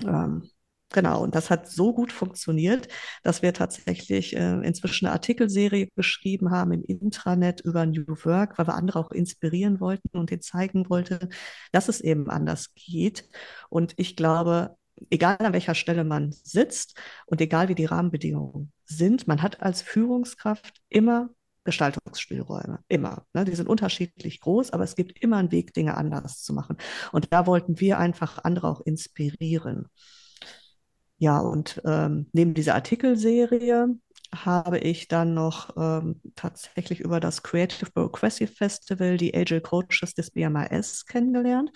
Ähm, 0.03 0.51
genau, 0.91 1.23
und 1.23 1.35
das 1.35 1.51
hat 1.51 1.69
so 1.69 1.95
gut 1.95 2.13
funktioniert, 2.13 2.89
dass 3.23 3.43
wir 3.43 3.55
tatsächlich 3.55 4.35
äh, 4.35 4.61
inzwischen 4.67 5.07
eine 5.07 5.13
Artikelserie 5.13 5.89
geschrieben 5.95 6.51
haben 6.51 6.73
im 6.73 6.83
Intranet 6.83 7.61
über 7.61 7.87
New 7.87 8.05
Work, 8.25 8.59
weil 8.59 8.67
wir 8.67 8.75
andere 8.75 8.99
auch 8.99 9.13
inspirieren 9.13 9.81
wollten 9.81 10.17
und 10.17 10.31
denen 10.31 10.43
zeigen 10.43 10.89
wollten, 10.91 11.31
dass 11.73 11.89
es 11.89 12.01
eben 12.01 12.29
anders 12.31 12.75
geht. 12.75 13.29
Und 13.69 13.95
ich 13.97 14.17
glaube, 14.17 14.77
egal 15.11 15.37
an 15.39 15.53
welcher 15.53 15.75
Stelle 15.75 16.05
man 16.05 16.33
sitzt 16.33 16.99
und 17.27 17.41
egal 17.41 17.69
wie 17.69 17.75
die 17.75 17.85
Rahmenbedingungen 17.85 18.73
sind, 18.85 19.29
man 19.29 19.43
hat 19.43 19.63
als 19.63 19.83
Führungskraft 19.83 20.81
immer 20.89 21.31
Gestaltungsspielräume. 21.67 22.79
Immer. 22.89 23.27
Ne? 23.35 23.45
Die 23.45 23.55
sind 23.55 23.69
unterschiedlich 23.69 24.41
groß, 24.41 24.71
aber 24.73 24.85
es 24.85 24.97
gibt 24.97 25.23
immer 25.23 25.37
einen 25.37 25.53
Weg, 25.53 25.75
Dinge 25.75 25.97
anders 25.97 26.43
zu 26.43 26.55
machen. 26.55 26.79
Und 27.13 27.33
da 27.33 27.47
wollten 27.47 27.79
wir 27.79 27.99
einfach 27.99 28.43
andere 28.45 28.69
auch 28.69 28.81
inspirieren. 28.81 29.89
Ja, 31.19 31.41
und 31.41 31.81
ähm, 31.85 32.29
neben 32.33 32.55
dieser 32.55 32.75
Artikelserie 32.75 33.89
habe 34.35 34.79
ich 34.79 35.09
dann 35.09 35.35
noch 35.35 35.77
ähm, 35.77 36.21
tatsächlich 36.35 37.01
über 37.01 37.21
das 37.21 37.43
Creative 37.43 37.91
Progressive 37.91 38.53
Festival 38.53 39.17
die 39.17 39.35
Agile 39.35 39.61
Coaches 39.61 40.15
des 40.15 40.31
BMAS 40.31 41.07
kennengelernt 41.07 41.71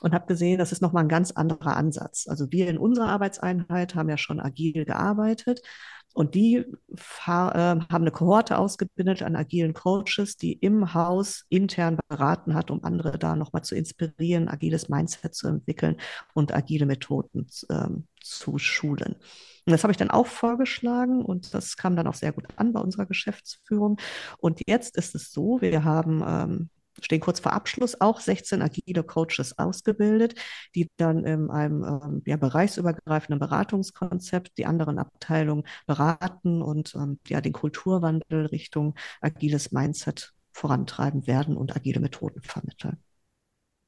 und 0.00 0.14
habe 0.14 0.26
gesehen, 0.26 0.58
das 0.58 0.72
ist 0.72 0.82
nochmal 0.82 1.04
ein 1.04 1.08
ganz 1.08 1.30
anderer 1.32 1.76
Ansatz. 1.76 2.26
Also 2.28 2.50
wir 2.50 2.68
in 2.68 2.78
unserer 2.78 3.08
Arbeitseinheit 3.08 3.94
haben 3.94 4.08
ja 4.08 4.18
schon 4.18 4.40
agil 4.40 4.84
gearbeitet 4.84 5.62
und 6.14 6.34
die 6.34 6.56
äh, 6.56 6.66
haben 7.26 7.86
eine 7.88 8.10
Kohorte 8.10 8.58
ausgebildet 8.58 9.22
an 9.22 9.36
agilen 9.36 9.74
Coaches, 9.74 10.36
die 10.36 10.52
im 10.52 10.94
Haus 10.94 11.44
intern 11.48 11.98
beraten 12.08 12.54
hat, 12.54 12.70
um 12.70 12.82
andere 12.82 13.18
da 13.18 13.36
nochmal 13.36 13.62
zu 13.62 13.76
inspirieren, 13.76 14.48
agiles 14.48 14.88
Mindset 14.88 15.34
zu 15.34 15.46
entwickeln 15.46 15.96
und 16.34 16.52
agile 16.54 16.86
Methoden 16.86 17.46
ähm, 17.70 18.08
zu 18.20 18.58
schulen. 18.58 19.16
Und 19.66 19.72
das 19.72 19.84
habe 19.84 19.92
ich 19.92 19.96
dann 19.96 20.10
auch 20.10 20.26
vorgeschlagen 20.26 21.24
und 21.24 21.54
das 21.54 21.76
kam 21.76 21.94
dann 21.94 22.06
auch 22.06 22.14
sehr 22.14 22.32
gut 22.32 22.46
an 22.56 22.72
bei 22.72 22.80
unserer 22.80 23.06
Geschäftsführung. 23.06 24.00
Und 24.38 24.60
jetzt 24.66 24.96
ist 24.96 25.14
es 25.14 25.30
so, 25.30 25.60
wir 25.60 25.84
haben 25.84 26.24
ähm, 26.26 26.70
stehen 27.02 27.20
kurz 27.20 27.40
vor 27.40 27.52
Abschluss 27.52 28.00
auch 28.00 28.20
16 28.20 28.62
agile 28.62 29.02
Coaches 29.02 29.58
ausgebildet, 29.58 30.34
die 30.74 30.88
dann 30.96 31.24
in 31.24 31.50
einem 31.50 31.84
ähm, 31.84 32.22
ja, 32.26 32.36
bereichsübergreifenden 32.36 33.38
Beratungskonzept 33.38 34.58
die 34.58 34.66
anderen 34.66 34.98
Abteilungen 34.98 35.64
beraten 35.86 36.62
und 36.62 36.94
ähm, 36.94 37.18
ja, 37.28 37.40
den 37.40 37.52
Kulturwandel 37.52 38.46
Richtung 38.46 38.94
agiles 39.20 39.72
Mindset 39.72 40.32
vorantreiben 40.52 41.26
werden 41.26 41.56
und 41.56 41.76
agile 41.76 42.00
Methoden 42.00 42.42
vermitteln. 42.42 42.96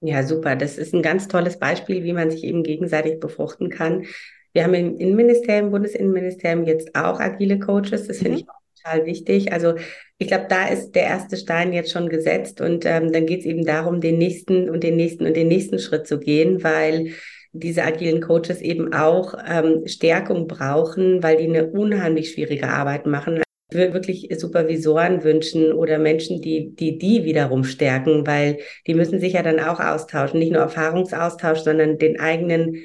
Ja, 0.01 0.23
super. 0.23 0.57
Das 0.57 0.79
ist 0.79 0.95
ein 0.95 1.03
ganz 1.03 1.29
tolles 1.29 1.59
Beispiel, 1.59 2.05
wie 2.05 2.13
man 2.13 2.31
sich 2.31 2.45
eben 2.45 2.63
gegenseitig 2.63 3.21
befruchten 3.21 3.69
kann. 3.69 4.07
Wir 4.53 4.65
haben 4.65 4.75
im 4.75 4.99
Innenministerium, 4.99 5.71
Bundesinnenministerium 5.71 6.65
jetzt 6.65 6.95
auch 6.95 7.21
agile 7.21 7.59
Coaches. 7.59 8.07
Das 8.07 8.19
finde 8.19 8.31
mhm. 8.31 8.37
ich 8.39 8.49
auch 8.49 8.61
total 8.77 9.07
wichtig. 9.07 9.53
Also 9.53 9.75
ich 10.21 10.29
glaube, 10.29 10.47
da 10.51 10.68
ist 10.68 10.93
der 10.93 11.05
erste 11.05 11.39
Stein 11.39 11.73
jetzt 11.73 11.93
schon 11.93 12.11
gesetzt 12.11 12.61
und 12.61 12.85
ähm, 12.85 13.11
dann 13.11 13.25
geht 13.25 13.41
es 13.41 13.47
eben 13.47 13.64
darum, 13.64 14.03
den 14.03 14.18
nächsten 14.18 14.68
und 14.68 14.85
den 14.85 14.97
nächsten 14.97 15.25
und 15.25 15.35
den 15.35 15.49
nächsten 15.49 15.79
Schritt 15.79 16.07
zu 16.07 16.18
gehen, 16.18 16.62
weil 16.62 17.12
diese 17.53 17.85
agilen 17.85 18.21
Coaches 18.21 18.61
eben 18.61 18.93
auch 18.93 19.33
ähm, 19.49 19.87
Stärkung 19.87 20.47
brauchen, 20.47 21.23
weil 21.23 21.39
die 21.39 21.49
eine 21.49 21.68
unheimlich 21.71 22.33
schwierige 22.33 22.68
Arbeit 22.68 23.07
machen. 23.07 23.41
Würde 23.73 23.95
wirklich 23.95 24.29
Supervisoren 24.37 25.25
wünschen 25.25 25.73
oder 25.73 25.99
Menschen, 25.99 26.43
die, 26.43 26.75
die 26.75 26.99
die 26.99 27.25
wiederum 27.25 27.64
stärken, 27.64 28.27
weil 28.27 28.59
die 28.87 28.95
müssen 28.95 29.21
sich 29.21 29.33
ja 29.33 29.43
dann 29.43 29.59
auch 29.59 29.81
austauschen, 29.81 30.39
nicht 30.39 30.53
nur 30.53 30.61
Erfahrungsaustausch, 30.61 31.61
sondern 31.61 31.97
den 31.97 32.21
eigenen 32.21 32.83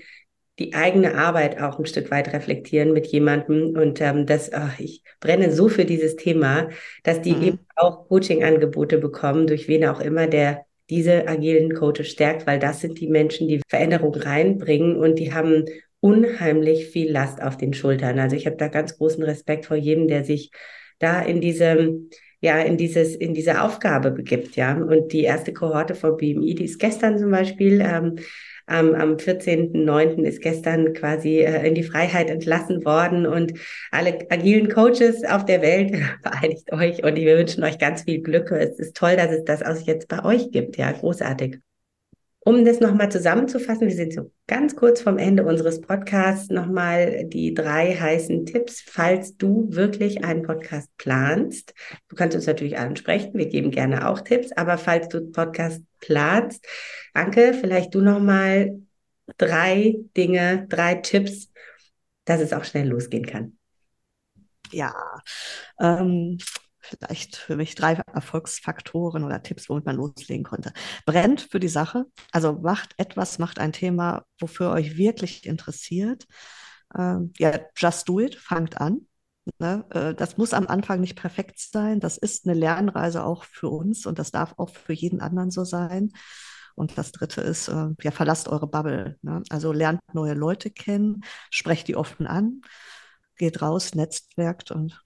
die 0.60 0.74
eigene 0.74 1.16
Arbeit 1.16 1.62
auch 1.62 1.80
ein 1.80 1.86
Stück 1.86 2.12
weit 2.12 2.32
reflektieren 2.34 2.94
mit 2.94 3.08
jemandem. 3.08 3.76
Und 3.76 4.00
ähm, 4.02 4.26
das, 4.26 4.54
ach, 4.54 4.80
ich 4.80 5.04
brenne 5.20 5.52
so 5.52 5.68
für 5.68 5.86
dieses 5.86 6.16
Thema, 6.16 6.70
dass 7.04 7.22
die 7.22 7.34
mhm. 7.34 7.44
eben 7.44 7.60
auch 7.76 8.08
Coaching-Angebote 8.08 8.98
bekommen, 8.98 9.48
durch 9.48 9.68
wen 9.68 9.86
auch 9.86 10.00
immer, 10.00 10.28
der 10.28 10.66
diese 10.90 11.28
agilen 11.28 11.74
Coaches 11.74 12.10
stärkt, 12.10 12.48
weil 12.48 12.60
das 12.60 12.80
sind 12.80 13.00
die 13.00 13.08
Menschen, 13.08 13.48
die 13.48 13.62
Veränderung 13.68 14.14
reinbringen 14.14 14.98
und 14.98 15.20
die 15.20 15.34
haben 15.34 15.66
unheimlich 16.00 16.88
viel 16.88 17.12
Last 17.12 17.42
auf 17.42 17.58
den 17.58 17.74
Schultern. 17.74 18.20
Also 18.20 18.36
ich 18.36 18.46
habe 18.46 18.58
da 18.58 18.68
ganz 18.68 18.98
großen 18.98 19.24
Respekt 19.24 19.66
vor 19.66 19.78
jedem, 19.78 20.08
der 20.08 20.24
sich 20.24 20.52
da 21.00 21.22
in 21.22 21.42
diesem 21.42 22.10
ja, 22.42 22.60
in 22.60 22.78
dieses, 22.78 23.16
in 23.16 23.34
diese 23.34 23.64
Aufgabe 23.64 24.12
begibt, 24.12 24.56
ja. 24.56 24.78
Und 24.78 25.14
die 25.14 25.24
erste 25.24 25.52
Kohorte 25.52 25.96
von 25.96 26.16
BMI, 26.16 26.54
die 26.54 26.66
ist 26.66 26.78
gestern 26.78 27.18
zum 27.18 27.32
Beispiel 27.32 27.82
ähm, 27.82 28.18
am, 28.68 28.94
am 28.96 29.16
14.09. 29.18 30.24
ist 30.24 30.42
gestern 30.42 30.94
quasi 30.94 31.40
äh, 31.40 31.68
in 31.68 31.76
die 31.76 31.84
Freiheit 31.84 32.30
entlassen 32.30 32.84
worden 32.86 33.26
und 33.26 33.54
alle 33.92 34.20
agilen 34.30 34.70
Coaches 34.70 35.24
auf 35.24 35.46
der 35.46 35.62
Welt 35.62 35.96
vereinigt 36.24 36.72
euch 36.72 37.04
und 37.04 37.16
wir 37.16 37.38
wünschen 37.38 37.64
euch 37.64 37.78
ganz 37.78 38.04
viel 38.04 38.22
Glück. 38.22 38.52
Es 38.52 38.80
ist 38.80 38.96
toll, 38.96 39.16
dass 39.16 39.32
es 39.32 39.44
das 39.44 39.64
auch 39.64 39.86
jetzt 39.86 40.08
bei 40.08 40.24
euch 40.24 40.52
gibt. 40.52 40.78
Ja, 40.78 40.92
großartig. 40.92 41.60
Um 42.48 42.64
das 42.64 42.80
nochmal 42.80 43.12
zusammenzufassen, 43.12 43.88
wir 43.88 43.96
sind 43.96 44.14
so 44.14 44.32
ganz 44.46 44.76
kurz 44.76 45.02
vom 45.02 45.18
Ende 45.18 45.44
unseres 45.46 45.82
Podcasts, 45.82 46.50
nochmal 46.50 47.26
die 47.26 47.56
drei 47.56 47.96
heißen 47.96 48.46
Tipps, 48.46 48.84
falls 48.86 49.36
du 49.36 49.68
wirklich 49.72 50.24
einen 50.24 50.44
Podcast 50.44 50.96
planst. 50.98 51.74
Du 52.08 52.16
kannst 52.16 52.36
uns 52.36 52.46
natürlich 52.46 52.78
ansprechen, 52.78 53.32
wir 53.34 53.48
geben 53.48 53.72
gerne 53.72 54.08
auch 54.08 54.22
Tipps, 54.22 54.52
aber 54.52 54.78
falls 54.78 55.08
du 55.08 55.32
Podcast 55.32 55.82
planst, 56.00 56.64
Anke, 57.16 57.54
vielleicht 57.54 57.94
du 57.96 58.02
nochmal 58.02 58.80
drei 59.38 59.96
Dinge, 60.16 60.68
drei 60.70 60.96
Tipps, 60.96 61.52
dass 62.26 62.42
es 62.42 62.54
auch 62.54 62.64
schnell 62.64 62.88
losgehen 62.88 63.26
kann. 63.26 63.58
Ja, 64.72 64.94
ähm, 65.80 66.38
vielleicht 66.80 67.36
für 67.36 67.56
mich 67.56 67.76
drei 67.76 67.94
Erfolgsfaktoren 68.14 69.24
oder 69.24 69.42
Tipps, 69.42 69.70
womit 69.70 69.86
man 69.86 69.96
loslegen 69.96 70.44
konnte. 70.44 70.74
Brennt 71.06 71.42
für 71.42 71.60
die 71.60 71.68
Sache, 71.68 72.06
also 72.32 72.54
macht 72.54 72.94
etwas, 72.98 73.40
macht 73.40 73.60
ein 73.60 73.74
Thema, 73.74 74.26
wofür 74.40 74.72
euch 74.72 74.98
wirklich 74.98 75.46
interessiert. 75.46 76.26
Ähm, 76.98 77.34
ja, 77.38 77.60
just 77.76 78.08
do 78.10 78.20
it, 78.20 78.36
fangt 78.36 78.80
an. 78.80 79.08
Ne? 79.60 79.86
Äh, 79.92 80.14
das 80.16 80.38
muss 80.38 80.54
am 80.54 80.68
Anfang 80.68 81.00
nicht 81.02 81.16
perfekt 81.16 81.60
sein. 81.60 82.00
Das 82.00 82.18
ist 82.18 82.46
eine 82.46 82.58
Lernreise 82.58 83.24
auch 83.24 83.44
für 83.44 83.70
uns 83.70 84.06
und 84.06 84.20
das 84.20 84.32
darf 84.32 84.54
auch 84.58 84.70
für 84.70 84.94
jeden 84.94 85.22
anderen 85.22 85.52
so 85.52 85.64
sein. 85.64 86.12
Und 86.76 86.98
das 86.98 87.12
dritte 87.12 87.42
ist, 87.42 87.70
äh, 87.70 87.88
ja, 88.02 88.12
verlasst 88.12 88.50
eure 88.50 88.68
Bubble. 88.68 89.18
Ne? 89.22 89.42
Also 89.50 89.72
lernt 89.72 90.02
neue 90.14 90.34
Leute 90.34 90.70
kennen, 90.70 91.24
sprecht 91.50 91.88
die 91.88 91.96
offen 91.96 92.28
an, 92.28 92.62
geht 93.38 93.62
raus, 93.62 93.96
netzwerkt 93.96 94.72
und 94.72 95.02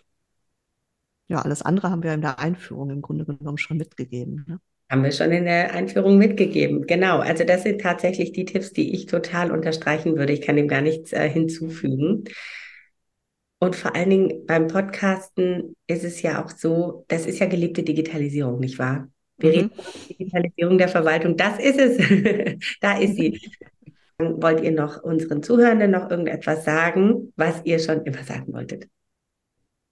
ja, 1.27 1.43
alles 1.43 1.61
andere 1.61 1.91
haben 1.91 2.01
wir 2.01 2.13
in 2.13 2.21
der 2.21 2.39
Einführung 2.39 2.89
im 2.89 3.03
Grunde 3.03 3.23
genommen 3.23 3.59
schon 3.59 3.77
mitgegeben. 3.77 4.45
Ne? 4.47 4.59
Haben 4.89 5.03
wir 5.03 5.11
schon 5.11 5.31
in 5.31 5.45
der 5.45 5.71
Einführung 5.73 6.17
mitgegeben. 6.17 6.87
Genau. 6.87 7.19
Also 7.19 7.43
das 7.43 7.61
sind 7.61 7.79
tatsächlich 7.79 8.31
die 8.31 8.45
Tipps, 8.45 8.73
die 8.73 8.95
ich 8.95 9.05
total 9.05 9.51
unterstreichen 9.51 10.17
würde. 10.17 10.33
Ich 10.33 10.41
kann 10.41 10.55
dem 10.55 10.67
gar 10.67 10.81
nichts 10.81 11.13
äh, 11.13 11.29
hinzufügen. 11.29 12.23
Und 13.59 13.75
vor 13.75 13.95
allen 13.95 14.09
Dingen 14.09 14.45
beim 14.47 14.67
Podcasten 14.67 15.75
ist 15.85 16.03
es 16.03 16.23
ja 16.23 16.43
auch 16.43 16.49
so, 16.49 17.05
das 17.09 17.27
ist 17.27 17.39
ja 17.39 17.45
gelebte 17.45 17.83
Digitalisierung, 17.83 18.59
nicht 18.59 18.79
wahr? 18.79 19.09
Wir 19.39 19.49
mhm. 19.49 19.55
reden 19.55 19.71
über 19.71 19.83
Digitalisierung 20.09 20.77
der 20.77 20.89
Verwaltung. 20.89 21.37
Das 21.37 21.59
ist 21.59 21.79
es. 21.79 21.97
da 22.81 22.97
ist 22.97 23.15
sie. 23.15 23.39
Wollt 24.17 24.61
ihr 24.61 24.71
noch 24.71 25.01
unseren 25.01 25.41
Zuhörenden 25.41 25.91
noch 25.91 26.09
irgendetwas 26.09 26.65
sagen, 26.65 27.31
was 27.37 27.61
ihr 27.63 27.79
schon 27.79 28.03
immer 28.03 28.23
sagen 28.23 28.53
wolltet? 28.53 28.87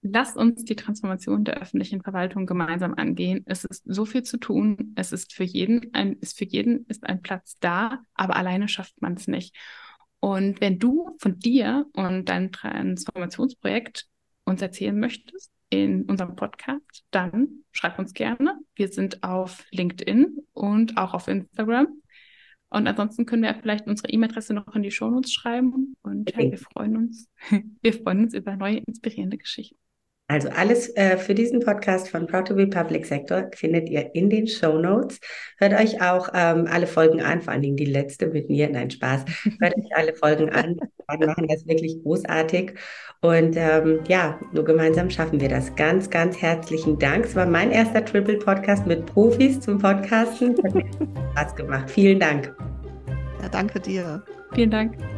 Lasst 0.02 0.36
uns 0.36 0.64
die 0.64 0.76
Transformation 0.76 1.44
der 1.44 1.60
öffentlichen 1.60 2.02
Verwaltung 2.02 2.46
gemeinsam 2.46 2.94
angehen. 2.94 3.42
Es 3.46 3.64
ist 3.64 3.82
so 3.86 4.04
viel 4.04 4.22
zu 4.22 4.36
tun. 4.36 4.92
Es 4.96 5.12
ist 5.12 5.32
für 5.32 5.44
jeden 5.44 5.92
ein, 5.94 6.12
ist 6.20 6.38
für 6.38 6.44
jeden 6.44 6.86
ist 6.86 7.04
ein 7.04 7.22
Platz 7.22 7.56
da, 7.60 8.00
aber 8.14 8.36
alleine 8.36 8.68
schafft 8.68 9.00
man 9.00 9.14
es 9.14 9.26
nicht. 9.26 9.56
Und 10.20 10.60
wenn 10.60 10.78
du 10.78 11.16
von 11.18 11.38
dir 11.38 11.86
und 11.94 12.28
deinem 12.28 12.52
Transformationsprojekt 12.52 14.06
uns 14.44 14.62
erzählen 14.62 14.98
möchtest 14.98 15.52
in 15.70 16.04
unserem 16.04 16.36
Podcast, 16.36 17.04
dann 17.10 17.64
schreib 17.72 17.98
uns 17.98 18.14
gerne. 18.14 18.58
Wir 18.74 18.88
sind 18.88 19.22
auf 19.22 19.64
LinkedIn 19.70 20.38
und 20.54 20.96
auch 20.96 21.14
auf 21.14 21.28
Instagram. 21.28 21.88
Und 22.70 22.86
ansonsten 22.86 23.24
können 23.24 23.42
wir 23.42 23.54
vielleicht 23.54 23.86
unsere 23.86 24.10
E-Mail-Adresse 24.10 24.52
noch 24.52 24.74
in 24.74 24.82
die 24.82 24.90
Shownotes 24.90 25.32
schreiben. 25.32 25.96
Und 26.02 26.30
ja, 26.30 26.38
wir 26.38 26.58
freuen 26.58 26.96
uns. 26.96 27.28
Wir 27.80 27.94
freuen 27.94 28.24
uns 28.24 28.34
über 28.34 28.56
neue 28.56 28.78
inspirierende 28.78 29.38
Geschichten. 29.38 29.78
Also 30.30 30.50
alles 30.50 30.94
äh, 30.94 31.16
für 31.16 31.34
diesen 31.34 31.60
Podcast 31.60 32.10
von 32.10 32.26
Proud 32.26 32.48
to 32.48 32.54
be 32.54 32.66
Public 32.66 33.06
Sector 33.06 33.50
findet 33.54 33.88
ihr 33.88 34.14
in 34.14 34.28
den 34.28 34.46
Show 34.46 34.78
Notes. 34.78 35.20
Hört 35.56 35.72
euch 35.72 36.02
auch 36.02 36.28
ähm, 36.34 36.68
alle 36.70 36.86
Folgen 36.86 37.22
an, 37.22 37.40
vor 37.40 37.54
allen 37.54 37.62
Dingen 37.62 37.76
die 37.76 37.86
letzte 37.86 38.26
mit 38.26 38.50
mir. 38.50 38.68
Nein, 38.68 38.90
Spaß. 38.90 39.24
Hört 39.58 39.74
euch 39.74 39.96
alle 39.96 40.14
Folgen 40.14 40.50
an. 40.50 40.76
Wir 41.18 41.26
machen 41.26 41.48
das 41.48 41.66
wirklich 41.66 42.02
großartig. 42.02 42.74
Und 43.22 43.56
ähm, 43.56 44.00
ja, 44.06 44.38
nur 44.52 44.64
gemeinsam 44.64 45.08
schaffen 45.08 45.40
wir 45.40 45.48
das. 45.48 45.74
Ganz, 45.76 46.10
ganz 46.10 46.36
herzlichen 46.42 46.98
Dank. 46.98 47.24
Es 47.24 47.34
war 47.34 47.46
mein 47.46 47.70
erster 47.70 48.04
Triple 48.04 48.36
Podcast 48.36 48.86
mit 48.86 49.06
Profis 49.06 49.58
zum 49.60 49.78
Podcasten. 49.78 50.54
Hat 50.62 50.74
mir 50.74 50.84
Spaß 51.32 51.56
gemacht. 51.56 51.90
Vielen 51.90 52.20
Dank. 52.20 52.54
Ja, 53.40 53.48
danke 53.48 53.80
dir. 53.80 54.22
Vielen 54.52 54.70
Dank. 54.70 55.17